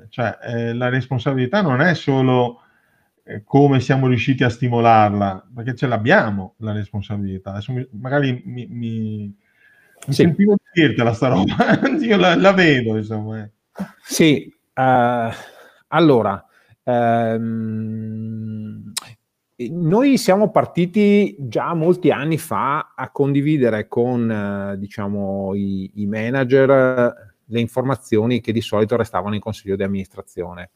Cioè 0.09 0.38
eh, 0.42 0.74
la 0.74 0.88
responsabilità 0.88 1.62
non 1.62 1.80
è 1.80 1.94
solo 1.94 2.62
eh, 3.22 3.44
come 3.44 3.78
siamo 3.78 4.09
riusciti 4.09 4.42
a 4.42 4.48
stimolarla, 4.48 5.50
perché 5.55 5.76
ce 5.76 5.86
l'abbiamo 5.86 6.55
la 6.59 6.72
responsabilità. 6.72 7.50
Adesso 7.50 7.72
mi, 7.72 7.86
magari 7.92 8.42
mi, 8.44 8.66
mi, 8.66 9.36
mi 10.07 10.12
sì. 10.12 10.12
sentivo 10.12 10.57
dirtela 10.73 11.12
sta 11.12 11.29
roba, 11.29 11.81
io 12.01 12.16
la, 12.16 12.35
la, 12.35 12.53
vedo, 12.53 12.97
insomma. 12.97 13.43
Eh. 13.43 13.51
Sì, 14.03 14.53
uh, 14.75 15.33
allora, 15.89 16.45
um, 16.85 18.12
noi 19.70 20.18
siamo 20.18 20.51
partiti 20.51 21.37
già 21.39 21.75
molti 21.75 22.11
anni 22.11 22.39
fa 22.39 22.93
a 22.95 23.11
condividere 23.11 23.89
con, 23.89 24.29
uh, 24.75 24.77
diciamo, 24.77 25.55
i, 25.55 25.91
i 25.97 26.07
manager 26.07 27.31
le 27.45 27.61
informazioni 27.61 28.41
che 28.41 28.53
di 28.53 28.61
solito 28.61 28.97
restavano 28.97 29.35
in 29.35 29.41
consiglio 29.41 29.77
di 29.77 29.83
amministrazione 29.83 30.70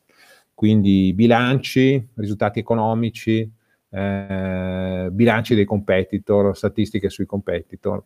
quindi 0.57 1.12
bilanci, 1.12 2.03
risultati 2.14 2.61
economici, 2.61 3.47
eh, 3.90 5.09
bilanci 5.12 5.55
dei 5.55 5.66
competitor, 5.66 6.57
statistiche 6.57 7.11
sui 7.11 7.26
competitor. 7.26 8.03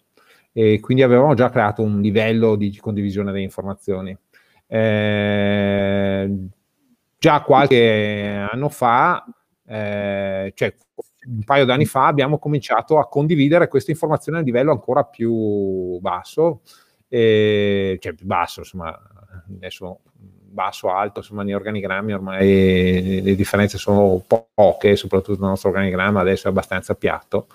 E 0.52 0.80
quindi 0.80 1.02
avevamo 1.02 1.34
già 1.34 1.48
creato 1.50 1.82
un 1.82 2.00
livello 2.00 2.56
di 2.56 2.76
condivisione 2.76 3.30
delle 3.30 3.44
informazioni. 3.44 4.16
Eh, 4.66 6.36
già 7.18 7.42
qualche 7.42 8.46
anno 8.50 8.68
fa, 8.68 9.24
eh, 9.66 10.52
cioè 10.54 10.74
un 11.28 11.44
paio 11.44 11.64
d'anni 11.64 11.84
fa, 11.86 12.06
abbiamo 12.06 12.38
cominciato 12.38 12.98
a 12.98 13.08
condividere 13.08 13.68
queste 13.68 13.90
informazioni 13.90 14.38
a 14.38 14.42
livello 14.42 14.72
ancora 14.72 15.04
più 15.04 15.98
basso, 16.00 16.62
eh, 17.08 17.98
cioè 18.00 18.12
più 18.14 18.26
basso, 18.26 18.60
insomma, 18.60 18.98
adesso 19.54 20.00
basso, 20.50 20.90
alto, 20.90 21.20
insomma, 21.20 21.42
negli 21.42 21.52
organigrammi 21.52 22.12
ormai 22.12 23.22
le 23.22 23.34
differenze 23.36 23.78
sono 23.78 24.24
poche, 24.54 24.96
soprattutto 24.96 25.40
nel 25.40 25.50
nostro 25.50 25.68
organigramma 25.68 26.20
adesso 26.20 26.48
è 26.48 26.50
abbastanza 26.50 26.94
piatto 26.94 27.46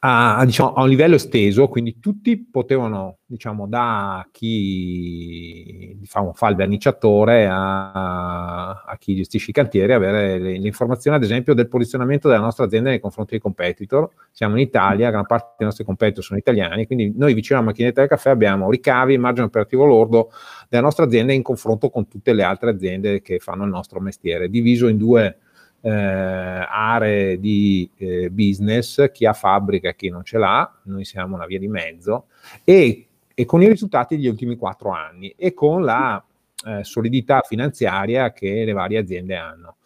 a, 0.00 0.42
diciamo, 0.44 0.74
a, 0.74 0.82
un 0.82 0.88
livello 0.88 1.14
esteso, 1.14 1.68
quindi 1.68 1.98
tutti 1.98 2.38
potevano, 2.38 3.18
diciamo, 3.26 3.66
da 3.66 4.26
chi 4.30 5.96
diciamo, 5.98 6.32
fa 6.32 6.48
il 6.48 6.56
verniciatore 6.56 7.46
a, 7.46 8.70
a, 8.82 8.96
chi 8.98 9.14
gestisce 9.14 9.50
i 9.50 9.52
cantieri, 9.52 9.92
avere 9.92 10.38
le, 10.38 10.58
le, 10.58 10.66
informazioni, 10.66 11.16
ad 11.16 11.22
esempio, 11.22 11.54
del 11.54 11.68
posizionamento 11.68 12.28
della 12.28 12.40
nostra 12.40 12.64
azienda 12.64 12.90
nei 12.90 13.00
confronti 13.00 13.32
dei 13.32 13.40
competitor. 13.40 14.08
Siamo 14.32 14.56
in 14.56 14.62
Italia, 14.62 15.10
gran 15.10 15.26
parte 15.26 15.54
dei 15.58 15.66
nostri 15.66 15.84
competitor 15.84 16.22
sono 16.22 16.38
italiani, 16.38 16.86
quindi 16.86 17.12
noi 17.16 17.34
vicino 17.34 17.58
alla 17.58 17.68
macchinetta 17.68 18.00
del 18.00 18.08
caffè 18.08 18.30
abbiamo 18.30 18.70
ricavi, 18.70 19.18
margine 19.18 19.46
operativo 19.46 19.84
lordo 19.84 20.30
della 20.68 20.82
nostra 20.82 21.04
azienda 21.04 21.32
in 21.32 21.42
confronto 21.42 21.90
con 21.90 22.08
tutte 22.08 22.32
le 22.32 22.42
altre 22.42 22.70
aziende 22.70 23.20
che 23.22 23.38
fanno 23.38 23.64
il 23.64 23.70
nostro 23.70 24.00
mestiere, 24.00 24.48
diviso 24.48 24.88
in 24.88 24.96
due 24.96 25.38
eh, 25.84 25.90
aree 25.90 27.38
di 27.38 27.90
eh, 27.98 28.30
business, 28.30 29.12
chi 29.12 29.26
ha 29.26 29.34
fabbrica 29.34 29.90
e 29.90 29.94
chi 29.94 30.08
non 30.08 30.24
ce 30.24 30.38
l'ha, 30.38 30.80
noi 30.84 31.04
siamo 31.04 31.34
una 31.34 31.44
via 31.44 31.58
di 31.58 31.68
mezzo, 31.68 32.28
e, 32.64 33.06
e 33.34 33.44
con 33.44 33.60
i 33.60 33.68
risultati 33.68 34.16
degli 34.16 34.28
ultimi 34.28 34.56
quattro 34.56 34.92
anni 34.92 35.34
e 35.36 35.52
con 35.52 35.84
la 35.84 36.24
eh, 36.66 36.84
solidità 36.84 37.42
finanziaria 37.42 38.32
che 38.32 38.64
le 38.64 38.72
varie 38.72 38.98
aziende 38.98 39.36
hanno. 39.36 39.76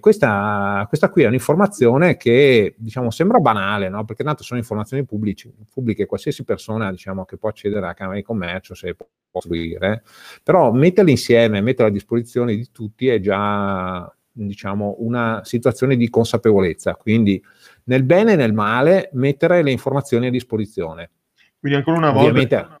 Questa, 0.00 0.84
questa, 0.88 1.10
qui 1.10 1.22
è 1.22 1.28
un'informazione 1.28 2.16
che 2.16 2.74
diciamo, 2.76 3.12
sembra 3.12 3.38
banale, 3.38 3.88
no? 3.88 4.04
perché 4.04 4.24
tanto 4.24 4.42
sono 4.42 4.58
informazioni 4.58 5.04
pubblici, 5.04 5.48
pubbliche, 5.72 6.06
qualsiasi 6.06 6.42
persona 6.42 6.90
diciamo, 6.90 7.24
che 7.24 7.36
può 7.36 7.50
accedere 7.50 7.80
alla 7.80 7.94
Camera 7.94 8.16
di 8.16 8.24
Commercio 8.24 8.74
se 8.74 8.96
può 8.96 9.06
costruire, 9.30 10.02
però 10.42 10.72
metterle 10.72 11.12
insieme, 11.12 11.60
metterle 11.60 11.92
a 11.92 11.94
disposizione 11.94 12.56
di 12.56 12.68
tutti 12.72 13.06
è 13.06 13.20
già 13.20 14.12
diciamo, 14.46 14.96
una 14.98 15.40
situazione 15.44 15.96
di 15.96 16.08
consapevolezza, 16.08 16.94
quindi 16.94 17.42
nel 17.84 18.04
bene 18.04 18.32
e 18.32 18.36
nel 18.36 18.52
male 18.52 19.10
mettere 19.12 19.62
le 19.62 19.70
informazioni 19.70 20.26
a 20.26 20.30
disposizione. 20.30 21.10
Quindi 21.58 21.78
ancora 21.78 21.98
una 21.98 22.10
volta... 22.10 22.80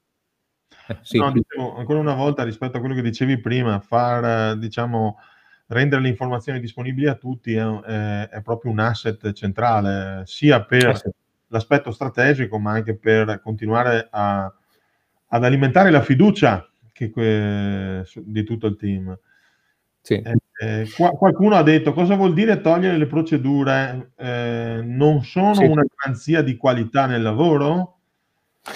Eh, 0.88 0.98
sì. 1.02 1.18
no, 1.18 1.30
dicevo, 1.30 1.76
ancora 1.76 2.00
una 2.00 2.14
volta 2.14 2.42
rispetto 2.42 2.76
a 2.76 2.80
quello 2.80 2.94
che 2.94 3.02
dicevi 3.02 3.38
prima, 3.38 3.78
far, 3.78 4.56
diciamo, 4.56 5.18
rendere 5.68 6.02
le 6.02 6.08
informazioni 6.08 6.58
disponibili 6.58 7.06
a 7.06 7.14
tutti 7.14 7.54
è, 7.54 7.64
è, 7.64 8.28
è 8.28 8.42
proprio 8.42 8.72
un 8.72 8.80
asset 8.80 9.32
centrale, 9.32 10.22
sia 10.26 10.64
per 10.64 10.88
eh 10.88 10.94
sì. 10.96 11.08
l'aspetto 11.48 11.92
strategico, 11.92 12.58
ma 12.58 12.72
anche 12.72 12.96
per 12.96 13.40
continuare 13.40 14.08
a, 14.10 14.52
ad 15.26 15.44
alimentare 15.44 15.90
la 15.90 16.02
fiducia 16.02 16.68
che, 16.92 17.10
que, 17.10 18.04
di 18.16 18.42
tutto 18.42 18.66
il 18.66 18.76
team. 18.76 19.16
Sì. 20.00 20.14
Eh, 20.14 20.36
eh, 20.62 20.86
qualcuno 21.16 21.56
ha 21.56 21.62
detto 21.62 21.94
cosa 21.94 22.16
vuol 22.16 22.34
dire 22.34 22.60
togliere 22.60 22.98
le 22.98 23.06
procedure? 23.06 24.10
Eh, 24.14 24.82
non 24.84 25.22
sono 25.24 25.54
sì. 25.54 25.64
una 25.64 25.84
garanzia 25.96 26.42
di 26.42 26.58
qualità 26.58 27.06
nel 27.06 27.22
lavoro? 27.22 27.96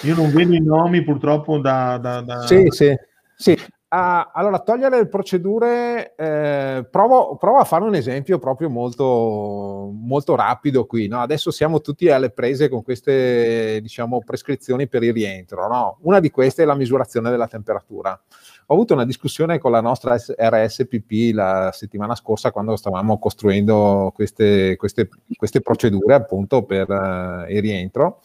Io 0.01 0.15
non 0.15 0.31
vedo 0.31 0.55
i 0.55 0.63
nomi 0.63 1.03
purtroppo 1.03 1.59
da... 1.59 1.99
da, 1.99 2.21
da... 2.21 2.41
Sì, 2.47 2.65
sì, 2.69 2.95
sì. 3.35 3.55
Ah, 3.89 4.31
allora, 4.33 4.59
togliere 4.59 4.97
le 4.97 5.07
procedure, 5.07 6.15
eh, 6.15 6.87
provo, 6.89 7.37
provo, 7.37 7.59
a 7.59 7.63
fare 7.65 7.83
un 7.83 7.93
esempio 7.93 8.39
proprio 8.39 8.67
molto, 8.67 9.91
molto 9.93 10.35
rapido 10.35 10.85
qui. 10.87 11.07
No? 11.07 11.21
Adesso 11.21 11.51
siamo 11.51 11.81
tutti 11.81 12.09
alle 12.09 12.31
prese 12.31 12.67
con 12.67 12.81
queste 12.81 13.79
diciamo, 13.81 14.23
prescrizioni 14.25 14.87
per 14.87 15.03
il 15.03 15.13
rientro. 15.13 15.67
No? 15.67 15.99
Una 16.01 16.19
di 16.19 16.31
queste 16.31 16.63
è 16.63 16.65
la 16.65 16.73
misurazione 16.73 17.29
della 17.29 17.47
temperatura. 17.47 18.19
Ho 18.67 18.73
avuto 18.73 18.93
una 18.93 19.05
discussione 19.05 19.59
con 19.59 19.71
la 19.71 19.81
nostra 19.81 20.15
RSPP 20.15 21.33
la 21.33 21.69
settimana 21.71 22.15
scorsa 22.15 22.51
quando 22.51 22.75
stavamo 22.75 23.19
costruendo 23.19 24.11
queste, 24.13 24.75
queste, 24.75 25.07
queste 25.35 25.61
procedure 25.61 26.15
appunto 26.15 26.63
per 26.63 26.89
uh, 26.89 27.51
il 27.51 27.61
rientro 27.61 28.21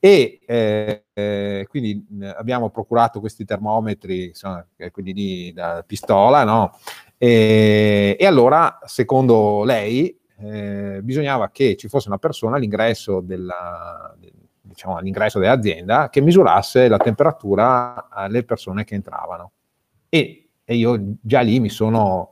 e 0.00 0.40
eh, 0.44 1.04
eh, 1.12 1.66
quindi 1.68 2.04
abbiamo 2.36 2.70
procurato 2.70 3.20
questi 3.20 3.44
termometri, 3.44 4.26
insomma, 4.26 4.66
quindi 4.90 5.12
di, 5.12 5.52
da 5.54 5.84
pistola, 5.86 6.44
no? 6.44 6.76
E, 7.16 8.16
e 8.18 8.26
allora, 8.26 8.80
secondo 8.84 9.64
lei, 9.64 10.18
eh, 10.38 11.00
bisognava 11.02 11.50
che 11.50 11.76
ci 11.76 11.88
fosse 11.88 12.08
una 12.08 12.18
persona 12.18 12.56
all'ingresso, 12.56 13.20
della, 13.20 14.14
diciamo, 14.60 14.96
all'ingresso 14.96 15.38
dell'azienda 15.38 16.10
che 16.10 16.20
misurasse 16.20 16.88
la 16.88 16.98
temperatura 16.98 18.08
alle 18.10 18.44
persone 18.44 18.84
che 18.84 18.94
entravano. 18.94 19.52
E, 20.08 20.48
e, 20.64 20.74
io 20.74 21.16
già 21.20 21.40
lì 21.40 21.60
mi 21.60 21.68
sono 21.68 22.30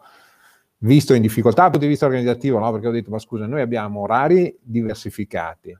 visto 0.78 1.14
in 1.14 1.22
difficoltà 1.22 1.62
dal 1.62 1.70
punto 1.70 1.86
di 1.86 1.92
vista 1.92 2.06
organizzativo, 2.06 2.58
no? 2.58 2.70
perché 2.72 2.88
ho 2.88 2.92
detto, 2.92 3.10
ma 3.10 3.18
scusa, 3.18 3.46
noi 3.46 3.60
abbiamo 3.60 4.00
orari 4.00 4.56
diversificati, 4.60 5.76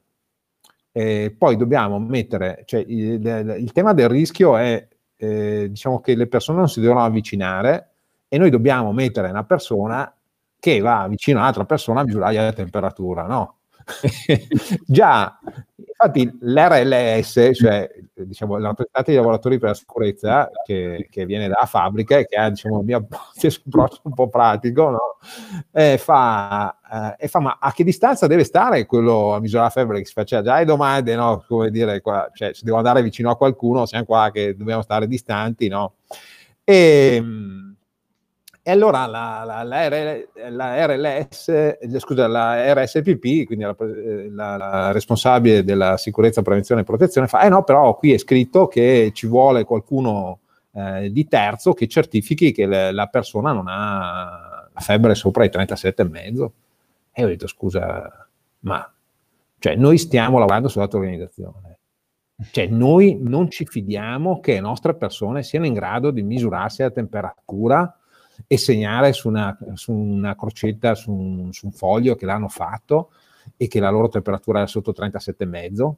e 0.97 1.35
poi 1.37 1.57
dobbiamo 1.57 1.99
mettere, 1.99 2.63
cioè 2.67 2.85
il, 2.87 3.57
il 3.59 3.73
tema 3.73 3.93
del 3.93 4.09
rischio 4.09 4.57
è, 4.57 4.87
eh, 5.17 5.67
diciamo 5.69 6.01
che 6.01 6.15
le 6.15 6.29
persone 6.29 6.59
non 6.59 6.69
si 6.69 6.81
devono 6.81 7.03
avvicinare 7.03 7.91
e 8.29 8.39
noi 8.39 8.49
dobbiamo 8.49 8.93
mettere 8.93 9.29
una 9.29 9.45
persona 9.45 10.15
che 10.61 10.81
va 10.81 11.07
vicino 11.09 11.39
a 11.39 11.43
un'altra 11.43 11.65
persona 11.65 12.01
a 12.01 12.05
misurare 12.05 12.37
la 12.37 12.53
temperatura, 12.53 13.27
no? 13.27 13.57
Già, 14.87 15.39
infatti 15.77 16.39
l'RLS, 16.41 17.51
cioè 17.55 17.91
diciamo, 18.15 18.57
la 18.59 18.69
rappresentante 18.69 19.11
dei 19.11 19.21
lavoratori 19.21 19.59
per 19.59 19.71
la 19.71 19.75
sicurezza, 19.75 20.51
che, 20.65 21.09
che 21.11 21.27
viene 21.27 21.49
dalla 21.49 21.67
fabbrica 21.67 22.19
e 22.19 22.27
che 22.27 22.37
ha 22.37 22.49
diciamo, 22.49 22.81
il 22.81 22.85
mio 22.85 22.97
approccio 23.07 24.01
un 24.05 24.15
po' 24.15 24.29
pratico, 24.29 24.91
no? 24.91 25.01
eh, 25.73 25.99
fa, 25.99 27.17
eh, 27.19 27.29
fa, 27.29 27.39
ma 27.41 27.59
a 27.61 27.73
che 27.73 27.85
distanza 27.85 28.27
deve 28.27 28.45
stare 28.45 28.87
quello 28.87 29.35
a 29.35 29.41
misurare 29.41 29.67
la 29.67 29.73
febbre 29.73 29.99
che 29.99 30.07
si 30.07 30.13
faceva 30.13 30.43
già 30.43 30.59
le 30.59 30.65
domande, 30.65 31.15
no? 31.15 31.45
come 31.47 31.71
dire, 31.71 32.01
qua, 32.01 32.31
cioè, 32.33 32.55
se 32.55 32.63
devo 32.65 32.77
andare 32.79 33.03
vicino 33.03 33.31
a 33.31 33.37
qualcuno, 33.37 33.87
siamo 33.87 34.05
qua 34.05 34.31
che 34.33 34.57
dobbiamo 34.57 34.83
stare 34.83 35.07
distanti, 35.07 35.69
no? 35.69 35.95
E, 36.65 37.23
e 38.67 38.71
allora 38.71 39.05
la, 39.05 39.43
la, 39.45 39.63
la, 39.63 39.89
la 40.49 40.87
RLS, 40.87 41.49
eh, 41.51 41.79
scusa, 41.99 42.27
la 42.27 42.73
RSPP, 42.73 43.45
quindi 43.45 43.63
eh, 43.63 44.31
la, 44.31 44.91
responsabile 44.91 45.63
della 45.63 45.99
sicurezza, 45.99 46.41
prevenzione 46.41 46.81
e 46.81 46.85
protezione, 46.85 47.27
fa, 47.27 47.43
eh 47.43 47.51
no, 47.51 47.63
però 47.63 47.95
qui 47.95 48.15
è 48.15 48.17
scritto 48.17 48.67
che 48.67 49.11
ci 49.13 49.27
vuole 49.27 49.65
qualcuno 49.65 50.39
eh, 50.73 51.13
di 51.13 51.29
terzo 51.29 51.75
che 51.75 51.87
certifichi 51.87 52.53
che 52.53 52.65
le, 52.65 52.91
la 52.91 53.07
persona 53.09 53.53
non 53.53 53.67
ha 53.69 54.67
la 54.73 54.81
febbre 54.81 55.15
sopra 55.15 55.45
i 55.45 55.51
37,5. 55.53 56.49
E 57.13 57.23
ho 57.23 57.27
detto, 57.27 57.47
scusa, 57.47 58.27
ma 58.61 58.91
cioè, 59.59 59.77
noi 59.77 59.99
stiamo 59.99 60.39
lavorando 60.39 60.69
sull'auto-organizzazione. 60.69 61.79
Cioè, 62.51 62.67
noi 62.69 63.19
non 63.21 63.51
ci 63.51 63.67
fidiamo 63.67 64.41
che 64.41 64.55
le 64.55 64.61
nostre 64.61 64.95
persone 64.95 65.43
siano 65.43 65.67
in 65.67 65.75
grado 65.75 66.11
di 66.11 66.23
misurarsi 66.23 66.81
la 66.81 66.91
temperatura 66.91 67.99
e 68.47 68.59
segnare 68.59 69.13
su 69.13 69.29
una, 69.29 69.57
su 69.75 69.93
una 69.93 70.35
crocetta, 70.35 70.95
su 70.95 71.13
un, 71.13 71.53
su 71.53 71.67
un, 71.67 71.73
foglio 71.73 72.15
che 72.15 72.27
l'hanno 72.27 72.49
fatto 72.49 73.11
e 73.57 73.69
che 73.69 73.81
la 73.81 73.91
loro 73.91 74.09
temperatura 74.09 74.63
è 74.63 74.67
sotto 74.67 74.93
37,5. 74.93 75.93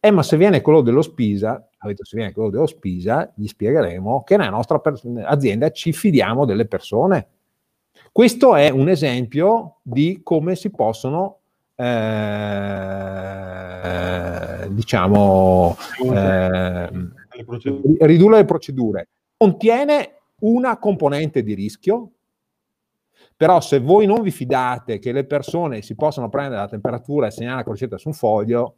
Eh, 0.00 0.10
ma 0.10 0.22
se 0.22 0.36
viene 0.36 0.60
quello 0.60 0.80
dello 0.80 1.02
Spisa, 1.02 1.68
avete 1.78 2.04
se 2.04 2.16
viene 2.16 2.32
quello 2.32 2.50
dello 2.50 2.66
Spisa, 2.66 3.32
gli 3.36 3.46
spiegheremo 3.46 4.24
che 4.24 4.36
nella 4.36 4.50
nostra 4.50 4.80
per- 4.80 5.00
azienda 5.24 5.70
ci 5.70 5.92
fidiamo 5.92 6.44
delle 6.44 6.66
persone. 6.66 7.28
Questo 8.10 8.56
è 8.56 8.68
un 8.68 8.88
esempio 8.88 9.76
di 9.82 10.20
come 10.22 10.56
si 10.56 10.70
possono 10.70 11.38
eh, 11.74 12.52
diciamo 14.70 15.76
eh, 16.12 16.88
ridurre 18.00 18.36
le 18.36 18.44
procedure. 18.44 19.08
Contiene 19.36 20.21
una 20.42 20.78
componente 20.78 21.42
di 21.42 21.54
rischio, 21.54 22.10
però 23.36 23.60
se 23.60 23.80
voi 23.80 24.06
non 24.06 24.22
vi 24.22 24.30
fidate 24.30 24.98
che 24.98 25.12
le 25.12 25.24
persone 25.24 25.82
si 25.82 25.94
possano 25.94 26.28
prendere 26.28 26.60
la 26.60 26.68
temperatura 26.68 27.26
e 27.26 27.30
segnare 27.30 27.56
la 27.56 27.64
crocetta 27.64 27.98
su 27.98 28.08
un 28.08 28.14
foglio, 28.14 28.76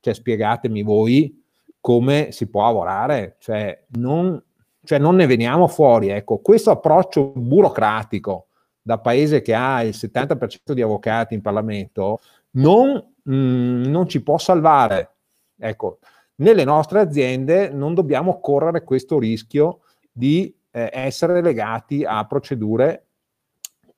cioè 0.00 0.14
spiegatemi 0.14 0.82
voi 0.82 1.42
come 1.80 2.32
si 2.32 2.48
può 2.48 2.62
lavorare, 2.62 3.36
cioè 3.38 3.86
non, 3.96 4.42
cioè 4.84 4.98
non 4.98 5.16
ne 5.16 5.26
veniamo 5.26 5.66
fuori. 5.66 6.08
Ecco, 6.08 6.38
questo 6.38 6.70
approccio 6.70 7.32
burocratico 7.34 8.46
da 8.82 8.98
paese 8.98 9.42
che 9.42 9.54
ha 9.54 9.82
il 9.82 9.94
70% 9.94 10.72
di 10.72 10.82
avvocati 10.82 11.34
in 11.34 11.42
Parlamento 11.42 12.20
non, 12.52 13.12
mh, 13.22 13.34
mm, 13.34 13.84
non 13.84 14.08
ci 14.08 14.22
può 14.22 14.38
salvare. 14.38 15.14
Ecco, 15.58 15.98
nelle 16.36 16.64
nostre 16.64 17.00
aziende 17.00 17.70
non 17.70 17.94
dobbiamo 17.94 18.40
correre 18.40 18.82
questo 18.82 19.18
rischio 19.18 19.80
di 20.10 20.54
eh, 20.70 20.90
essere 20.92 21.42
legati 21.42 22.04
a 22.04 22.24
procedure 22.26 23.06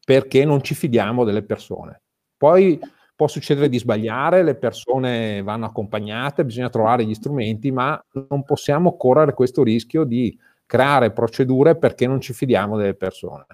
perché 0.04 0.44
non 0.44 0.62
ci 0.62 0.74
fidiamo 0.74 1.24
delle 1.24 1.42
persone. 1.42 2.00
Poi 2.36 2.78
può 3.14 3.28
succedere 3.28 3.68
di 3.68 3.78
sbagliare, 3.78 4.42
le 4.42 4.56
persone 4.56 5.42
vanno 5.42 5.66
accompagnate, 5.66 6.44
bisogna 6.44 6.70
trovare 6.70 7.04
gli 7.04 7.14
strumenti, 7.14 7.70
ma 7.70 8.02
non 8.28 8.42
possiamo 8.42 8.96
correre 8.96 9.34
questo 9.34 9.62
rischio 9.62 10.04
di 10.04 10.36
creare 10.66 11.12
procedure 11.12 11.76
perché 11.76 12.06
non 12.06 12.20
ci 12.20 12.32
fidiamo 12.32 12.76
delle 12.76 12.94
persone. 12.94 13.46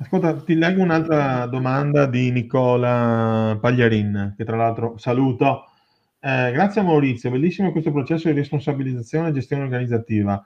Ascolta, 0.00 0.34
ti 0.34 0.54
leggo 0.54 0.82
un'altra 0.82 1.46
domanda 1.46 2.06
di 2.06 2.30
Nicola 2.30 3.56
Pagliarin, 3.60 4.34
che 4.36 4.44
tra 4.44 4.56
l'altro 4.56 4.96
saluto. 4.96 5.64
Eh, 6.20 6.52
grazie 6.52 6.80
a 6.80 6.84
Maurizio, 6.84 7.30
bellissimo 7.30 7.72
questo 7.72 7.90
processo 7.90 8.28
di 8.28 8.34
responsabilizzazione 8.34 9.28
e 9.28 9.32
gestione 9.32 9.62
organizzativa. 9.62 10.40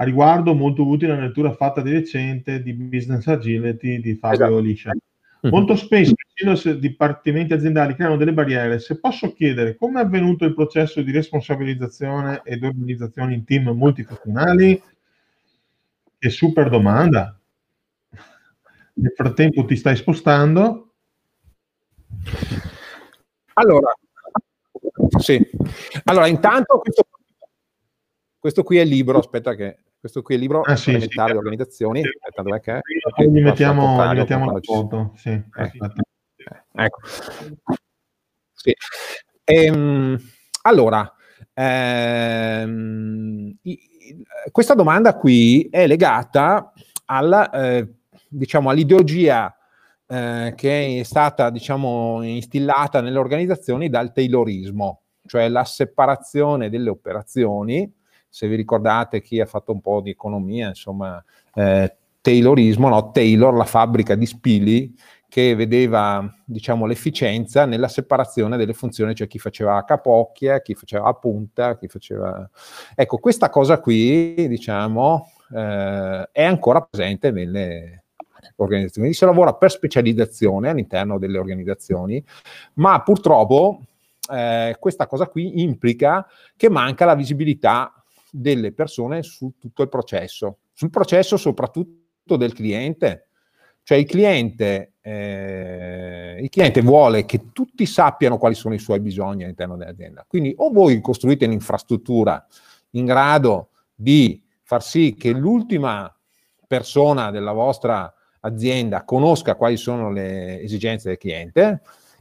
A 0.00 0.04
riguardo, 0.04 0.54
molto 0.54 0.86
utile 0.86 1.16
la 1.16 1.22
lettura 1.22 1.52
fatta 1.52 1.80
di 1.80 1.90
recente 1.90 2.62
di 2.62 2.72
Business 2.72 3.26
Agility 3.26 4.00
di 4.00 4.14
Fabio 4.14 4.46
esatto. 4.46 4.58
Liscia. 4.60 4.92
Mhm. 5.40 5.50
Molto 5.50 5.74
spesso 5.74 6.12
i 6.34 6.78
dipartimenti 6.78 7.52
aziendali 7.52 7.96
creano 7.96 8.16
delle 8.16 8.32
barriere. 8.32 8.78
Se 8.78 9.00
posso 9.00 9.32
chiedere 9.32 9.74
come 9.76 10.00
è 10.00 10.04
avvenuto 10.04 10.44
il 10.44 10.54
processo 10.54 11.02
di 11.02 11.10
responsabilizzazione 11.10 12.42
ed 12.44 12.62
organizzazione 12.62 13.34
in 13.34 13.44
team 13.44 13.70
multifunzionali? 13.70 14.80
Che 16.16 16.30
super 16.30 16.68
domanda. 16.68 17.36
Nel 18.94 19.12
frattempo 19.16 19.64
ti 19.64 19.74
stai 19.74 19.96
spostando? 19.96 20.92
Allora, 23.54 23.92
sì. 25.18 25.44
Allora, 26.04 26.28
intanto 26.28 26.78
questo, 26.78 27.06
questo 28.38 28.62
qui 28.62 28.78
è 28.78 28.82
il 28.82 28.88
libro, 28.88 29.18
aspetta 29.18 29.54
che 29.56 29.78
questo 30.00 30.22
qui 30.22 30.34
è 30.34 30.36
il 30.36 30.42
libro 30.42 30.62
ah, 30.62 30.76
sì, 30.76 30.98
sì, 31.00 31.08
di 31.08 31.18
organizzazioni. 31.18 32.00
Aspetta, 32.00 32.42
dov'è 32.42 32.60
che 32.60 32.76
è? 32.76 33.24
Gli 33.24 33.40
mettiamo, 33.40 34.12
gli 34.12 34.16
mettiamo 34.16 34.52
la 34.52 34.60
foto. 34.62 35.12
Sì, 35.16 35.30
eh. 35.30 35.44
Ecco. 36.72 37.00
Sì. 38.52 38.74
Ehm, 39.44 40.18
allora, 40.62 41.12
ehm, 41.54 43.56
questa 44.52 44.74
domanda 44.74 45.16
qui 45.16 45.68
è 45.70 45.86
legata 45.86 46.72
alla, 47.06 47.50
eh, 47.50 47.88
diciamo, 48.28 48.70
all'ideologia 48.70 49.52
eh, 50.06 50.52
che 50.56 51.00
è 51.00 51.02
stata 51.02 51.50
diciamo, 51.50 52.22
instillata 52.22 53.00
nelle 53.00 53.18
organizzazioni 53.18 53.88
dal 53.88 54.12
taylorismo, 54.12 55.02
cioè 55.26 55.48
la 55.48 55.64
separazione 55.64 56.70
delle 56.70 56.90
operazioni 56.90 57.92
se 58.28 58.48
vi 58.48 58.56
ricordate 58.56 59.20
chi 59.20 59.40
ha 59.40 59.46
fatto 59.46 59.72
un 59.72 59.80
po' 59.80 60.00
di 60.00 60.10
economia, 60.10 60.68
insomma, 60.68 61.22
eh, 61.54 61.96
Taylorismo, 62.20 62.88
no? 62.88 63.10
Taylor, 63.10 63.54
la 63.54 63.64
fabbrica 63.64 64.14
di 64.14 64.26
spili, 64.26 64.94
che 65.28 65.54
vedeva 65.54 66.26
diciamo, 66.44 66.86
l'efficienza 66.86 67.66
nella 67.66 67.88
separazione 67.88 68.56
delle 68.56 68.72
funzioni, 68.72 69.14
cioè 69.14 69.26
chi 69.26 69.38
faceva 69.38 69.76
a 69.76 69.84
capocchia, 69.84 70.60
chi 70.62 70.74
faceva 70.74 71.08
a 71.08 71.14
punta, 71.14 71.76
chi 71.76 71.86
faceva... 71.86 72.48
Ecco, 72.94 73.18
questa 73.18 73.50
cosa 73.50 73.78
qui, 73.78 74.48
diciamo, 74.48 75.30
eh, 75.54 76.28
è 76.32 76.42
ancora 76.42 76.80
presente 76.80 77.30
nelle 77.30 78.04
organizzazioni. 78.56 79.12
Si 79.12 79.24
lavora 79.24 79.54
per 79.54 79.70
specializzazione 79.70 80.70
all'interno 80.70 81.18
delle 81.18 81.38
organizzazioni, 81.38 82.24
ma 82.74 83.02
purtroppo 83.02 83.82
eh, 84.32 84.76
questa 84.78 85.06
cosa 85.06 85.26
qui 85.26 85.62
implica 85.62 86.26
che 86.56 86.68
manca 86.70 87.04
la 87.04 87.14
visibilità 87.14 87.97
delle 88.30 88.72
persone 88.72 89.22
su 89.22 89.54
tutto 89.58 89.82
il 89.82 89.88
processo, 89.88 90.58
sul 90.72 90.90
processo 90.90 91.36
soprattutto 91.36 92.36
del 92.36 92.52
cliente. 92.52 93.28
Cioè 93.82 93.96
il 93.96 94.06
cliente, 94.06 94.94
eh, 95.00 96.38
il 96.40 96.48
cliente 96.50 96.82
vuole 96.82 97.24
che 97.24 97.52
tutti 97.52 97.86
sappiano 97.86 98.36
quali 98.36 98.54
sono 98.54 98.74
i 98.74 98.78
suoi 98.78 99.00
bisogni 99.00 99.44
all'interno 99.44 99.76
dell'azienda. 99.76 100.24
Quindi 100.28 100.52
o 100.56 100.70
voi 100.70 101.00
costruite 101.00 101.46
un'infrastruttura 101.46 102.46
in 102.90 103.06
grado 103.06 103.70
di 103.94 104.42
far 104.62 104.82
sì 104.82 105.14
che 105.18 105.30
l'ultima 105.30 106.14
persona 106.66 107.30
della 107.30 107.52
vostra 107.52 108.12
azienda 108.40 109.04
conosca 109.04 109.56
quali 109.56 109.76
sono 109.76 110.10
le 110.10 110.60
esigenze 110.60 111.08
del 111.08 111.18
cliente 111.18 111.80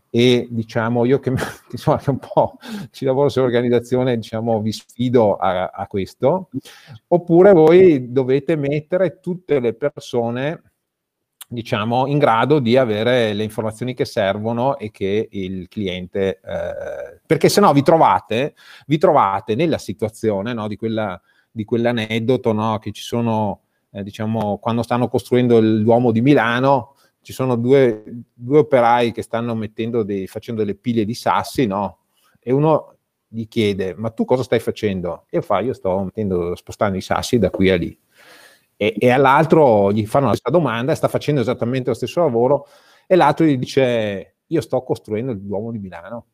e 0.10 0.48
diciamo 0.50 1.06
io 1.06 1.20
che, 1.20 1.32
insomma, 1.72 1.98
che 1.98 2.10
un 2.10 2.20
po' 2.20 2.58
ci 2.92 3.06
lavoro 3.06 3.30
sull'organizzazione, 3.30 4.16
diciamo 4.16 4.62
vi 4.62 4.72
sfido 4.72 5.36
a, 5.36 5.68
a 5.68 5.88
questo, 5.88 6.50
oppure 7.08 7.54
voi 7.54 8.12
dovete 8.12 8.56
mettere 8.56 9.20
tutte 9.20 9.60
le 9.60 9.74
persone 9.74 10.62
diciamo, 11.48 12.08
in 12.08 12.18
grado 12.18 12.60
di 12.60 12.76
avere 12.76 13.34
le 13.34 13.44
informazioni 13.44 13.94
che 13.94 14.06
servono 14.06 14.78
e 14.78 14.92
che 14.92 15.28
il 15.32 15.68
cliente, 15.70 16.40
eh, 16.44 17.22
perché 17.26 17.48
se 17.50 17.62
no 17.62 17.72
vi 17.72 17.84
trovate, 17.84 18.54
vi 18.86 18.98
trovate 18.98 19.56
nella 19.56 19.78
situazione 19.78 20.54
no, 20.54 20.68
di, 20.68 20.76
quella, 20.76 21.20
di 21.50 21.64
quell'aneddoto 21.64 22.52
no, 22.52 22.80
che 22.80 22.92
ci 22.92 23.02
sono, 23.02 23.62
eh, 23.92 24.04
diciamo, 24.04 24.58
quando 24.58 24.84
stanno 24.84 25.08
costruendo 25.08 25.60
l'uomo 25.62 26.12
di 26.12 26.22
Milano, 26.22 26.96
ci 27.28 27.34
sono 27.34 27.58
due, 27.58 28.06
due 28.34 28.60
operai 28.60 29.12
che 29.12 29.22
stanno 29.22 29.54
dei, 30.06 30.28
facendo 30.28 30.62
delle 30.62 30.76
pile 30.76 31.04
di 31.04 31.14
sassi, 31.14 31.66
no? 31.66 32.04
E 32.40 32.54
uno 32.54 32.96
gli 33.28 33.50
chiede, 33.50 33.96
ma 33.96 34.12
tu 34.12 34.24
cosa 34.24 34.44
stai 34.44 34.62
facendo? 34.62 35.26
E 35.30 35.42
fa, 35.42 35.60
io 35.60 35.74
sto 35.74 36.04
mettendo, 36.06 36.56
spostando 36.56 36.98
i 36.98 37.02
sassi 37.02 37.38
da 37.38 37.50
qui 37.50 37.70
a 37.70 37.76
lì 37.76 38.00
e, 38.78 38.96
e 38.98 39.10
all'altro 39.10 39.92
gli 39.92 40.06
fanno 40.06 40.28
la 40.28 40.36
stessa 40.36 40.56
domanda, 40.56 40.96
sta 40.96 41.10
facendo 41.10 41.42
esattamente 41.42 41.90
lo 41.90 41.96
stesso 41.96 42.22
lavoro 42.22 42.66
e 43.06 43.18
l'altro 43.18 43.46
gli 43.46 43.58
dice 43.58 44.38
io 44.46 44.62
sto 44.62 44.82
costruendo 44.84 45.34
il 45.34 45.42
Duomo 45.42 45.72
di 45.72 45.80
Milano. 45.80 46.28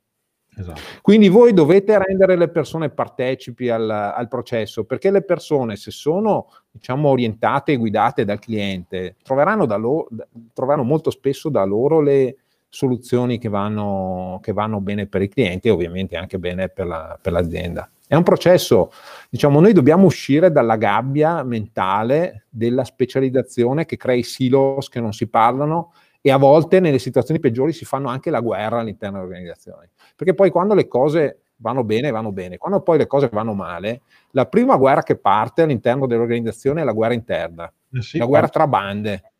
Esatto. 0.57 0.81
Quindi 1.01 1.29
voi 1.29 1.53
dovete 1.53 1.97
rendere 1.97 2.35
le 2.35 2.49
persone 2.49 2.89
partecipi 2.89 3.69
al, 3.69 3.89
al, 3.89 4.27
processo, 4.27 4.83
perché 4.83 5.09
le 5.09 5.23
persone, 5.23 5.75
se 5.75 5.91
sono 5.91 6.47
diciamo, 6.71 7.09
orientate 7.09 7.73
e 7.73 7.77
guidate 7.77 8.25
dal 8.25 8.39
cliente, 8.39 9.15
troveranno, 9.23 9.65
da 9.65 9.75
loro, 9.75 10.07
troveranno 10.53 10.83
molto 10.83 11.09
spesso 11.09 11.49
da 11.49 11.63
loro 11.63 12.01
le 12.01 12.37
soluzioni 12.69 13.37
che 13.37 13.49
vanno, 13.49 14.39
che 14.41 14.51
vanno 14.51 14.79
bene 14.79 15.05
per 15.05 15.21
i 15.21 15.29
clienti 15.29 15.67
e 15.67 15.71
ovviamente 15.71 16.17
anche 16.17 16.39
bene 16.39 16.69
per, 16.69 16.87
la, 16.87 17.17
per 17.21 17.31
l'azienda. 17.31 17.89
È 18.07 18.15
un 18.15 18.23
processo, 18.23 18.91
diciamo, 19.29 19.59
noi 19.59 19.73
dobbiamo 19.73 20.05
uscire 20.05 20.51
dalla 20.51 20.75
gabbia 20.75 21.43
mentale 21.43 22.45
della 22.49 22.83
specializzazione 22.83 23.85
che 23.85 23.97
crea 23.97 24.15
i 24.15 24.23
silos 24.23 24.89
che 24.89 24.99
non 24.99 25.13
si 25.13 25.27
parlano 25.27 25.93
e 26.25 26.31
a 26.31 26.37
volte 26.37 26.79
nelle 26.79 26.99
situazioni 26.99 27.39
peggiori 27.39 27.73
si 27.73 27.85
fanno 27.85 28.07
anche 28.07 28.29
la 28.29 28.39
guerra 28.39 28.79
all'interno 28.79 29.17
delle 29.17 29.29
organizzazioni. 29.29 29.87
Perché 30.23 30.33
poi 30.33 30.51
quando 30.51 30.73
le 30.73 30.87
cose 30.87 31.39
vanno 31.57 31.83
bene, 31.83 32.09
vanno 32.09 32.31
bene. 32.31 32.57
Quando 32.57 32.81
poi 32.81 32.97
le 32.97 33.07
cose 33.07 33.27
vanno 33.29 33.53
male, 33.53 34.03
la 34.31 34.45
prima 34.45 34.77
guerra 34.77 35.03
che 35.03 35.17
parte 35.17 35.63
all'interno 35.63 36.07
dell'organizzazione 36.07 36.81
è 36.81 36.85
la 36.85 36.93
guerra 36.93 37.13
interna, 37.13 37.71
eh 37.91 38.01
sì, 38.01 38.17
la 38.17 38.25
guerra 38.25 38.47
tra 38.47 38.65
bande. 38.65 39.31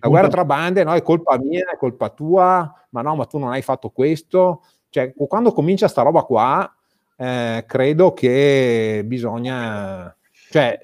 La 0.00 0.08
guerra 0.08 0.28
tra 0.28 0.44
bande 0.44 0.82
no, 0.82 0.92
è 0.94 1.02
colpa 1.02 1.38
mia, 1.38 1.70
è 1.70 1.76
colpa 1.76 2.08
tua, 2.08 2.86
ma 2.90 3.02
no, 3.02 3.14
ma 3.14 3.26
tu 3.26 3.38
non 3.38 3.52
hai 3.52 3.62
fatto 3.62 3.90
questo. 3.90 4.62
Cioè, 4.88 5.12
quando 5.14 5.52
comincia 5.52 5.86
sta 5.86 6.02
roba 6.02 6.22
qua, 6.22 6.74
eh, 7.16 7.64
credo 7.66 8.12
che 8.12 9.02
bisogna, 9.04 10.16
cioè, 10.50 10.78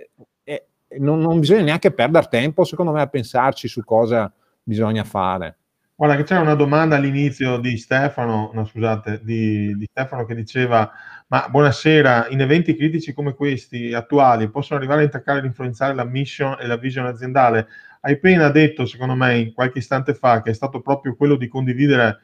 eh, 0.44 0.66
non, 0.98 1.18
non, 1.18 1.40
bisogna 1.40 1.62
neanche 1.62 1.92
perdere 1.92 2.28
tempo, 2.28 2.62
secondo 2.62 2.92
me, 2.92 3.01
a 3.01 3.09
pensarci 3.09 3.66
su 3.66 3.82
cosa 3.84 4.32
bisogna 4.62 5.03
fare. 5.03 5.57
Guarda, 6.01 6.16
che 6.16 6.24
c'era 6.24 6.40
una 6.40 6.55
domanda 6.55 6.96
all'inizio 6.96 7.59
di 7.59 7.76
Stefano, 7.76 8.51
no, 8.55 8.64
scusate, 8.64 9.20
di, 9.22 9.76
di 9.76 9.86
Stefano 9.90 10.24
che 10.24 10.34
diceva: 10.34 10.90
Ma 11.26 11.46
buonasera, 11.51 12.28
in 12.30 12.40
eventi 12.40 12.74
critici 12.74 13.12
come 13.12 13.34
questi 13.34 13.92
attuali 13.92 14.48
possono 14.48 14.78
arrivare 14.78 15.03
a 15.03 15.05
intaccare 15.05 15.42
e 15.42 15.44
influenzare 15.44 15.92
la 15.92 16.05
mission 16.05 16.57
e 16.59 16.66
la 16.66 16.78
vision 16.78 17.05
aziendale? 17.05 17.68
Hai 18.01 18.14
appena 18.14 18.48
detto, 18.48 18.86
secondo 18.86 19.14
me, 19.14 19.53
qualche 19.53 19.80
istante 19.80 20.14
fa, 20.14 20.40
che 20.40 20.48
è 20.48 20.55
stato 20.55 20.80
proprio 20.80 21.14
quello 21.14 21.36
di 21.36 21.48
condividere 21.48 22.20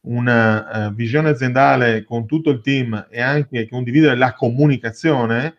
una 0.00 0.88
uh, 0.88 0.92
visione 0.92 1.28
aziendale 1.28 2.02
con 2.02 2.26
tutto 2.26 2.50
il 2.50 2.60
team 2.60 3.06
e 3.08 3.20
anche 3.20 3.68
condividere 3.68 4.16
la 4.16 4.32
comunicazione, 4.32 5.58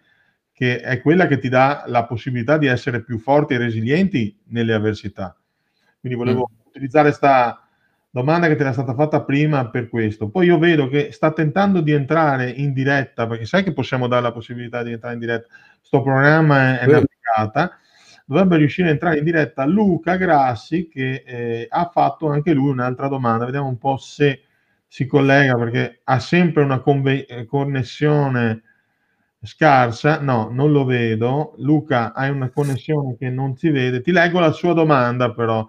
che 0.52 0.82
è 0.82 1.00
quella 1.00 1.28
che 1.28 1.38
ti 1.38 1.48
dà 1.48 1.86
la 1.88 2.04
possibilità 2.04 2.58
di 2.58 2.68
essere 2.68 3.06
più 3.06 3.20
forti 3.20 3.54
e 3.54 3.58
resilienti 3.58 4.38
nelle 4.48 4.74
avversità. 4.74 5.34
Quindi 6.02 6.18
volevo 6.18 6.50
mm. 6.52 6.63
Utilizzare 6.74 7.10
questa 7.10 7.62
domanda 8.10 8.48
che 8.48 8.56
ti 8.56 8.62
era 8.62 8.74
stata 8.74 8.94
fatta 8.94 9.24
prima 9.24 9.70
per 9.70 9.90
questo. 9.90 10.30
Poi 10.30 10.48
io 10.48 10.58
vedo 10.60 10.88
che 10.88 11.12
sta 11.12 11.32
tentando 11.32 11.82
di 11.82 11.92
entrare 11.92 12.50
in 12.50 12.74
diretta, 12.74 13.28
perché 13.28 13.46
sai 13.46 13.64
che 13.64 13.74
possiamo 13.74 14.08
dare 14.08 14.22
la 14.22 14.32
possibilità 14.32 14.84
di 14.84 14.92
entrare 14.92 15.16
in 15.16 15.20
diretta, 15.20 15.48
sto 15.82 16.02
programma 16.02 16.80
è, 16.80 16.80
è 16.80 16.86
navigata 16.88 17.78
dovrebbe 18.26 18.58
riuscire 18.58 18.88
a 18.90 18.92
entrare 18.92 19.18
in 19.18 19.24
diretta 19.24 19.66
Luca 19.66 20.16
Grassi 20.16 20.88
che 20.88 21.24
eh, 21.26 21.68
ha 21.70 21.90
fatto 21.92 22.30
anche 22.30 22.54
lui 22.54 22.70
un'altra 22.70 23.08
domanda. 23.08 23.46
Vediamo 23.46 23.68
un 23.68 23.78
po' 23.78 23.98
se 23.98 24.44
si 24.88 25.06
collega 25.06 25.56
perché 25.56 26.02
ha 26.04 26.20
sempre 26.20 26.64
una 26.64 26.80
conve- 26.80 27.26
eh, 27.26 27.46
connessione 27.46 28.64
scarsa. 29.42 30.20
No, 30.20 30.50
non 30.52 30.72
lo 30.72 30.86
vedo. 30.86 31.54
Luca, 31.58 32.14
hai 32.14 32.30
una 32.30 32.50
connessione 32.50 33.16
che 33.18 33.30
non 33.30 33.58
si 33.58 33.70
vede. 33.70 34.02
Ti 34.02 34.12
leggo 34.12 34.40
la 34.40 34.52
sua 34.52 34.74
domanda 34.74 35.32
però. 35.34 35.68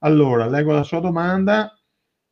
Allora, 0.00 0.46
leggo 0.46 0.72
la 0.72 0.82
sua 0.82 1.00
domanda. 1.00 1.72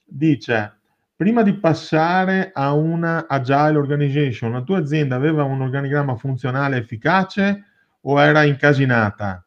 Dice, 0.04 0.80
prima 1.16 1.42
di 1.42 1.54
passare 1.54 2.50
a 2.52 2.72
una 2.72 3.26
agile 3.26 3.78
organization, 3.78 4.52
la 4.52 4.62
tua 4.62 4.78
azienda 4.78 5.16
aveva 5.16 5.44
un 5.44 5.62
organigramma 5.62 6.16
funzionale 6.16 6.76
efficace 6.76 7.64
o 8.02 8.20
era 8.20 8.44
incasinata? 8.44 9.44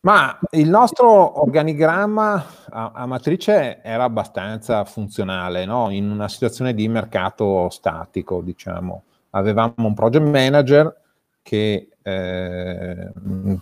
Ma 0.00 0.38
il 0.50 0.68
nostro 0.68 1.40
organigramma 1.40 2.46
a, 2.68 2.92
a 2.94 3.06
matrice 3.06 3.80
era 3.82 4.04
abbastanza 4.04 4.84
funzionale, 4.84 5.64
no? 5.64 5.88
in 5.88 6.10
una 6.10 6.28
situazione 6.28 6.74
di 6.74 6.86
mercato 6.88 7.70
statico, 7.70 8.42
diciamo. 8.42 9.04
Avevamo 9.30 9.72
un 9.76 9.94
project 9.94 10.26
manager 10.26 10.94
che 11.40 11.88
eh, 12.06 13.10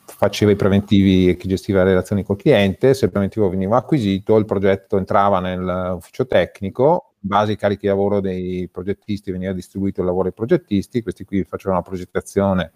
faceva 0.04 0.50
i 0.50 0.56
preventivi 0.56 1.28
e 1.28 1.36
che 1.36 1.46
gestiva 1.46 1.84
le 1.84 1.90
relazioni 1.90 2.24
col 2.24 2.36
cliente, 2.36 2.92
se 2.92 3.04
il 3.04 3.10
preventivo 3.12 3.48
veniva 3.48 3.76
acquisito, 3.76 4.36
il 4.36 4.44
progetto 4.44 4.98
entrava 4.98 5.38
nell'ufficio 5.38 6.26
tecnico, 6.26 7.14
in 7.20 7.28
base 7.28 7.52
ai 7.52 7.56
carichi 7.56 7.82
di 7.82 7.86
lavoro 7.86 8.18
dei 8.18 8.68
progettisti 8.68 9.30
veniva 9.30 9.52
distribuito 9.52 10.00
il 10.00 10.06
lavoro 10.06 10.26
ai 10.26 10.34
progettisti, 10.34 11.02
questi 11.02 11.24
qui 11.24 11.44
facevano 11.44 11.78
la 11.78 11.86
progettazione 11.86 12.72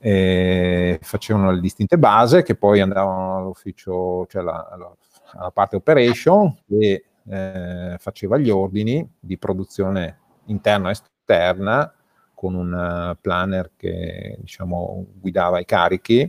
eh, 0.00 0.98
facevano 1.02 1.52
le 1.52 1.60
distinte 1.60 1.96
base 1.96 2.42
che 2.42 2.56
poi 2.56 2.80
andavano 2.80 3.38
all'ufficio, 3.38 4.26
cioè 4.26 4.42
alla, 4.42 4.68
alla, 4.68 4.96
alla 5.34 5.50
parte 5.50 5.76
operation 5.76 6.56
e 6.68 7.04
eh, 7.28 7.96
faceva 7.98 8.36
gli 8.36 8.50
ordini 8.50 9.08
di 9.18 9.38
produzione 9.38 10.18
interna 10.46 10.88
e 10.88 10.92
esterna 10.92 11.92
con 12.38 12.54
un 12.54 12.72
uh, 12.72 13.20
planner 13.20 13.72
che 13.76 14.36
diciamo 14.38 15.08
guidava 15.14 15.58
i 15.58 15.64
carichi 15.64 16.20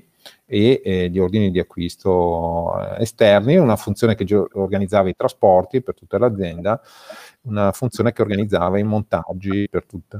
e 0.43 0.81
eh, 0.83 1.07
gli 1.07 1.19
ordini 1.19 1.51
di 1.51 1.59
acquisto 1.59 2.79
eh, 2.79 3.03
esterni, 3.03 3.57
una 3.57 3.75
funzione 3.75 4.15
che 4.15 4.25
organizzava 4.53 5.07
i 5.07 5.15
trasporti 5.15 5.83
per 5.83 5.93
tutta 5.93 6.17
l'azienda, 6.17 6.81
una 7.41 7.71
funzione 7.73 8.11
che 8.11 8.23
organizzava 8.23 8.79
i 8.79 8.83
montaggi 8.83 9.67
per 9.69 9.85
tutta 9.85 10.17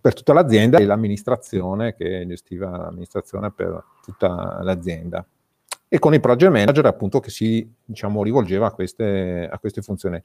per 0.00 0.14
tutta 0.14 0.32
l'azienda 0.32 0.78
e 0.78 0.84
l'amministrazione 0.84 1.94
che 1.94 2.26
gestiva 2.26 2.76
l'amministrazione 2.76 3.52
per 3.52 3.84
tutta 4.02 4.58
l'azienda. 4.62 5.24
E 5.94 6.00
con 6.00 6.12
il 6.12 6.18
project 6.18 6.50
manager 6.50 6.86
appunto 6.86 7.20
che 7.20 7.30
si 7.30 7.72
diciamo, 7.84 8.24
rivolgeva 8.24 8.66
a 8.66 8.72
queste, 8.72 9.48
a 9.48 9.56
queste 9.60 9.80
funzioni. 9.80 10.20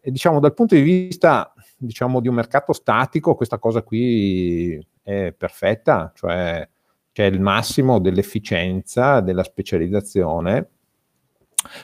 E 0.00 0.10
diciamo 0.10 0.40
dal 0.40 0.54
punto 0.54 0.74
di 0.74 0.80
vista 0.80 1.52
diciamo, 1.76 2.20
di 2.20 2.28
un 2.28 2.36
mercato 2.36 2.72
statico 2.72 3.34
questa 3.34 3.58
cosa 3.58 3.82
qui 3.82 4.82
è 5.02 5.34
perfetta, 5.36 6.10
cioè 6.14 6.66
c'è 7.12 7.24
il 7.24 7.38
massimo 7.38 7.98
dell'efficienza, 7.98 9.20
della 9.20 9.42
specializzazione, 9.42 10.66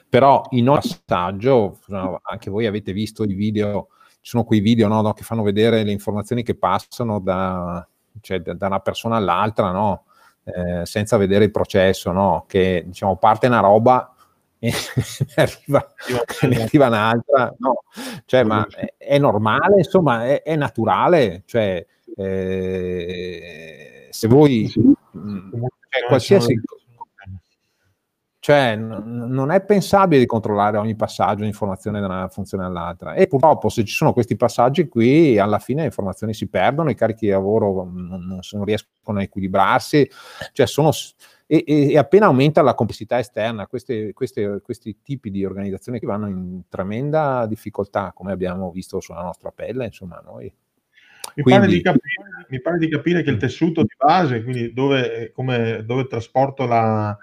però 0.08 0.42
in 0.52 0.70
ogni 0.70 0.80
passaggio, 0.80 1.78
anche 2.22 2.48
voi 2.48 2.64
avete 2.64 2.94
visto 2.94 3.22
i 3.22 3.34
video 3.34 3.88
ci 4.22 4.30
sono 4.30 4.44
quei 4.44 4.60
video 4.60 4.88
no, 4.88 5.02
no, 5.02 5.12
che 5.12 5.24
fanno 5.24 5.42
vedere 5.42 5.84
le 5.84 5.92
informazioni 5.92 6.42
che 6.42 6.56
passano 6.56 7.20
da, 7.20 7.86
cioè, 8.22 8.40
da 8.40 8.66
una 8.66 8.80
persona 8.80 9.16
all'altra, 9.16 9.72
no? 9.72 10.04
Eh, 10.46 10.86
senza 10.86 11.16
vedere 11.16 11.44
il 11.44 11.50
processo, 11.50 12.12
no? 12.12 12.44
che 12.46 12.84
diciamo, 12.86 13.16
parte 13.16 13.48
una 13.48 13.58
roba 13.60 14.14
e 14.58 14.70
ne 15.36 15.42
arriva, 15.42 15.94
ne 16.48 16.62
arriva 16.62 16.86
un'altra, 16.86 17.52
no? 17.58 17.82
cioè, 18.24 18.44
ma 18.44 18.64
è, 18.70 18.94
è, 18.96 19.18
normale, 19.18 19.78
insomma, 19.78 20.24
è, 20.24 20.42
è 20.42 20.54
naturale, 20.54 21.42
cioè, 21.46 21.84
eh, 22.16 24.06
se 24.10 24.28
voi 24.28 24.72
mh, 24.76 25.50
cioè, 25.50 26.06
qualsiasi 26.06 26.60
cioè, 28.46 28.76
n- 28.76 29.26
non 29.28 29.50
è 29.50 29.60
pensabile 29.64 30.20
di 30.20 30.26
controllare 30.26 30.76
ogni 30.76 30.94
passaggio 30.94 31.40
di 31.40 31.48
informazione 31.48 31.98
da 31.98 32.06
una 32.06 32.28
funzione 32.28 32.64
all'altra. 32.64 33.14
E 33.14 33.26
purtroppo, 33.26 33.68
se 33.68 33.82
ci 33.84 33.92
sono 33.92 34.12
questi 34.12 34.36
passaggi 34.36 34.86
qui, 34.86 35.36
alla 35.36 35.58
fine 35.58 35.80
le 35.80 35.86
informazioni 35.86 36.32
si 36.32 36.46
perdono, 36.46 36.88
i 36.88 36.94
carichi 36.94 37.24
di 37.24 37.32
lavoro 37.32 37.82
non, 37.92 38.40
non 38.48 38.64
riescono 38.64 39.18
a 39.18 39.22
equilibrarsi, 39.22 40.08
cioè 40.52 40.64
sono, 40.68 40.92
e, 41.44 41.64
e, 41.66 41.98
appena 41.98 42.26
aumenta 42.26 42.62
la 42.62 42.74
complessità 42.74 43.18
esterna, 43.18 43.66
queste, 43.66 44.12
queste, 44.12 44.60
questi 44.62 44.98
tipi 45.02 45.32
di 45.32 45.44
organizzazioni 45.44 45.98
che 45.98 46.06
vanno 46.06 46.28
in 46.28 46.68
tremenda 46.68 47.46
difficoltà, 47.46 48.12
come 48.14 48.30
abbiamo 48.30 48.70
visto 48.70 49.00
sulla 49.00 49.22
nostra 49.22 49.50
pelle, 49.50 49.86
insomma, 49.86 50.22
noi. 50.24 50.44
Mi, 51.34 51.42
quindi, 51.42 51.82
pare 51.82 51.98
capire, 51.98 52.46
mi 52.50 52.60
pare 52.60 52.78
di 52.78 52.88
capire 52.88 53.22
che 53.24 53.30
il 53.30 53.38
tessuto 53.38 53.82
di 53.82 53.94
base, 53.98 54.44
quindi 54.44 54.72
dove, 54.72 55.32
come, 55.34 55.82
dove 55.84 56.06
trasporto 56.06 56.64
la, 56.64 57.18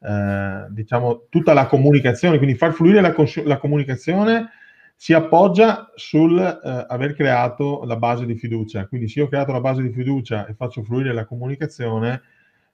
eh, 0.00 0.66
diciamo, 0.70 1.26
tutta 1.28 1.52
la 1.52 1.66
comunicazione, 1.66 2.38
quindi 2.38 2.56
far 2.56 2.72
fluire 2.72 3.00
la, 3.00 3.14
la 3.44 3.58
comunicazione 3.58 4.50
si 4.94 5.12
appoggia 5.12 5.92
sul 5.94 6.38
eh, 6.38 6.84
aver 6.88 7.14
creato 7.14 7.84
la 7.84 7.96
base 7.96 8.26
di 8.26 8.34
fiducia. 8.34 8.86
Quindi 8.86 9.08
se 9.08 9.20
io 9.20 9.26
ho 9.26 9.28
creato 9.28 9.52
la 9.52 9.60
base 9.60 9.82
di 9.82 9.90
fiducia 9.90 10.46
e 10.46 10.54
faccio 10.54 10.82
fluire 10.82 11.12
la 11.12 11.24
comunicazione, 11.24 12.22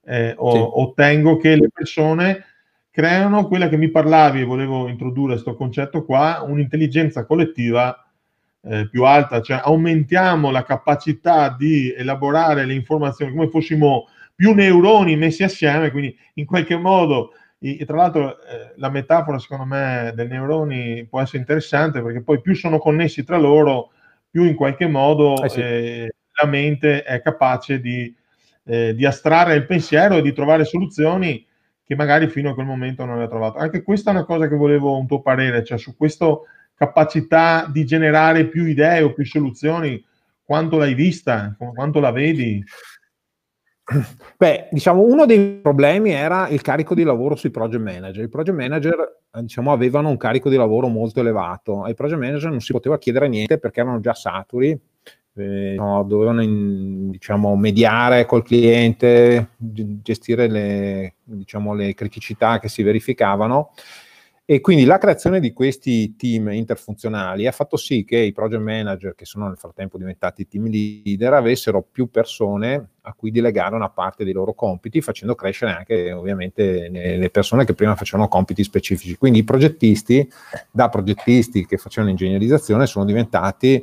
eh, 0.05 0.35
o, 0.37 0.53
sì. 0.53 0.59
ottengo 0.59 1.37
che 1.37 1.57
le 1.57 1.68
persone 1.72 2.45
creano 2.91 3.47
quella 3.49 3.68
che 3.68 3.77
mi 3.77 3.91
parlavi 3.91 4.41
e 4.41 4.45
volevo 4.45 4.89
introdurre 4.89 5.33
questo 5.33 5.55
concetto 5.55 6.05
qua, 6.05 6.45
un'intelligenza 6.47 7.27
collettiva 7.27 8.07
eh, 8.62 8.89
più 8.89 9.05
alta, 9.05 9.43
cioè 9.43 9.61
aumentiamo 9.62 10.51
la 10.51 10.62
capacità 10.62 11.55
di 11.59 11.93
elaborare 11.93 12.64
le 12.64 12.75
informazioni 12.75 13.33
come 13.33 13.49
fossimo 13.49 14.07
più 14.35 14.53
neuroni 14.53 15.16
messi 15.16 15.43
assieme, 15.43 15.91
quindi 15.91 16.16
in 16.35 16.47
qualche 16.47 16.76
modo, 16.76 17.32
e, 17.59 17.85
tra 17.87 17.97
l'altro 17.97 18.41
eh, 18.43 18.72
la 18.76 18.91
metafora 18.91 19.39
secondo 19.39 19.64
me 19.64 20.12
dei 20.14 20.26
neuroni 20.26 21.07
può 21.07 21.20
essere 21.20 21.39
interessante 21.39 22.03
perché 22.03 22.22
poi 22.22 22.41
più 22.41 22.55
sono 22.55 22.78
connessi 22.78 23.24
tra 23.24 23.37
loro, 23.37 23.91
più 24.28 24.45
in 24.45 24.55
qualche 24.55 24.87
modo 24.87 25.43
eh 25.43 25.49
sì. 25.49 25.61
eh, 25.61 26.14
la 26.43 26.49
mente 26.49 27.03
è 27.05 27.22
capace 27.22 27.80
di 27.80 28.12
eh, 28.64 28.95
di 28.95 29.05
astrarre 29.05 29.55
il 29.55 29.66
pensiero 29.66 30.16
e 30.16 30.22
di 30.22 30.32
trovare 30.32 30.64
soluzioni 30.64 31.45
che 31.85 31.95
magari 31.95 32.28
fino 32.28 32.51
a 32.51 32.55
quel 32.55 32.66
momento 32.66 33.05
non 33.05 33.14
aveva 33.14 33.28
trovato. 33.28 33.59
Anche 33.59 33.82
questa 33.82 34.11
è 34.11 34.14
una 34.14 34.24
cosa 34.24 34.49
che 34.49 34.57
volevo 34.57 34.97
un 34.97 35.07
tuo 35.07 35.20
parere, 35.20 35.64
cioè 35.64 35.78
su 35.78 35.97
questa 35.97 36.26
capacità 36.74 37.68
di 37.70 37.85
generare 37.85 38.47
più 38.47 38.64
idee 38.64 39.03
o 39.03 39.12
più 39.12 39.24
soluzioni, 39.24 40.03
quanto 40.43 40.78
l'hai 40.78 40.95
vista, 40.95 41.55
quanto 41.74 42.01
la 42.01 42.11
vedi? 42.11 42.62
Beh, 44.37 44.68
diciamo, 44.70 45.03
uno 45.03 45.26
dei 45.26 45.61
problemi 45.61 46.11
era 46.11 46.49
il 46.49 46.62
carico 46.62 46.95
di 46.95 47.03
lavoro 47.03 47.37
sui 47.37 47.51
project 47.51 47.82
manager. 47.82 48.24
I 48.24 48.28
project 48.28 48.57
manager, 48.57 49.20
diciamo, 49.41 49.72
avevano 49.72 50.09
un 50.09 50.16
carico 50.16 50.49
di 50.49 50.57
lavoro 50.57 50.89
molto 50.89 51.20
elevato. 51.20 51.82
Ai 51.82 51.95
project 51.95 52.20
manager 52.20 52.51
non 52.51 52.61
si 52.61 52.72
poteva 52.72 52.99
chiedere 52.99 53.28
niente 53.28 53.59
perché 53.59 53.80
erano 53.80 54.01
già 54.01 54.14
saturi 54.14 54.78
eh, 55.37 55.74
no, 55.76 56.05
dovevano 56.05 56.43
in, 56.43 57.11
diciamo, 57.11 57.57
mediare 57.57 58.24
col 58.24 58.45
cliente, 58.45 59.51
gestire 59.57 60.49
le, 60.49 61.14
diciamo, 61.24 61.74
le 61.74 61.95
criticità 61.95 62.59
che 62.59 62.68
si 62.68 62.82
verificavano 62.82 63.72
e 64.47 64.61
quindi 64.61 64.84
la 64.84 64.99
creazione 64.99 65.40
di 65.40 65.55
questi 65.55 66.16
team 66.16 66.49
interfunzionali 66.53 67.47
ha 67.47 67.53
fatto 67.53 67.78
sì 67.78 68.05
che 68.05 68.18
i 68.18 68.32
project 68.32 68.62
manager, 68.62 69.14
che 69.14 69.24
sono 69.24 69.47
nel 69.47 69.57
frattempo 69.57 69.97
diventati 69.97 70.47
team 70.47 70.66
leader, 70.66 71.32
avessero 71.32 71.80
più 71.80 72.11
persone 72.11 72.90
a 73.01 73.14
cui 73.14 73.30
delegare 73.30 73.74
una 73.74 73.88
parte 73.88 74.22
dei 74.22 74.34
loro 74.34 74.53
compiti, 74.53 75.01
facendo 75.01 75.34
crescere 75.34 75.72
anche 75.72 76.12
ovviamente 76.12 76.90
le 76.90 77.30
persone 77.30 77.64
che 77.64 77.72
prima 77.72 77.97
facevano 77.97 78.28
compiti 78.28 78.62
specifici. 78.62 79.16
Quindi 79.16 79.38
i 79.38 79.45
progettisti, 79.45 80.30
da 80.70 80.90
progettisti 80.90 81.64
che 81.64 81.78
facevano 81.78 82.11
ingegnerizzazione, 82.11 82.86
sono 82.86 83.07
diventati 83.07 83.82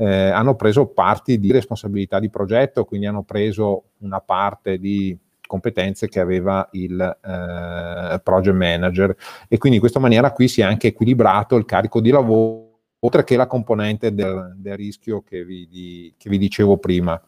eh, 0.00 0.30
hanno 0.30 0.54
preso 0.54 0.86
parti 0.86 1.38
di 1.38 1.50
responsabilità 1.50 2.20
di 2.20 2.30
progetto, 2.30 2.84
quindi 2.84 3.06
hanno 3.06 3.24
preso 3.24 3.90
una 3.98 4.20
parte 4.20 4.78
di 4.78 5.16
competenze 5.48 6.06
che 6.06 6.20
aveva 6.20 6.68
il 6.72 7.00
eh, 7.00 8.20
project 8.22 8.56
manager 8.56 9.16
e 9.48 9.58
quindi 9.58 9.78
in 9.78 9.80
questa 9.80 9.98
maniera 9.98 10.30
qui 10.30 10.46
si 10.46 10.60
è 10.60 10.64
anche 10.64 10.88
equilibrato 10.88 11.56
il 11.56 11.64
carico 11.64 12.00
di 12.00 12.10
lavoro 12.10 12.66
oltre 13.00 13.24
che 13.24 13.36
la 13.36 13.46
componente 13.46 14.12
del, 14.12 14.54
del 14.56 14.76
rischio 14.76 15.22
che 15.22 15.44
vi, 15.44 15.68
di, 15.68 16.14
che 16.16 16.28
vi, 16.28 16.38
dicevo 16.38 16.78
prima. 16.78 17.20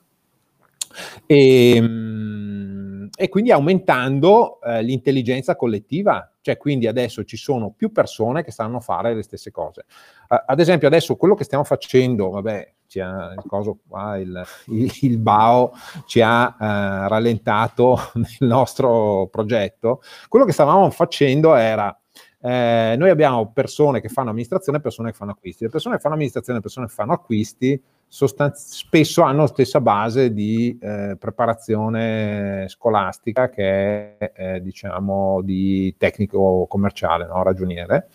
E, 1.27 1.77
ehm, 1.77 3.09
e 3.17 3.29
quindi 3.29 3.53
aumentando 3.53 4.61
eh, 4.63 4.83
l'intelligenza 4.83 5.55
collettiva, 5.55 6.33
cioè 6.41 6.57
quindi 6.57 6.87
adesso 6.87 7.25
ci 7.25 7.37
sono 7.37 7.71
più 7.71 7.93
persone 7.93 8.43
che 8.43 8.51
stanno 8.51 8.79
a 8.79 8.81
fare 8.81 9.15
le 9.15 9.23
stesse 9.23 9.51
cose. 9.51 9.85
Uh, 10.29 10.43
ad 10.47 10.59
esempio 10.59 10.89
adesso 10.89 11.17
quello 11.17 11.35
che 11.35 11.45
stiamo 11.45 11.65
facendo, 11.65 12.31
vabbè, 12.31 12.75
ci 12.91 12.99
ha, 12.99 13.33
il, 13.37 13.45
coso 13.47 13.79
qua, 13.87 14.19
il, 14.19 14.45
il, 14.67 14.93
il 15.03 15.19
BAO 15.19 15.73
ci 16.07 16.21
ha 16.21 16.57
uh, 16.59 17.09
rallentato 17.09 17.97
nel 18.15 18.49
nostro 18.49 19.29
progetto, 19.31 20.03
quello 20.29 20.45
che 20.45 20.53
stavamo 20.53 20.91
facendo 20.91 21.55
era 21.55 21.97
eh, 22.43 22.95
noi 22.97 23.11
abbiamo 23.11 23.51
persone 23.53 24.01
che 24.01 24.09
fanno 24.09 24.31
amministrazione 24.31 24.79
e 24.79 24.81
persone 24.81 25.11
che 25.11 25.17
fanno 25.17 25.33
acquisti. 25.33 25.65
Le 25.65 25.71
persone 25.71 25.97
che 25.97 26.01
fanno 26.01 26.15
amministrazione 26.15 26.59
e 26.59 26.63
le 26.63 26.67
persone 26.67 26.87
che 26.87 26.95
fanno 26.95 27.13
acquisti 27.13 27.83
sostanz- 28.07 28.73
spesso 28.73 29.23
hanno 29.23 29.43
la 29.43 29.47
stessa 29.47 29.81
base 29.81 30.33
di 30.33 30.77
eh, 30.81 31.17
preparazione 31.19 32.65
scolastica 32.69 33.51
che 33.51 34.17
è, 34.19 34.33
eh, 34.35 34.63
diciamo, 34.63 35.43
di 35.43 35.95
tecnico 35.99 36.67
commerciale, 36.67 37.27
no? 37.27 37.43
ragioniere. 37.43 38.09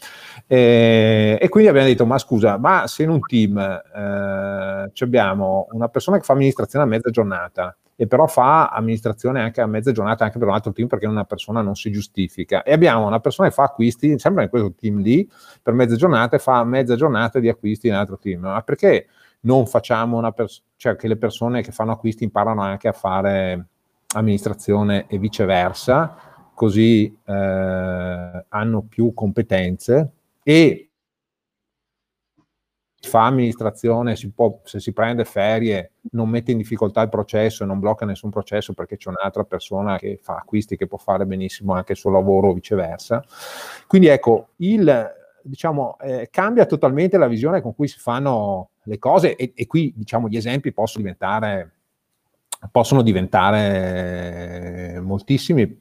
E, 0.47 1.37
e, 1.39 1.49
quindi 1.49 1.69
abbiamo 1.69 1.87
detto, 1.87 2.05
ma 2.05 2.17
scusa, 2.17 2.57
ma 2.57 2.87
se 2.87 3.03
in 3.03 3.09
un 3.09 3.19
team 3.19 3.57
eh, 3.57 4.91
abbiamo 4.99 5.67
una 5.71 5.87
persona 5.87 6.17
che 6.17 6.23
fa 6.23 6.33
amministrazione 6.33 6.83
a 6.83 6.87
mezza 6.87 7.11
giornata, 7.11 7.77
e 7.95 8.07
però 8.07 8.27
fa 8.27 8.69
amministrazione 8.69 9.41
anche 9.41 9.61
a 9.61 9.65
mezza 9.67 9.91
giornata 9.91 10.25
anche 10.25 10.37
per 10.37 10.47
un 10.47 10.53
altro 10.53 10.73
team 10.73 10.87
perché 10.87 11.05
una 11.07 11.23
persona 11.23 11.61
non 11.61 11.75
si 11.75 11.91
giustifica. 11.91 12.63
E 12.63 12.73
abbiamo 12.73 13.07
una 13.07 13.19
persona 13.19 13.47
che 13.47 13.53
fa 13.53 13.63
acquisti 13.63 14.19
sempre 14.19 14.43
in 14.43 14.49
questo 14.49 14.73
team 14.73 14.99
lì 14.99 15.29
per 15.61 15.73
mezza 15.73 15.95
giornata 15.95 16.35
e 16.35 16.39
fa 16.39 16.63
mezza 16.63 16.95
giornata 16.95 17.39
di 17.39 17.47
acquisti 17.47 17.87
in 17.87 17.93
altro 17.93 18.17
team. 18.17 18.41
Ma 18.41 18.61
perché 18.61 19.07
non 19.41 19.65
facciamo 19.65 20.17
una 20.17 20.31
persona 20.31 20.63
cioè 20.75 20.95
che 20.95 21.07
le 21.07 21.17
persone 21.17 21.61
che 21.61 21.71
fanno 21.71 21.91
acquisti 21.93 22.23
imparano 22.23 22.61
anche 22.61 22.87
a 22.87 22.91
fare 22.91 23.67
amministrazione 24.15 25.05
e 25.07 25.17
viceversa 25.17 26.15
così 26.53 27.17
eh, 27.25 28.45
hanno 28.47 28.81
più 28.87 29.13
competenze 29.13 30.11
e 30.43 30.89
fa 33.05 33.25
amministrazione, 33.25 34.15
si 34.15 34.31
può, 34.31 34.59
se 34.63 34.79
si 34.79 34.91
prende 34.91 35.25
ferie, 35.25 35.93
non 36.11 36.29
mette 36.29 36.51
in 36.51 36.57
difficoltà 36.57 37.01
il 37.01 37.09
processo 37.09 37.65
non 37.65 37.79
blocca 37.79 38.05
nessun 38.05 38.29
processo 38.29 38.73
perché 38.73 38.97
c'è 38.97 39.09
un'altra 39.09 39.43
persona 39.43 39.97
che 39.97 40.19
fa 40.21 40.35
acquisti 40.35 40.77
che 40.77 40.87
può 40.87 40.97
fare 40.97 41.25
benissimo 41.25 41.73
anche 41.73 41.93
il 41.93 41.97
suo 41.97 42.11
lavoro 42.11 42.49
o 42.49 42.53
viceversa. 42.53 43.23
Quindi 43.87 44.07
ecco, 44.07 44.49
il, 44.57 45.13
diciamo, 45.43 45.97
eh, 45.99 46.29
cambia 46.31 46.65
totalmente 46.65 47.17
la 47.17 47.27
visione 47.27 47.61
con 47.61 47.75
cui 47.75 47.87
si 47.87 47.99
fanno 47.99 48.71
le 48.83 48.97
cose 48.99 49.35
e, 49.35 49.53
e 49.55 49.67
qui 49.67 49.93
diciamo, 49.95 50.27
gli 50.27 50.37
esempi 50.37 50.71
possono 50.73 51.03
diventare, 51.03 51.71
possono 52.71 53.01
diventare 53.01 54.99
moltissimi. 55.01 55.77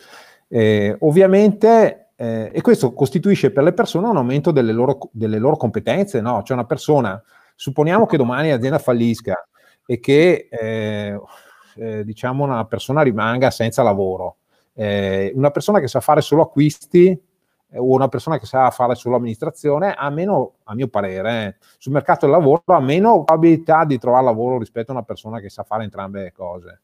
Eh, 0.49 0.97
ovviamente 1.01 2.04
eh, 2.17 2.51
e 2.53 2.61
questo 2.61 2.93
costituisce 2.93 3.51
per 3.51 3.65
le 3.65 3.73
persone 3.73 4.09
un 4.09 4.17
aumento 4.17 4.51
delle 4.51 4.73
loro, 4.73 4.99
delle 5.13 5.39
loro 5.39 5.57
competenze, 5.57 6.21
no? 6.21 6.43
Cioè 6.43 6.57
una 6.57 6.67
persona, 6.67 7.23
supponiamo 7.55 8.07
che 8.07 8.17
domani 8.17 8.51
l'azienda 8.51 8.79
fallisca 8.79 9.47
e 9.87 9.99
che 9.99 10.49
eh, 10.51 11.21
eh, 11.77 12.05
diciamo 12.05 12.45
una 12.45 12.65
persona 12.67 13.03
rimanga 13.03 13.51
senza 13.51 13.83
lavoro, 13.83 14.37
eh, 14.75 15.33
una 15.35 15.51
persona 15.51 15.81
che 15.81 15.89
sa 15.89 16.01
fare 16.01 16.21
solo 16.21 16.43
acquisti 16.43 17.09
eh, 17.09 17.79
o 17.79 17.93
una 17.93 18.09
persona 18.09 18.39
che 18.39 18.47
sa 18.47 18.71
fare 18.71 18.95
solo 18.95 19.17
amministrazione 19.17 19.93
ha 19.93 20.09
meno, 20.11 20.55
a 20.65 20.75
mio 20.75 20.89
parere, 20.89 21.59
sul 21.79 21.93
mercato 21.93 22.27
del 22.27 22.35
lavoro 22.35 22.63
ha 22.67 22.81
meno 22.81 23.25
probabilità 23.25 23.85
di 23.85 23.99
trovare 23.99 24.25
lavoro 24.25 24.59
rispetto 24.59 24.93
a 24.93 24.95
una 24.95 25.05
persona 25.05 25.41
che 25.41 25.51
sa 25.51 25.65
fare 25.65 25.85
entrambe 25.85 26.23
le 26.23 26.33
cose. 26.33 26.81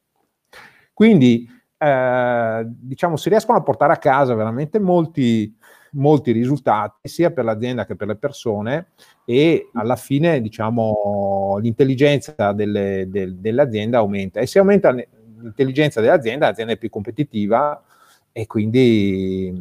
Quindi 0.93 1.49
eh, 1.83 2.63
diciamo, 2.67 3.17
si 3.17 3.31
riescono 3.31 3.57
a 3.57 3.63
portare 3.63 3.95
a 3.95 3.97
casa 3.97 4.35
veramente 4.35 4.79
molti, 4.79 5.57
molti 5.93 6.31
risultati, 6.33 7.09
sia 7.09 7.31
per 7.31 7.45
l'azienda 7.45 7.87
che 7.87 7.97
per 7.97 8.07
le 8.07 8.17
persone, 8.17 8.89
e 9.25 9.71
alla 9.73 9.97
fine, 9.97 10.43
diciamo, 10.43 11.57
l'intelligenza 11.61 12.53
delle, 12.53 13.07
del, 13.09 13.37
dell'azienda 13.37 13.99
aumenta. 13.99 14.41
E 14.41 14.47
se 14.47 14.59
aumenta 14.59 14.91
l'intelligenza 14.91 16.03
dell'azienda, 16.03 16.49
l'azienda 16.49 16.75
è 16.75 16.77
più 16.77 16.91
competitiva 16.91 17.83
e 18.31 18.47
quindi, 18.47 19.53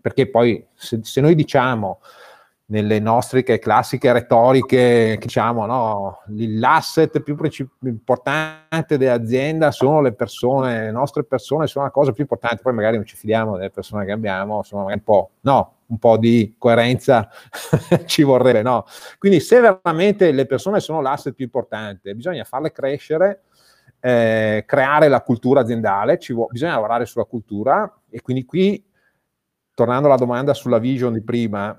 perché 0.00 0.28
poi 0.28 0.64
se, 0.72 1.00
se 1.02 1.20
noi 1.20 1.34
diciamo 1.34 1.98
nelle 2.68 2.98
nostre 2.98 3.42
classiche 3.42 4.12
retoriche, 4.12 5.16
diciamo, 5.20 5.66
no? 5.66 6.22
l'asset 6.26 7.20
più 7.20 7.36
importante 7.82 8.98
dell'azienda 8.98 9.70
sono 9.70 10.00
le 10.00 10.12
persone, 10.12 10.82
le 10.82 10.90
nostre 10.90 11.22
persone 11.24 11.68
sono 11.68 11.84
la 11.84 11.90
cosa 11.90 12.12
più 12.12 12.22
importante, 12.22 12.62
poi 12.62 12.74
magari 12.74 12.96
non 12.96 13.06
ci 13.06 13.16
fidiamo 13.16 13.56
delle 13.56 13.70
persone 13.70 14.04
che 14.04 14.12
abbiamo, 14.12 14.58
insomma, 14.58 14.92
un 14.92 15.02
po', 15.02 15.30
no, 15.42 15.74
un 15.86 15.98
po' 15.98 16.16
di 16.16 16.56
coerenza 16.58 17.28
ci 18.06 18.22
vorrebbe, 18.22 18.62
no? 18.62 18.84
Quindi 19.18 19.38
se 19.38 19.60
veramente 19.60 20.32
le 20.32 20.46
persone 20.46 20.80
sono 20.80 21.00
l'asset 21.00 21.34
più 21.34 21.44
importante, 21.44 22.14
bisogna 22.14 22.42
farle 22.42 22.72
crescere 22.72 23.42
eh, 24.00 24.64
creare 24.66 25.08
la 25.08 25.22
cultura 25.22 25.60
aziendale, 25.60 26.18
vuole, 26.28 26.50
bisogna 26.52 26.74
lavorare 26.74 27.06
sulla 27.06 27.24
cultura 27.24 27.92
e 28.10 28.20
quindi 28.20 28.44
qui, 28.44 28.84
tornando 29.74 30.06
alla 30.06 30.16
domanda 30.16 30.54
sulla 30.54 30.78
vision 30.78 31.12
di 31.12 31.22
prima, 31.22 31.76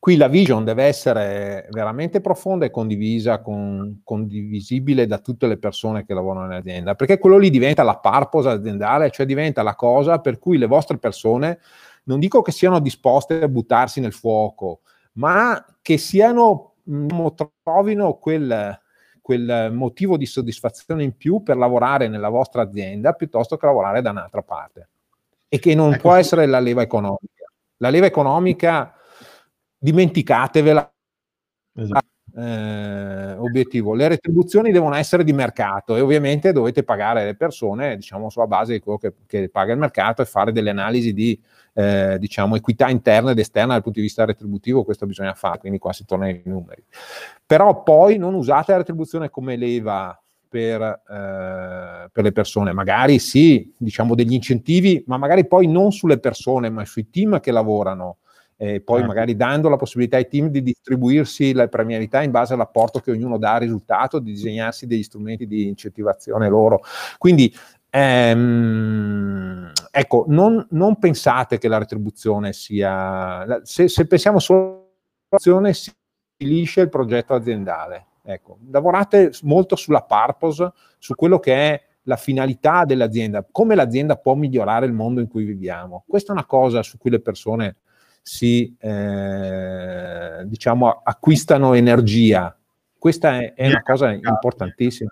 qui 0.00 0.16
la 0.16 0.28
vision 0.28 0.64
deve 0.64 0.84
essere 0.84 1.68
veramente 1.70 2.22
profonda 2.22 2.64
e 2.64 2.70
condivisa, 2.70 3.42
con, 3.42 4.00
condivisibile 4.02 5.06
da 5.06 5.18
tutte 5.18 5.46
le 5.46 5.58
persone 5.58 6.06
che 6.06 6.14
lavorano 6.14 6.46
nell'azienda, 6.46 6.94
perché 6.94 7.18
quello 7.18 7.36
lì 7.36 7.50
diventa 7.50 7.82
la 7.82 7.98
purpose 7.98 8.48
aziendale, 8.48 9.10
cioè 9.10 9.26
diventa 9.26 9.62
la 9.62 9.74
cosa 9.74 10.18
per 10.18 10.38
cui 10.38 10.56
le 10.56 10.66
vostre 10.66 10.96
persone, 10.96 11.60
non 12.04 12.18
dico 12.18 12.40
che 12.40 12.50
siano 12.50 12.80
disposte 12.80 13.42
a 13.42 13.48
buttarsi 13.48 14.00
nel 14.00 14.14
fuoco, 14.14 14.80
ma 15.12 15.62
che 15.82 15.98
siano, 15.98 16.76
trovino 17.62 18.14
quel, 18.14 18.80
quel 19.20 19.70
motivo 19.70 20.16
di 20.16 20.24
soddisfazione 20.24 21.04
in 21.04 21.14
più 21.14 21.42
per 21.42 21.58
lavorare 21.58 22.08
nella 22.08 22.30
vostra 22.30 22.62
azienda 22.62 23.12
piuttosto 23.12 23.58
che 23.58 23.66
lavorare 23.66 24.00
da 24.00 24.10
un'altra 24.12 24.42
parte. 24.42 24.88
E 25.46 25.58
che 25.58 25.74
non 25.74 25.92
ecco 25.92 26.00
può 26.00 26.14
essere 26.14 26.46
la 26.46 26.58
leva 26.58 26.80
economica. 26.80 27.44
La 27.78 27.90
leva 27.90 28.06
economica 28.06 28.94
dimenticatevela. 29.80 30.92
Esatto. 31.74 32.08
Eh, 32.32 33.34
obiettivo. 33.38 33.94
Le 33.94 34.06
retribuzioni 34.06 34.70
devono 34.70 34.94
essere 34.94 35.24
di 35.24 35.32
mercato 35.32 35.96
e 35.96 36.00
ovviamente 36.00 36.52
dovete 36.52 36.84
pagare 36.84 37.24
le 37.24 37.34
persone, 37.34 37.96
diciamo, 37.96 38.30
sulla 38.30 38.46
base 38.46 38.74
di 38.74 38.78
quello 38.78 38.98
che, 38.98 39.12
che 39.26 39.48
paga 39.48 39.72
il 39.72 39.78
mercato 39.78 40.22
e 40.22 40.26
fare 40.26 40.52
delle 40.52 40.70
analisi 40.70 41.12
di, 41.12 41.40
eh, 41.74 42.18
diciamo, 42.20 42.54
equità 42.54 42.88
interna 42.88 43.32
ed 43.32 43.38
esterna 43.38 43.72
dal 43.72 43.82
punto 43.82 43.98
di 43.98 44.04
vista 44.04 44.24
retributivo, 44.24 44.84
questo 44.84 45.06
bisogna 45.06 45.34
fare, 45.34 45.58
quindi 45.58 45.78
qua 45.78 45.92
si 45.92 46.04
torna 46.04 46.26
ai 46.26 46.40
numeri. 46.44 46.84
Però 47.44 47.82
poi 47.82 48.16
non 48.16 48.34
usate 48.34 48.72
la 48.72 48.78
retribuzione 48.78 49.28
come 49.28 49.56
leva 49.56 50.16
per, 50.48 50.82
eh, 50.82 52.10
per, 52.12 52.24
le 52.24 52.32
persone. 52.32 52.72
Magari 52.72 53.18
sì, 53.18 53.72
diciamo 53.76 54.14
degli 54.14 54.34
incentivi, 54.34 55.02
ma 55.06 55.16
magari 55.16 55.46
poi 55.46 55.66
non 55.66 55.90
sulle 55.90 56.18
persone, 56.18 56.70
ma 56.70 56.84
sui 56.84 57.10
team 57.10 57.40
che 57.40 57.50
lavorano 57.50 58.18
e 58.62 58.82
poi 58.82 58.98
certo. 58.98 59.14
magari 59.14 59.36
dando 59.36 59.70
la 59.70 59.76
possibilità 59.76 60.18
ai 60.18 60.28
team 60.28 60.48
di 60.48 60.62
distribuirsi 60.62 61.54
le 61.54 61.68
premialità 61.68 62.22
in 62.22 62.30
base 62.30 62.52
all'apporto 62.52 62.98
che 62.98 63.10
ognuno 63.10 63.38
dà 63.38 63.54
al 63.54 63.60
risultato, 63.60 64.18
di 64.18 64.32
disegnarsi 64.32 64.86
degli 64.86 65.02
strumenti 65.02 65.46
di 65.46 65.66
incentivazione 65.66 66.46
loro. 66.50 66.82
Quindi 67.16 67.50
ehm, 67.88 69.72
ecco, 69.90 70.26
non, 70.28 70.66
non, 70.72 70.98
pensate 70.98 71.56
che 71.56 71.68
la 71.68 71.78
retribuzione 71.78 72.52
sia, 72.52 73.62
se, 73.62 73.88
se 73.88 74.06
pensiamo 74.06 74.38
solo 74.38 74.58
alla 74.60 74.88
retribuzione 75.30 75.72
si 75.72 75.90
finisce 76.36 76.82
il 76.82 76.90
progetto 76.90 77.32
aziendale. 77.32 78.08
Ecco, 78.22 78.58
lavorate 78.70 79.32
molto 79.44 79.74
sulla 79.74 80.02
purpose, 80.02 80.70
su 80.98 81.14
quello 81.14 81.38
che 81.38 81.54
è 81.54 81.82
la 82.02 82.16
finalità 82.16 82.84
dell'azienda, 82.84 83.42
come 83.50 83.74
l'azienda 83.74 84.16
può 84.16 84.34
migliorare 84.34 84.84
il 84.84 84.92
mondo 84.92 85.22
in 85.22 85.28
cui 85.28 85.44
viviamo. 85.44 86.04
Questa 86.06 86.28
è 86.28 86.34
una 86.34 86.44
cosa 86.44 86.82
su 86.82 86.98
cui 86.98 87.08
le 87.08 87.20
persone 87.20 87.76
si 88.22 88.76
eh, 88.78 90.42
diciamo 90.44 91.00
acquistano 91.02 91.74
energia. 91.74 92.54
Questa 92.98 93.38
è, 93.38 93.54
è 93.54 93.68
una 93.68 93.82
cosa 93.82 94.10
importantissima. 94.10 95.10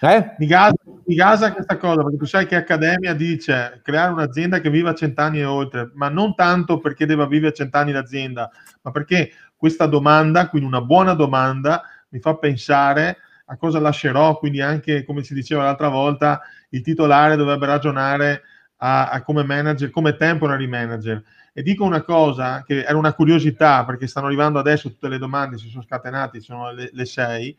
Eh? 0.00 0.34
Mi, 0.38 0.46
gasa, 0.46 0.74
mi 1.06 1.14
gasa 1.14 1.52
questa 1.52 1.78
cosa 1.78 2.02
perché 2.02 2.18
tu 2.18 2.26
sai 2.26 2.46
che 2.46 2.56
Accademia 2.56 3.14
dice 3.14 3.80
creare 3.82 4.12
un'azienda 4.12 4.60
che 4.60 4.68
viva 4.68 4.94
cent'anni 4.94 5.40
e 5.40 5.44
oltre, 5.44 5.90
ma 5.94 6.10
non 6.10 6.34
tanto 6.34 6.78
perché 6.78 7.06
deve 7.06 7.26
vivere 7.26 7.54
cent'anni 7.54 7.90
l'azienda, 7.90 8.50
ma 8.82 8.90
perché 8.90 9.30
questa 9.56 9.86
domanda, 9.86 10.48
quindi 10.48 10.68
una 10.68 10.82
buona 10.82 11.14
domanda, 11.14 11.82
mi 12.10 12.18
fa 12.18 12.36
pensare 12.36 13.16
a 13.46 13.56
cosa 13.56 13.80
lascerò, 13.80 14.38
quindi 14.38 14.60
anche 14.60 15.04
come 15.04 15.22
si 15.22 15.32
diceva 15.32 15.64
l'altra 15.64 15.88
volta, 15.88 16.42
il 16.70 16.82
titolare 16.82 17.36
dovrebbe 17.36 17.64
ragionare 17.64 18.42
a, 18.78 19.08
a 19.08 19.22
come 19.22 19.42
manager, 19.42 19.88
come 19.90 20.16
temporary 20.16 20.66
manager 20.66 21.22
e 21.56 21.62
dico 21.62 21.84
una 21.84 22.02
cosa 22.02 22.64
che 22.64 22.82
era 22.82 22.98
una 22.98 23.14
curiosità 23.14 23.84
perché 23.84 24.08
stanno 24.08 24.26
arrivando 24.26 24.58
adesso 24.58 24.90
tutte 24.90 25.08
le 25.08 25.18
domande, 25.18 25.56
si 25.56 25.68
sono 25.68 25.84
scatenati, 25.84 26.40
sono 26.40 26.72
le, 26.72 26.90
le 26.92 27.04
sei. 27.06 27.56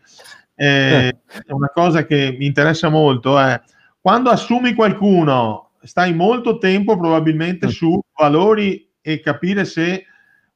Eh, 0.53 1.17
è 1.25 1.51
una 1.51 1.69
cosa 1.69 2.05
che 2.05 2.35
mi 2.37 2.45
interessa 2.45 2.89
molto 2.89 3.39
è 3.39 3.59
quando 4.05 4.29
assumi 4.29 4.73
qualcuno, 4.73 5.71
stai 5.81 6.13
molto 6.13 6.57
tempo 6.57 6.97
probabilmente 6.97 7.67
mm. 7.67 7.69
su 7.69 7.99
valori 8.13 8.91
e 9.01 9.19
capire 9.21 9.63
se 9.65 10.05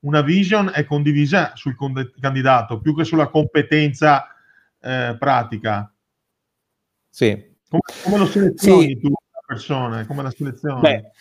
una 0.01 0.21
vision 0.21 0.69
è 0.73 0.85
condivisa 0.85 1.53
sul 1.55 1.75
candidato 2.19 2.79
più 2.79 2.95
che 2.95 3.05
sulla 3.05 3.29
competenza 3.29 4.27
eh, 4.81 5.15
pratica. 5.17 5.91
Sì. 7.09 7.55
Come, 7.69 7.81
come 8.03 8.17
lo 8.17 8.25
selezioni 8.25 8.87
sì. 8.87 8.99
tu 8.99 9.07
una 9.07 9.43
persona? 9.47 10.05
Come 10.05 10.23
la 10.23 10.31
selezioni? 10.31 10.81
Beh, 10.81 11.11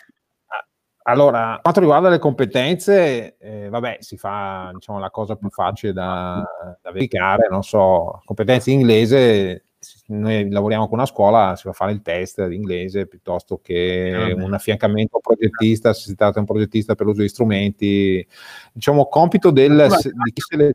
allora, 1.08 1.52
per 1.52 1.60
quanto 1.62 1.80
riguarda 1.80 2.08
le 2.10 2.18
competenze, 2.18 3.38
eh, 3.38 3.68
vabbè, 3.70 3.96
si 4.00 4.18
fa 4.18 4.70
diciamo, 4.74 4.98
la 4.98 5.10
cosa 5.10 5.36
più 5.36 5.48
facile 5.48 5.94
da, 5.94 6.44
da 6.82 6.92
verificare, 6.92 7.48
non 7.50 7.62
so, 7.62 8.20
competenze 8.26 8.70
in 8.70 8.80
inglese, 8.80 9.64
noi 10.08 10.50
lavoriamo 10.50 10.86
con 10.86 10.98
una 10.98 11.06
scuola, 11.06 11.56
si 11.56 11.62
va 11.64 11.70
a 11.70 11.74
fare 11.74 11.92
il 11.92 12.02
test 12.02 12.46
di 12.46 12.56
inglese 12.56 13.06
piuttosto 13.06 13.58
che 13.62 14.28
eh, 14.28 14.32
un 14.34 14.52
affiancamento 14.52 15.18
progettista, 15.18 15.94
se 15.94 16.08
si 16.08 16.14
tratta 16.14 16.34
di 16.34 16.38
un 16.40 16.44
progettista 16.44 16.94
per 16.94 17.06
l'uso 17.06 17.22
di 17.22 17.28
strumenti, 17.28 18.26
diciamo, 18.74 19.06
compito 19.06 19.50
del, 19.50 19.88
di 19.88 20.32
chi 20.32 20.42
se 20.46 20.56
le... 20.56 20.72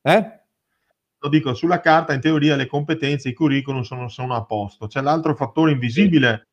Eh? 0.00 0.40
Lo 1.18 1.28
dico, 1.28 1.52
sulla 1.52 1.80
carta 1.80 2.14
in 2.14 2.20
teoria 2.20 2.56
le 2.56 2.66
competenze, 2.66 3.28
i 3.28 3.34
curriculum 3.34 3.82
sono, 3.82 4.08
sono 4.08 4.34
a 4.34 4.44
posto, 4.46 4.86
c'è 4.86 5.02
l'altro 5.02 5.34
fattore 5.34 5.72
invisibile 5.72 6.48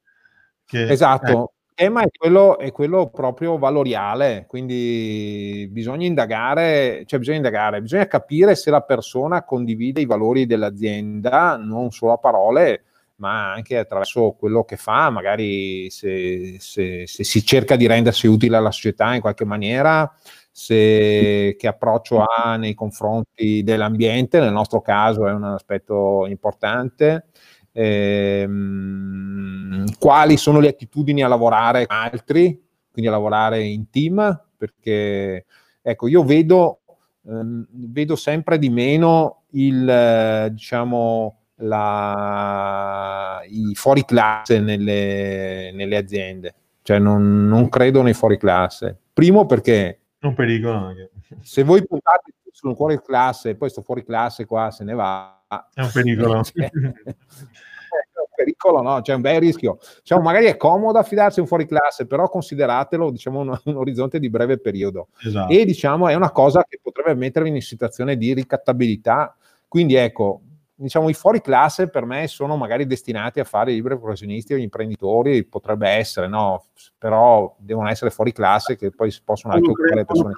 che... 0.65 0.89
Esatto. 0.89 1.51
Eh, 1.53 1.59
tema 1.73 2.01
è 2.03 2.09
quello, 2.15 2.57
è 2.57 2.71
quello, 2.71 3.09
proprio 3.09 3.57
valoriale, 3.57 4.45
quindi 4.47 5.67
bisogna 5.71 6.05
indagare, 6.05 7.03
cioè 7.05 7.19
bisogna 7.19 7.37
indagare, 7.37 7.81
bisogna 7.81 8.07
capire 8.07 8.55
se 8.55 8.69
la 8.69 8.81
persona 8.81 9.43
condivide 9.43 10.01
i 10.01 10.05
valori 10.05 10.45
dell'azienda, 10.45 11.57
non 11.57 11.91
solo 11.91 12.13
a 12.13 12.17
parole, 12.17 12.83
ma 13.15 13.51
anche 13.53 13.77
attraverso 13.77 14.31
quello 14.37 14.63
che 14.63 14.77
fa, 14.77 15.09
magari 15.09 15.89
se, 15.89 16.57
se, 16.59 17.05
se 17.07 17.23
si 17.23 17.45
cerca 17.45 17.75
di 17.75 17.87
rendersi 17.87 18.27
utile 18.27 18.57
alla 18.57 18.71
società 18.71 19.13
in 19.13 19.21
qualche 19.21 19.45
maniera, 19.45 20.11
se, 20.51 21.55
che 21.57 21.67
approccio 21.67 22.23
ha 22.23 22.55
nei 22.57 22.73
confronti 22.73 23.63
dell'ambiente, 23.63 24.39
nel 24.39 24.51
nostro 24.51 24.81
caso 24.81 25.27
è 25.27 25.31
un 25.31 25.43
aspetto 25.43 26.25
importante 26.27 27.27
ehm, 27.71 29.61
quali 29.97 30.37
sono 30.37 30.59
le 30.59 30.69
attitudini 30.69 31.23
a 31.23 31.27
lavorare 31.27 31.85
con 31.87 31.95
altri, 31.97 32.61
quindi 32.91 33.09
a 33.09 33.13
lavorare 33.13 33.63
in 33.63 33.89
team, 33.89 34.45
perché 34.57 35.45
ecco, 35.81 36.07
io 36.07 36.23
vedo, 36.23 36.81
ehm, 37.27 37.67
vedo 37.69 38.15
sempre 38.15 38.57
di 38.57 38.69
meno 38.69 39.43
il, 39.51 40.49
diciamo, 40.51 41.37
la, 41.61 43.41
i 43.47 43.73
fuori 43.75 44.05
classe 44.05 44.59
nelle, 44.59 45.71
nelle 45.73 45.97
aziende, 45.97 46.53
cioè 46.81 46.99
non, 46.99 47.47
non, 47.47 47.69
credo 47.69 48.01
nei 48.01 48.13
fuori 48.13 48.37
classe. 48.37 48.97
Primo 49.13 49.45
perché... 49.45 49.99
Un 50.21 50.33
pericolo. 50.33 50.93
Se 51.41 51.63
voi 51.63 51.85
puntate 51.85 52.33
un 52.69 52.75
fuori 52.75 53.01
classe 53.01 53.49
e 53.49 53.55
poi 53.55 53.69
sto 53.69 53.81
fuori 53.81 54.03
classe 54.03 54.45
qua 54.45 54.71
se 54.71 54.83
ne 54.83 54.93
va, 54.93 55.41
è 55.73 55.81
un 55.81 55.89
pericolo. 55.91 56.43
Cioè, 56.43 56.65
è 56.71 58.19
un 58.19 58.27
pericolo, 58.33 58.81
no? 58.81 59.01
C'è 59.01 59.13
un 59.13 59.21
bel 59.21 59.39
rischio. 59.39 59.79
Diciamo, 59.99 60.21
magari 60.21 60.45
è 60.45 60.55
comodo 60.55 60.97
affidarsi 60.97 61.39
a 61.39 61.41
un 61.41 61.47
fuori 61.47 61.65
classe, 61.65 62.07
però 62.07 62.29
consideratelo 62.29 63.11
diciamo, 63.11 63.39
un, 63.41 63.59
un 63.65 63.75
orizzonte 63.75 64.19
di 64.19 64.29
breve 64.29 64.59
periodo. 64.59 65.09
Esatto. 65.21 65.51
E 65.51 65.65
diciamo, 65.65 66.07
è 66.07 66.13
una 66.13 66.31
cosa 66.31 66.65
che 66.67 66.79
potrebbe 66.81 67.15
mettervi 67.15 67.49
in 67.49 67.61
situazione 67.61 68.15
di 68.15 68.33
ricattabilità. 68.33 69.35
Quindi 69.67 69.95
ecco, 69.95 70.41
diciamo, 70.81 71.09
i 71.09 71.13
fuori 71.13 71.41
classe 71.41 71.89
per 71.89 72.05
me 72.05 72.27
sono 72.27 72.57
magari 72.57 72.85
destinati 72.85 73.39
a 73.39 73.43
fare 73.43 73.71
i 73.71 73.75
liberi 73.75 73.97
professionisti 73.97 74.53
o 74.53 74.57
gli 74.57 74.61
imprenditori, 74.61 75.43
potrebbe 75.43 75.87
essere, 75.89 76.27
no? 76.27 76.65
Però 76.97 77.55
devono 77.59 77.89
essere 77.89 78.09
fuori 78.09 78.31
classe 78.31 78.75
che 78.75 78.91
poi 78.91 79.11
si 79.11 79.21
possono 79.23 79.53
anche 79.53 79.69
occupare 79.69 79.95
le 79.95 80.05
persone. 80.05 80.33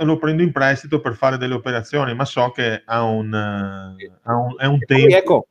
Lo 0.00 0.18
prendo 0.18 0.42
in 0.42 0.52
prestito 0.52 1.00
per 1.00 1.14
fare 1.14 1.36
delle 1.36 1.54
operazioni, 1.54 2.14
ma 2.14 2.24
so 2.24 2.50
che 2.50 2.82
ha 2.84 3.02
un, 3.02 3.34
ha 3.34 4.36
un, 4.36 4.54
è 4.56 4.66
un 4.66 4.78
tempo. 4.78 5.16
Ecco, 5.16 5.46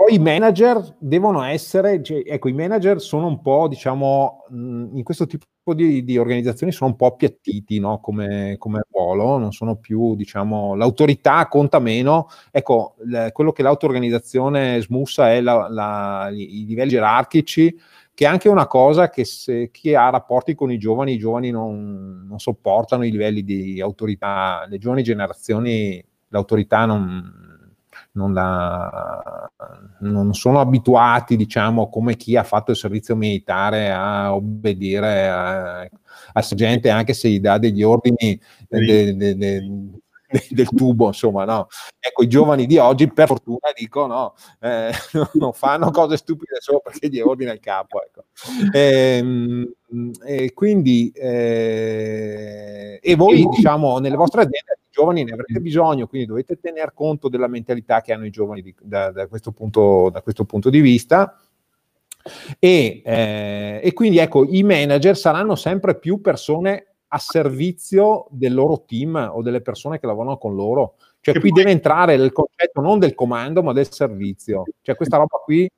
poi 0.00 0.14
i 0.14 0.18
manager 0.18 0.96
devono 0.98 1.42
essere, 1.42 2.02
cioè, 2.02 2.22
ecco, 2.24 2.48
i 2.48 2.54
manager 2.54 3.02
sono 3.02 3.26
un 3.26 3.42
po', 3.42 3.68
diciamo, 3.68 4.46
in 4.48 5.02
questo 5.02 5.26
tipo 5.26 5.74
di, 5.74 6.02
di 6.04 6.16
organizzazioni 6.16 6.72
sono 6.72 6.88
un 6.88 6.96
po' 6.96 7.04
appiattiti 7.04 7.78
no? 7.78 8.00
come, 8.00 8.56
come, 8.56 8.80
ruolo, 8.90 9.36
non 9.36 9.52
sono 9.52 9.76
più, 9.76 10.16
diciamo, 10.16 10.74
l'autorità 10.74 11.46
conta 11.48 11.80
meno. 11.80 12.28
Ecco, 12.50 12.94
le, 13.04 13.28
quello 13.34 13.52
che 13.52 13.62
l'auto-organizzazione 13.62 14.80
smussa 14.80 15.32
è 15.32 15.42
la, 15.42 15.68
la, 15.68 16.30
i 16.32 16.64
livelli 16.64 16.92
gerarchici, 16.92 17.78
che 18.14 18.24
è 18.24 18.28
anche 18.28 18.48
una 18.48 18.66
cosa 18.66 19.10
che 19.10 19.26
se 19.26 19.70
chi 19.70 19.94
ha 19.94 20.08
rapporti 20.08 20.54
con 20.54 20.72
i 20.72 20.78
giovani, 20.78 21.12
i 21.12 21.18
giovani 21.18 21.50
non, 21.50 22.24
non 22.26 22.38
sopportano 22.38 23.04
i 23.04 23.10
livelli 23.10 23.44
di 23.44 23.82
autorità, 23.82 24.64
le 24.66 24.78
giovani 24.78 25.02
generazioni 25.02 26.02
l'autorità 26.28 26.86
non 26.86 27.49
non, 28.12 28.32
la, 28.32 29.48
non, 30.00 30.34
sono 30.34 30.60
abituati, 30.60 31.36
diciamo, 31.36 31.88
come 31.88 32.16
chi 32.16 32.36
ha 32.36 32.42
fatto 32.42 32.72
il 32.72 32.76
servizio 32.76 33.14
militare 33.16 33.90
a 33.92 34.34
obbedire 34.34 35.88
al 36.32 36.44
sergente 36.44 36.90
anche 36.90 37.12
se 37.12 37.28
gli 37.28 37.40
dà 37.40 37.58
degli 37.58 37.82
ordini 37.82 38.40
de, 38.68 39.14
de, 39.16 39.36
de, 39.36 39.62
del 40.50 40.68
tubo, 40.68 41.08
insomma, 41.08 41.44
no. 41.44 41.66
Ecco, 41.98 42.22
i 42.22 42.28
giovani 42.28 42.66
di 42.66 42.78
oggi, 42.78 43.12
per 43.12 43.26
fortuna, 43.26 43.72
dico, 43.76 44.06
no, 44.06 44.34
eh, 44.60 44.90
non 45.34 45.52
fanno 45.52 45.90
cose 45.90 46.16
stupide 46.16 46.56
solo 46.60 46.80
perché 46.80 47.08
gli 47.08 47.20
ordina 47.20 47.52
il 47.52 47.60
capo, 47.60 48.02
ecco. 48.02 48.24
E, 48.72 49.16
ehm, 49.18 49.70
e 50.24 50.52
quindi, 50.52 51.10
eh, 51.14 53.00
e 53.02 53.14
voi, 53.16 53.44
diciamo, 53.48 53.98
nelle 53.98 54.16
vostre 54.16 54.42
aziende, 54.42 54.79
giovani 55.00 55.24
ne 55.24 55.32
avrete 55.32 55.60
bisogno, 55.60 56.06
quindi 56.06 56.26
dovete 56.26 56.58
tener 56.60 56.92
conto 56.92 57.28
della 57.28 57.48
mentalità 57.48 58.02
che 58.02 58.12
hanno 58.12 58.26
i 58.26 58.30
giovani 58.30 58.62
di, 58.62 58.74
da, 58.80 59.10
da, 59.10 59.26
questo 59.26 59.52
punto, 59.52 60.10
da 60.10 60.20
questo 60.20 60.44
punto 60.44 60.68
di 60.68 60.80
vista. 60.80 61.38
E, 62.58 63.00
eh, 63.02 63.80
e, 63.82 63.92
quindi 63.94 64.18
ecco, 64.18 64.44
i 64.44 64.62
manager 64.62 65.16
saranno 65.16 65.56
sempre 65.56 65.98
più 65.98 66.20
persone 66.20 66.86
a 67.12 67.18
servizio 67.18 68.26
del 68.30 68.52
loro 68.54 68.84
team 68.86 69.30
o 69.32 69.42
delle 69.42 69.62
persone 69.62 69.98
che 69.98 70.06
lavorano 70.06 70.36
con 70.36 70.54
loro. 70.54 70.96
Cioè, 71.20 71.34
che 71.34 71.40
qui 71.40 71.50
poi... 71.50 71.62
deve 71.62 71.72
entrare 71.72 72.14
il 72.14 72.32
concetto 72.32 72.80
non 72.80 72.98
del 72.98 73.14
comando, 73.14 73.62
ma 73.62 73.72
del 73.72 73.90
servizio. 73.90 74.64
Cioè, 74.82 74.94
questa 74.94 75.16
roba 75.16 75.38
qui, 75.38 75.68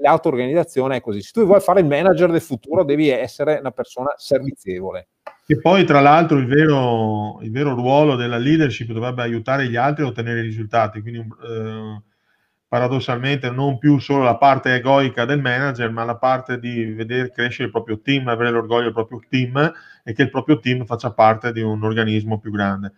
l'auto-organizzazione 0.00 0.96
è 0.96 1.00
così. 1.00 1.20
Se 1.20 1.32
tu 1.32 1.44
vuoi 1.44 1.60
fare 1.60 1.80
il 1.80 1.86
manager 1.86 2.30
del 2.30 2.40
futuro, 2.40 2.82
devi 2.82 3.08
essere 3.08 3.58
una 3.58 3.70
persona 3.70 4.14
servizievole. 4.16 5.08
E 5.50 5.58
poi, 5.58 5.84
tra 5.84 5.98
l'altro, 5.98 6.38
il 6.38 6.46
vero, 6.46 7.40
il 7.42 7.50
vero 7.50 7.74
ruolo 7.74 8.14
della 8.14 8.36
leadership 8.36 8.92
dovrebbe 8.92 9.22
aiutare 9.22 9.68
gli 9.68 9.74
altri 9.74 10.04
a 10.04 10.06
ottenere 10.06 10.42
risultati. 10.42 11.02
Quindi, 11.02 11.26
eh, 11.44 12.02
paradossalmente 12.68 13.50
non 13.50 13.76
più 13.78 13.98
solo 13.98 14.22
la 14.22 14.36
parte 14.36 14.72
egoica 14.72 15.24
del 15.24 15.40
manager, 15.40 15.90
ma 15.90 16.04
la 16.04 16.16
parte 16.18 16.60
di 16.60 16.84
vedere 16.92 17.32
crescere 17.32 17.64
il 17.64 17.72
proprio 17.72 18.00
team, 18.00 18.28
avere 18.28 18.52
l'orgoglio 18.52 18.84
del 18.84 18.92
proprio 18.92 19.20
team 19.28 19.72
e 20.04 20.12
che 20.12 20.22
il 20.22 20.30
proprio 20.30 20.60
team 20.60 20.84
faccia 20.84 21.12
parte 21.12 21.50
di 21.50 21.62
un 21.62 21.82
organismo 21.82 22.38
più 22.38 22.52
grande. 22.52 22.92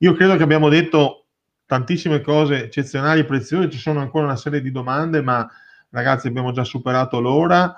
Io 0.00 0.12
credo 0.12 0.36
che 0.36 0.42
abbiamo 0.42 0.68
detto 0.68 1.28
tantissime 1.64 2.20
cose 2.20 2.64
eccezionali 2.64 3.20
e 3.20 3.24
preziose, 3.24 3.70
ci 3.70 3.78
sono 3.78 4.00
ancora 4.00 4.26
una 4.26 4.36
serie 4.36 4.60
di 4.60 4.70
domande, 4.70 5.22
ma 5.22 5.48
ragazzi 5.88 6.26
abbiamo 6.26 6.52
già 6.52 6.64
superato 6.64 7.18
l'ora 7.18 7.74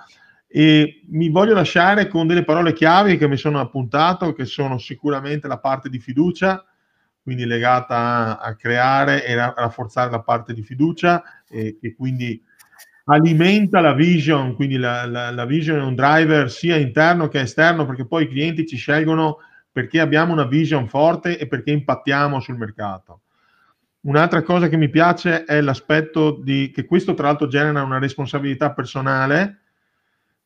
e 0.48 1.02
mi 1.08 1.28
voglio 1.28 1.54
lasciare 1.54 2.08
con 2.08 2.26
delle 2.26 2.44
parole 2.44 2.72
chiave 2.72 3.16
che 3.16 3.28
mi 3.28 3.36
sono 3.36 3.60
appuntato, 3.60 4.32
che 4.32 4.44
sono 4.44 4.78
sicuramente 4.78 5.48
la 5.48 5.58
parte 5.58 5.88
di 5.88 5.98
fiducia, 5.98 6.64
quindi 7.22 7.44
legata 7.44 7.96
a, 7.96 8.38
a 8.38 8.54
creare 8.54 9.24
e 9.24 9.36
a 9.36 9.52
rafforzare 9.56 10.10
la 10.10 10.22
parte 10.22 10.54
di 10.54 10.62
fiducia 10.62 11.22
e 11.48 11.76
che 11.80 11.94
quindi 11.94 12.40
alimenta 13.06 13.80
la 13.80 13.94
vision, 13.94 14.54
quindi 14.54 14.76
la, 14.76 15.06
la, 15.06 15.30
la, 15.30 15.44
vision 15.44 15.78
è 15.78 15.82
un 15.82 15.94
driver 15.94 16.50
sia 16.50 16.76
interno 16.76 17.28
che 17.28 17.40
esterno 17.40 17.86
perché 17.86 18.06
poi 18.06 18.24
i 18.24 18.28
clienti 18.28 18.66
ci 18.66 18.76
scelgono 18.76 19.38
perché 19.70 20.00
abbiamo 20.00 20.32
una 20.32 20.46
vision 20.46 20.88
forte 20.88 21.38
e 21.38 21.46
perché 21.46 21.70
impattiamo 21.70 22.40
sul 22.40 22.56
mercato. 22.56 23.20
Un'altra 24.06 24.42
cosa 24.42 24.68
che 24.68 24.76
mi 24.76 24.88
piace 24.88 25.44
è 25.44 25.60
l'aspetto 25.60 26.40
di 26.42 26.70
che 26.72 26.84
questo 26.84 27.14
tra 27.14 27.26
l'altro 27.26 27.48
genera 27.48 27.82
una 27.82 27.98
responsabilità 27.98 28.72
personale. 28.72 29.62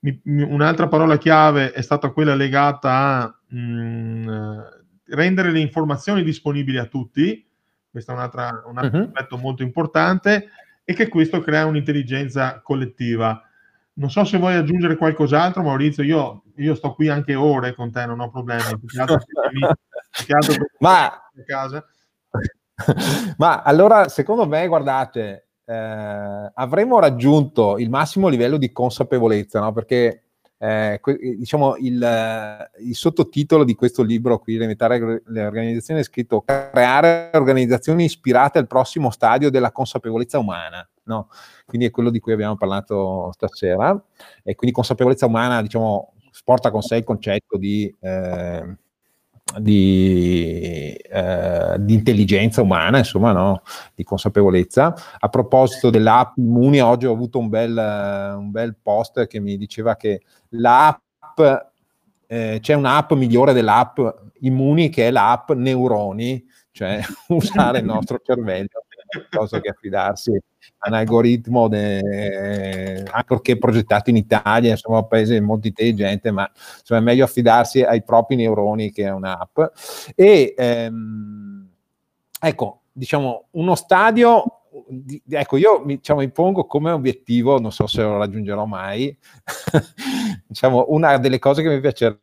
Mi, 0.00 0.18
mi, 0.24 0.42
un'altra 0.42 0.88
parola 0.88 1.18
chiave 1.18 1.72
è 1.72 1.82
stata 1.82 2.10
quella 2.10 2.34
legata 2.34 2.90
a 2.90 3.40
mh, 3.48 3.58
mm, 3.58 4.58
rendere 5.06 5.50
le 5.50 5.60
informazioni 5.60 6.22
disponibili 6.22 6.78
a 6.78 6.86
tutti, 6.86 7.46
questo 7.90 8.12
è 8.12 8.14
un 8.14 8.20
altro, 8.20 8.62
un 8.66 8.78
altro 8.78 8.98
uh-huh. 8.98 9.06
aspetto 9.06 9.36
molto 9.36 9.62
importante, 9.62 10.48
e 10.84 10.94
che 10.94 11.08
questo 11.08 11.40
crea 11.40 11.66
un'intelligenza 11.66 12.60
collettiva. 12.62 13.42
Non 13.94 14.10
so 14.10 14.24
se 14.24 14.38
vuoi 14.38 14.54
aggiungere 14.54 14.96
qualcos'altro, 14.96 15.62
Maurizio, 15.62 16.02
io, 16.02 16.44
io 16.56 16.74
sto 16.74 16.94
qui 16.94 17.08
anche 17.08 17.34
ore 17.34 17.74
con 17.74 17.92
te, 17.92 18.06
non 18.06 18.20
ho 18.20 18.30
problemi. 18.30 18.62
ma, 20.78 21.22
ma 23.36 23.62
allora, 23.62 24.08
secondo 24.08 24.46
me, 24.46 24.66
guardate, 24.66 25.49
eh, 25.70 26.50
avremo 26.54 26.98
raggiunto 26.98 27.78
il 27.78 27.90
massimo 27.90 28.26
livello 28.26 28.56
di 28.56 28.72
consapevolezza, 28.72 29.60
no? 29.60 29.72
perché 29.72 30.24
eh, 30.58 31.00
diciamo 31.38 31.76
il, 31.76 32.68
il, 32.80 32.94
sottotitolo 32.94 33.62
di 33.62 33.76
questo 33.76 34.02
libro 34.02 34.40
qui, 34.40 34.58
Limitare 34.58 35.22
le 35.24 35.46
organizzazioni, 35.46 36.00
è 36.00 36.02
scritto 36.04 36.42
Creare 36.42 37.30
organizzazioni 37.34 38.04
ispirate 38.04 38.58
al 38.58 38.66
prossimo 38.66 39.10
stadio 39.10 39.48
della 39.48 39.70
consapevolezza 39.70 40.40
umana. 40.40 40.86
No? 41.04 41.28
Quindi 41.64 41.86
è 41.86 41.90
quello 41.90 42.10
di 42.10 42.18
cui 42.18 42.32
abbiamo 42.32 42.56
parlato 42.56 43.30
stasera. 43.32 43.90
E 44.42 44.56
quindi 44.56 44.74
consapevolezza 44.74 45.26
umana, 45.26 45.62
diciamo, 45.62 46.14
porta 46.44 46.72
con 46.72 46.82
sé 46.82 46.96
il 46.96 47.04
concetto 47.04 47.56
di 47.56 47.94
eh, 48.00 48.76
di, 49.58 50.92
eh, 50.94 51.76
di, 51.78 51.94
intelligenza 51.94 52.62
umana, 52.62 52.98
insomma, 52.98 53.32
no? 53.32 53.62
di 53.94 54.04
consapevolezza. 54.04 54.94
A 55.18 55.28
proposito 55.28 55.90
dell'app 55.90 56.36
Immuni, 56.36 56.80
oggi 56.80 57.06
ho 57.06 57.12
avuto 57.12 57.38
un 57.38 57.48
bel, 57.48 57.76
un 58.36 58.50
bel 58.50 58.76
post 58.80 59.26
che 59.26 59.40
mi 59.40 59.56
diceva 59.56 59.96
che 59.96 60.22
l'app, 60.50 61.40
eh, 62.26 62.58
c'è 62.60 62.74
un'app 62.74 63.12
migliore 63.12 63.52
dell'app 63.52 63.98
Immuni 64.40 64.88
che 64.88 65.08
è 65.08 65.10
l'app 65.10 65.50
Neuroni, 65.52 66.44
cioè 66.70 67.00
usare 67.28 67.78
il 67.78 67.84
nostro 67.84 68.20
cervello 68.24 68.84
piuttosto 69.10 69.60
che 69.60 69.68
affidarsi 69.68 70.32
a 70.78 70.88
un 70.88 70.94
algoritmo, 70.94 71.68
de, 71.68 73.02
ancorché 73.10 73.58
progettato 73.58 74.10
in 74.10 74.16
Italia, 74.16 74.70
insomma, 74.70 74.98
un 74.98 75.08
paese 75.08 75.40
molto 75.40 75.66
intelligente, 75.66 76.30
ma 76.30 76.50
insomma, 76.78 77.00
è 77.00 77.02
meglio 77.02 77.24
affidarsi 77.24 77.82
ai 77.82 78.02
propri 78.02 78.36
neuroni 78.36 78.90
che 78.90 79.06
a 79.06 79.14
un'app. 79.14 79.58
E 80.14 80.54
ehm, 80.56 81.68
ecco, 82.40 82.82
diciamo, 82.92 83.48
uno 83.52 83.74
stadio 83.74 84.60
ecco, 85.28 85.56
io 85.56 85.82
diciamo, 85.84 86.20
mi 86.20 86.30
pongo 86.30 86.64
come 86.66 86.90
obiettivo, 86.90 87.58
non 87.58 87.72
so 87.72 87.86
se 87.86 88.02
lo 88.02 88.18
raggiungerò 88.18 88.64
mai, 88.64 89.16
diciamo, 90.46 90.86
una 90.88 91.18
delle 91.18 91.38
cose 91.38 91.62
che 91.62 91.68
mi 91.68 91.80
piacerebbe 91.80 92.18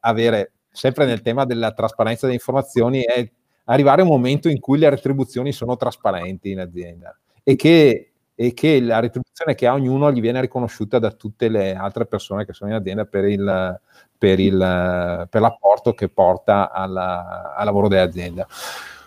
avere 0.00 0.52
sempre 0.70 1.04
nel 1.04 1.20
tema 1.20 1.44
della 1.44 1.72
trasparenza 1.72 2.22
delle 2.22 2.38
informazioni 2.38 3.02
è 3.02 3.30
arrivare 3.64 4.00
a 4.00 4.04
un 4.04 4.10
momento 4.10 4.48
in 4.48 4.60
cui 4.60 4.78
le 4.78 4.90
retribuzioni 4.90 5.52
sono 5.52 5.76
trasparenti 5.76 6.50
in 6.50 6.60
azienda 6.60 7.16
e 7.42 7.56
che, 7.56 8.12
e 8.34 8.54
che 8.54 8.80
la 8.80 9.00
retribuzione 9.00 9.54
che 9.54 9.66
ha 9.66 9.74
ognuno 9.74 10.10
gli 10.12 10.20
viene 10.20 10.40
riconosciuta 10.40 10.98
da 10.98 11.12
tutte 11.12 11.48
le 11.48 11.74
altre 11.74 12.06
persone 12.06 12.44
che 12.44 12.52
sono 12.52 12.70
in 12.70 12.76
azienda 12.76 13.04
per, 13.04 13.24
il, 13.24 13.80
per, 14.18 14.40
il, 14.40 15.26
per 15.30 15.40
l'apporto 15.40 15.94
che 15.94 16.08
porta 16.08 16.70
alla, 16.70 17.54
al 17.54 17.64
lavoro 17.64 17.88
dell'azienda. 17.88 18.46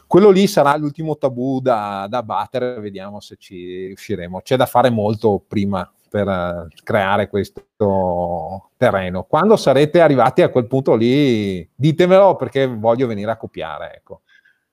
Quello 0.08 0.30
lì 0.30 0.46
sarà 0.48 0.78
l'ultimo 0.78 1.18
tabù 1.18 1.60
da, 1.60 2.06
da 2.08 2.22
battere, 2.22 2.80
vediamo 2.80 3.20
se 3.20 3.38
ci 3.38 3.88
riusciremo. 3.88 4.42
C'è 4.42 4.56
da 4.56 4.68
fare 4.68 4.92
molto 4.92 5.44
prima 5.46 5.90
per 6.08 6.28
uh, 6.28 6.68
creare 6.84 7.28
questo 7.28 8.70
terreno. 8.78 9.24
Quando 9.24 9.58
sarete 9.58 10.00
arrivati 10.00 10.44
a 10.44 10.50
quel 10.50 10.68
punto 10.68 10.96
lì, 10.96 11.68
ditemelo 11.76 12.36
perché 12.36 12.68
voglio 12.68 13.08
venire 13.08 13.32
a 13.32 13.36
copiare. 13.36 13.96
Ecco 13.96 14.22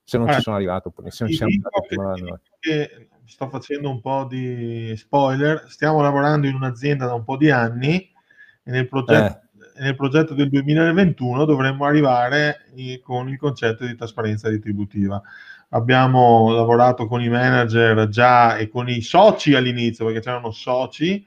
se 0.05 0.19
non 0.19 0.29
eh, 0.29 0.35
ci 0.35 0.41
sono 0.41 0.57
arrivato. 0.57 0.93
Se 1.09 1.25
non 1.25 1.33
siamo 1.33 1.53
arrivati, 2.11 2.51
che 2.59 3.09
sto 3.25 3.49
facendo 3.49 3.91
un 3.91 4.01
po' 4.01 4.27
di 4.29 4.95
spoiler, 4.97 5.65
stiamo 5.69 6.03
lavorando 6.03 6.47
in 6.47 6.55
un'azienda 6.55 7.07
da 7.07 7.15
un 7.15 7.25
po' 7.25 7.37
di 7.37 7.51
anni 7.51 8.11
e 8.63 8.71
nel 8.71 8.89
progetto, 8.89 9.41
eh. 9.77 9.83
nel 9.83 9.97
progetto 9.97 10.35
del 10.35 10.49
2021 10.49 11.45
dovremmo 11.45 11.85
arrivare 11.85 12.67
con 13.03 13.29
il 13.29 13.39
concetto 13.39 13.87
di 13.87 13.95
trasparenza 13.95 14.49
retributiva. 14.49 15.21
Abbiamo 15.71 16.53
lavorato 16.53 17.07
con 17.07 17.23
i 17.23 17.31
manager 17.31 18.09
già 18.09 18.59
e 18.59 18.69
con 18.69 18.89
i 18.89 19.01
soci 19.01 19.55
all'inizio, 19.55 20.05
perché 20.05 20.21
c'erano 20.21 20.51
soci, 20.51 21.25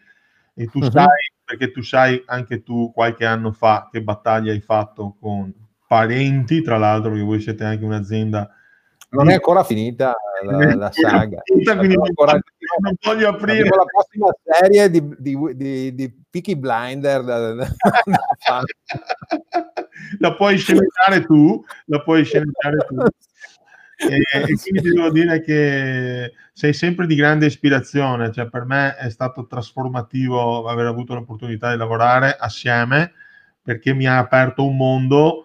e 0.54 0.68
tu 0.68 0.78
uh-huh. 0.78 0.92
sai, 0.92 1.32
perché 1.44 1.72
tu 1.72 1.82
sai 1.82 2.22
anche 2.28 2.62
tu 2.62 2.92
qualche 2.94 3.26
anno 3.26 3.52
fa 3.52 3.90
che 3.92 4.04
battaglia 4.04 4.52
hai 4.52 4.62
fatto 4.62 5.16
con 5.20 5.52
parenti, 5.88 6.62
tra 6.62 6.78
l'altro, 6.78 7.14
che 7.14 7.22
voi 7.22 7.40
siete 7.42 7.64
anche 7.64 7.84
un'azienda 7.84 8.50
non 9.16 9.30
è 9.30 9.34
ancora 9.34 9.64
finita 9.64 10.16
la, 10.44 10.76
la 10.76 10.92
saga. 10.92 11.42
Ancora, 11.68 12.34
non 12.80 12.94
voglio 13.02 13.30
aprire 13.30 13.64
la 13.64 13.86
prossima 13.86 14.28
serie 14.44 14.90
di, 14.90 15.16
di, 15.18 15.38
di, 15.56 15.96
di 15.96 16.14
Peaky 16.30 16.56
Blinder. 16.56 17.24
Da, 17.24 17.54
da, 17.54 17.68
la 20.20 20.36
puoi 20.36 20.58
sceneggiare 20.58 21.26
tu, 21.26 21.64
la 21.86 22.02
puoi 22.02 22.24
sceneggiare 22.24 22.78
tu. 22.88 22.96
E, 23.98 24.18
e, 24.18 24.42
quindi 24.62 24.82
ti 24.82 24.90
devo 24.90 25.10
dire 25.10 25.42
che 25.42 26.34
sei 26.52 26.74
sempre 26.74 27.08
di 27.08 27.16
grande 27.16 27.46
ispirazione, 27.46 28.30
cioè 28.30 28.50
per 28.50 28.66
me 28.66 28.94
è 28.98 29.10
stato 29.10 29.48
trasformativo 29.48 30.68
aver 30.68 30.88
avuto 30.88 31.14
l'opportunità 31.14 31.72
di 31.72 31.78
lavorare 31.78 32.36
assieme 32.38 33.14
perché 33.62 33.94
mi 33.94 34.06
ha 34.06 34.18
aperto 34.18 34.68
un 34.68 34.76
mondo 34.76 35.45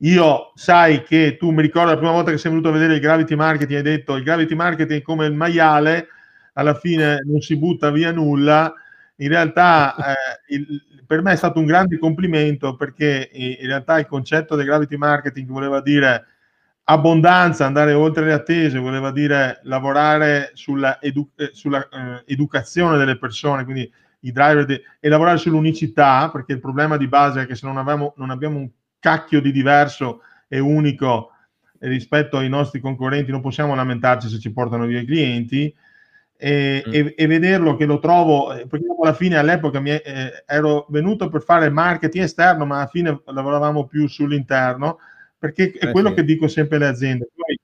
io 0.00 0.52
sai 0.54 1.02
che 1.02 1.36
tu 1.38 1.50
mi 1.50 1.62
ricordo 1.62 1.90
la 1.90 1.96
prima 1.96 2.12
volta 2.12 2.30
che 2.30 2.38
sei 2.38 2.50
venuto 2.50 2.68
a 2.68 2.72
vedere 2.72 2.94
il 2.94 3.00
gravity 3.00 3.34
marketing 3.34 3.76
hai 3.78 3.82
detto 3.82 4.16
il 4.16 4.24
gravity 4.24 4.54
marketing 4.54 5.00
è 5.00 5.02
come 5.02 5.26
il 5.26 5.32
maiale 5.32 6.08
alla 6.52 6.74
fine 6.74 7.22
non 7.24 7.40
si 7.40 7.56
butta 7.56 7.90
via 7.90 8.12
nulla. 8.12 8.72
In 9.16 9.28
realtà 9.28 9.94
eh, 10.48 10.54
il, 10.54 10.82
per 11.06 11.22
me 11.22 11.32
è 11.32 11.36
stato 11.36 11.60
un 11.60 11.66
grande 11.66 11.98
complimento 11.98 12.76
perché 12.76 13.30
in 13.32 13.66
realtà 13.66 13.98
il 13.98 14.06
concetto 14.06 14.54
del 14.54 14.66
gravity 14.66 14.96
marketing 14.96 15.48
voleva 15.48 15.80
dire 15.80 16.26
abbondanza, 16.88 17.66
andare 17.66 17.92
oltre 17.92 18.24
le 18.24 18.32
attese, 18.32 18.78
voleva 18.78 19.10
dire 19.10 19.60
lavorare 19.64 20.50
sulla, 20.54 21.00
edu- 21.00 21.30
eh, 21.36 21.50
sulla 21.52 21.88
eh, 21.88 22.22
educazione 22.26 22.96
delle 22.96 23.18
persone, 23.18 23.64
quindi 23.64 23.90
i 24.20 24.32
driver 24.32 24.64
de- 24.64 24.82
e 25.00 25.08
lavorare 25.08 25.38
sull'unicità, 25.38 26.30
perché 26.30 26.52
il 26.52 26.60
problema 26.60 26.96
di 26.96 27.08
base 27.08 27.42
è 27.42 27.46
che 27.46 27.54
se 27.56 27.66
non, 27.66 27.76
avevamo, 27.76 28.14
non 28.16 28.30
abbiamo 28.30 28.58
un 28.58 28.68
cacchio 28.98 29.40
di 29.40 29.52
diverso 29.52 30.22
e 30.48 30.58
unico 30.58 31.30
rispetto 31.80 32.38
ai 32.38 32.48
nostri 32.48 32.80
concorrenti, 32.80 33.30
non 33.30 33.40
possiamo 33.40 33.74
lamentarci 33.74 34.28
se 34.28 34.38
ci 34.38 34.52
portano 34.52 34.86
via 34.86 35.00
i 35.00 35.06
clienti. 35.06 35.74
E, 36.38 36.84
mm. 36.86 36.92
e, 36.92 37.14
e 37.16 37.26
vederlo 37.26 37.76
che 37.76 37.86
lo 37.86 37.98
trovo, 37.98 38.48
perché 38.68 38.86
alla 39.00 39.14
fine 39.14 39.36
all'epoca 39.36 39.80
mi, 39.80 39.90
eh, 39.90 40.44
ero 40.46 40.86
venuto 40.90 41.30
per 41.30 41.42
fare 41.42 41.70
marketing 41.70 42.24
esterno, 42.24 42.66
ma 42.66 42.76
alla 42.76 42.88
fine 42.88 43.22
lavoravamo 43.24 43.86
più 43.86 44.06
sull'interno, 44.06 44.98
perché 45.38 45.72
è 45.72 45.86
eh 45.86 45.92
quello 45.92 46.10
sì. 46.10 46.16
che 46.16 46.24
dico 46.24 46.46
sempre 46.46 46.76
alle 46.76 46.88
aziende. 46.88 47.28
Poi, 47.34 47.58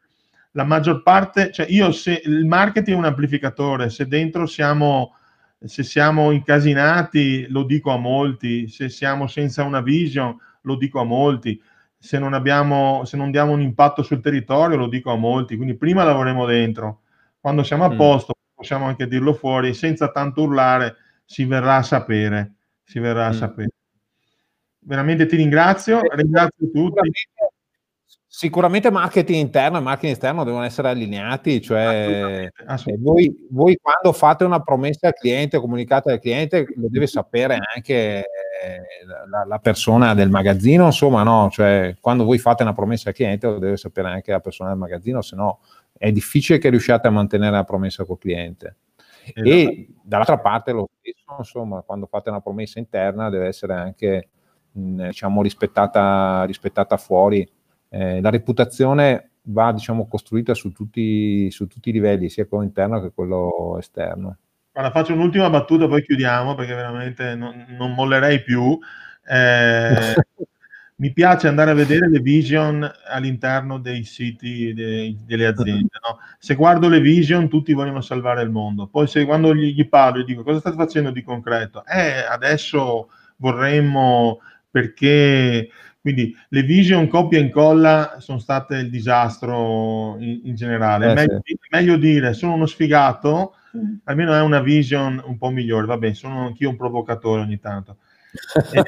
la 0.52 0.64
maggior 0.64 1.02
parte, 1.02 1.50
cioè 1.52 1.66
io 1.68 1.92
se 1.92 2.22
il 2.24 2.46
marketing 2.46 2.96
è 2.96 2.98
un 2.98 3.04
amplificatore, 3.06 3.90
se 3.90 4.06
dentro 4.06 4.46
siamo 4.46 5.16
se 5.64 5.82
siamo 5.82 6.30
incasinati, 6.30 7.46
lo 7.48 7.62
dico 7.62 7.92
a 7.92 7.96
molti, 7.96 8.68
se 8.68 8.88
siamo 8.88 9.26
senza 9.26 9.62
una 9.62 9.80
vision, 9.80 10.36
lo 10.62 10.76
dico 10.76 11.00
a 11.00 11.04
molti, 11.04 11.60
se 11.98 12.18
non, 12.18 12.34
abbiamo, 12.34 13.04
se 13.04 13.16
non 13.16 13.30
diamo 13.30 13.52
un 13.52 13.60
impatto 13.60 14.02
sul 14.02 14.20
territorio, 14.20 14.76
lo 14.76 14.88
dico 14.88 15.12
a 15.12 15.16
molti, 15.16 15.56
quindi 15.56 15.76
prima 15.76 16.02
lavoriamo 16.02 16.46
dentro, 16.46 17.02
quando 17.40 17.62
siamo 17.62 17.84
a 17.84 17.92
mm. 17.92 17.96
posto 17.96 18.34
possiamo 18.54 18.86
anche 18.86 19.08
dirlo 19.08 19.34
fuori, 19.34 19.74
senza 19.74 20.10
tanto 20.10 20.42
urlare, 20.42 20.96
si 21.24 21.44
verrà 21.44 21.76
a 21.76 21.82
sapere, 21.82 22.54
si 22.82 23.00
verrà 23.00 23.26
a 23.26 23.30
mm. 23.30 23.34
sapere. 23.34 23.70
Veramente 24.78 25.26
ti 25.26 25.36
ringrazio, 25.36 26.00
ringrazio 26.12 26.70
tutti. 26.70 27.10
Sicuramente 28.42 28.90
marketing 28.90 29.38
interno 29.38 29.78
e 29.78 29.80
marketing 29.82 30.14
esterno 30.14 30.42
devono 30.42 30.64
essere 30.64 30.88
allineati, 30.88 31.60
cioè 31.60 31.84
assolutamente, 31.84 32.64
assolutamente. 32.66 33.00
Voi, 33.04 33.46
voi, 33.50 33.78
quando 33.80 34.12
fate 34.12 34.42
una 34.42 34.58
promessa 34.58 35.06
al 35.06 35.14
cliente, 35.14 35.60
comunicate 35.60 36.10
al 36.10 36.18
cliente, 36.18 36.66
lo 36.74 36.88
deve 36.88 37.06
sapere 37.06 37.56
anche 37.72 38.24
la, 39.30 39.44
la, 39.46 39.58
persona 39.60 40.12
del 40.14 40.28
magazzino, 40.28 40.86
insomma, 40.86 41.22
no? 41.22 41.50
Cioè, 41.52 41.94
quando 42.00 42.24
voi 42.24 42.38
fate 42.38 42.64
una 42.64 42.74
promessa 42.74 43.10
al 43.10 43.14
cliente, 43.14 43.46
lo 43.46 43.60
deve 43.60 43.76
sapere 43.76 44.08
anche 44.08 44.32
la 44.32 44.40
persona 44.40 44.70
del 44.70 44.78
magazzino, 44.78 45.22
se 45.22 45.36
no 45.36 45.60
è 45.96 46.10
difficile 46.10 46.58
che 46.58 46.68
riusciate 46.68 47.06
a 47.06 47.12
mantenere 47.12 47.54
la 47.54 47.62
promessa 47.62 48.04
col 48.04 48.18
cliente. 48.18 48.74
Esatto. 49.22 49.48
E 49.48 49.86
dall'altra 50.02 50.38
parte 50.38 50.72
lo 50.72 50.90
stesso, 50.98 51.36
insomma, 51.38 51.82
quando 51.82 52.06
fate 52.06 52.28
una 52.30 52.40
promessa 52.40 52.80
interna 52.80 53.30
deve 53.30 53.46
essere 53.46 53.74
anche, 53.74 54.30
diciamo, 54.72 55.42
rispettata, 55.42 56.42
rispettata 56.42 56.96
fuori 56.96 57.48
eh, 57.94 58.22
la 58.22 58.30
reputazione 58.30 59.32
va 59.44 59.70
diciamo, 59.70 60.08
costruita 60.08 60.54
su 60.54 60.72
tutti, 60.72 61.50
su 61.50 61.66
tutti, 61.66 61.90
i 61.90 61.92
livelli, 61.92 62.30
sia 62.30 62.46
quello 62.46 62.64
interno 62.64 63.02
che 63.02 63.12
quello 63.14 63.76
esterno. 63.78 64.38
Guarda, 64.72 64.90
faccio 64.90 65.12
un'ultima 65.12 65.50
battuta, 65.50 65.86
poi 65.86 66.02
chiudiamo 66.02 66.54
perché 66.54 66.74
veramente 66.74 67.34
non, 67.34 67.66
non 67.68 67.92
mollerei 67.92 68.42
più. 68.42 68.78
Eh, 69.28 70.14
mi 70.96 71.12
piace 71.12 71.48
andare 71.48 71.72
a 71.72 71.74
vedere 71.74 72.08
le 72.08 72.20
vision 72.20 72.90
all'interno 73.08 73.78
dei 73.78 74.04
siti 74.04 74.72
dei, 74.72 75.18
delle 75.26 75.46
aziende. 75.46 75.98
No? 76.08 76.18
Se 76.38 76.54
guardo 76.54 76.88
le 76.88 77.00
vision, 77.00 77.46
tutti 77.50 77.74
vogliono 77.74 78.00
salvare 78.00 78.40
il 78.40 78.50
mondo. 78.50 78.86
Poi, 78.86 79.06
se 79.06 79.26
quando 79.26 79.54
gli, 79.54 79.74
gli 79.74 79.86
parlo, 79.86 80.22
gli 80.22 80.24
dico 80.24 80.44
cosa 80.44 80.60
state 80.60 80.76
facendo 80.76 81.10
di 81.10 81.22
concreto? 81.22 81.84
Eh, 81.84 82.24
adesso 82.26 83.10
vorremmo 83.36 84.40
perché 84.70 85.68
quindi 86.02 86.36
le 86.48 86.62
vision 86.64 87.06
copia 87.06 87.38
e 87.38 87.42
incolla 87.42 88.16
sono 88.18 88.40
state 88.40 88.74
il 88.74 88.90
disastro 88.90 90.16
in, 90.18 90.40
in 90.42 90.56
generale. 90.56 91.12
Eh, 91.12 91.14
meglio, 91.14 91.40
sì. 91.44 91.56
meglio, 91.70 91.96
dire 91.96 92.34
sono 92.34 92.54
uno 92.54 92.66
sfigato, 92.66 93.54
mm. 93.76 93.94
almeno 94.04 94.34
è 94.34 94.40
una 94.40 94.60
vision 94.60 95.22
un 95.24 95.38
po' 95.38 95.50
migliore. 95.50 95.86
Vabbè, 95.86 96.12
sono 96.12 96.46
anch'io 96.46 96.70
un 96.70 96.76
provocatore 96.76 97.42
ogni 97.42 97.60
tanto. 97.60 97.98
eh, 98.72 98.84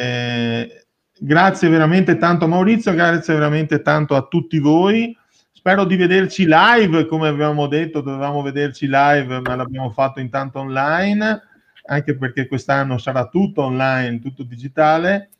eh, 0.00 0.86
grazie 1.18 1.68
veramente 1.68 2.16
tanto 2.18 2.46
Maurizio, 2.46 2.94
grazie 2.94 3.34
veramente 3.34 3.82
tanto 3.82 4.14
a 4.14 4.22
tutti 4.22 4.60
voi. 4.60 5.16
Spero 5.50 5.84
di 5.84 5.96
vederci 5.96 6.46
live, 6.46 7.06
come 7.06 7.26
avevamo 7.26 7.66
detto, 7.66 8.00
dovevamo 8.00 8.42
vederci 8.42 8.86
live, 8.86 9.40
ma 9.40 9.56
l'abbiamo 9.56 9.90
fatto 9.90 10.20
intanto 10.20 10.60
online, 10.60 11.42
anche 11.86 12.16
perché 12.16 12.46
quest'anno 12.46 12.96
sarà 12.96 13.26
tutto 13.26 13.64
online, 13.64 14.20
tutto 14.20 14.44
digitale 14.44 15.30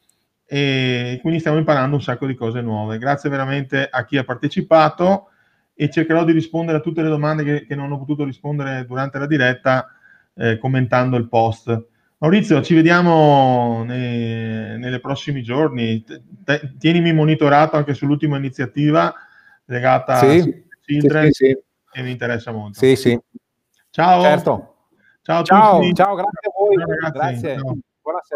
e 0.51 1.19
quindi 1.21 1.41
stiamo 1.41 1.59
imparando 1.59 1.97
un 1.97 2.03
sacco 2.03 2.27
di 2.27 2.35
cose 2.35 2.63
nuove. 2.63 2.97
Grazie 2.97 3.29
veramente 3.29 3.87
a 3.87 4.07
chi 4.07 4.17
ha 4.17 4.25
partecipato 4.25 5.29
e 5.75 5.91
cercherò 5.91 6.25
di 6.25 6.33
rispondere 6.33 6.79
a 6.79 6.81
tutte 6.81 7.03
le 7.03 7.11
domande 7.11 7.45
che, 7.45 7.67
che 7.67 7.75
non 7.75 7.93
ho 7.93 7.99
potuto 7.99 8.25
rispondere 8.25 8.87
durante 8.87 9.19
la 9.19 9.27
diretta 9.27 9.93
eh, 10.35 10.57
commentando 10.57 11.19
il 11.19 11.29
post. 11.29 11.87
Maurizio, 12.17 12.63
ci 12.63 12.75
vediamo 12.75 13.85
nei, 13.85 15.01
prossimi 15.01 15.43
giorni. 15.43 16.03
T- 16.03 16.77
tienimi 16.79 17.13
monitorato 17.13 17.77
anche 17.77 17.93
sull'ultima 17.93 18.39
iniziativa 18.39 19.15
legata 19.67 20.17
sì, 20.17 20.39
a 20.39 20.77
Children 20.81 21.31
sì, 21.31 21.45
sì, 21.45 21.59
che 21.93 22.03
mi 22.03 22.11
interessa 22.11 22.53
molto. 22.53 22.79
Sì, 22.79 22.97
sì. 22.97 23.21
Ciao. 23.91 24.23
Certo. 24.23 24.75
Ciao, 25.21 25.43
ciao, 25.45 25.93
ciao, 25.93 26.15
grazie 26.15 26.49
a 26.49 26.53
voi. 26.59 26.75
Ciao, 26.75 27.11
grazie. 27.11 27.55
Ciao. 27.55 27.79
Buonasera. 28.01 28.27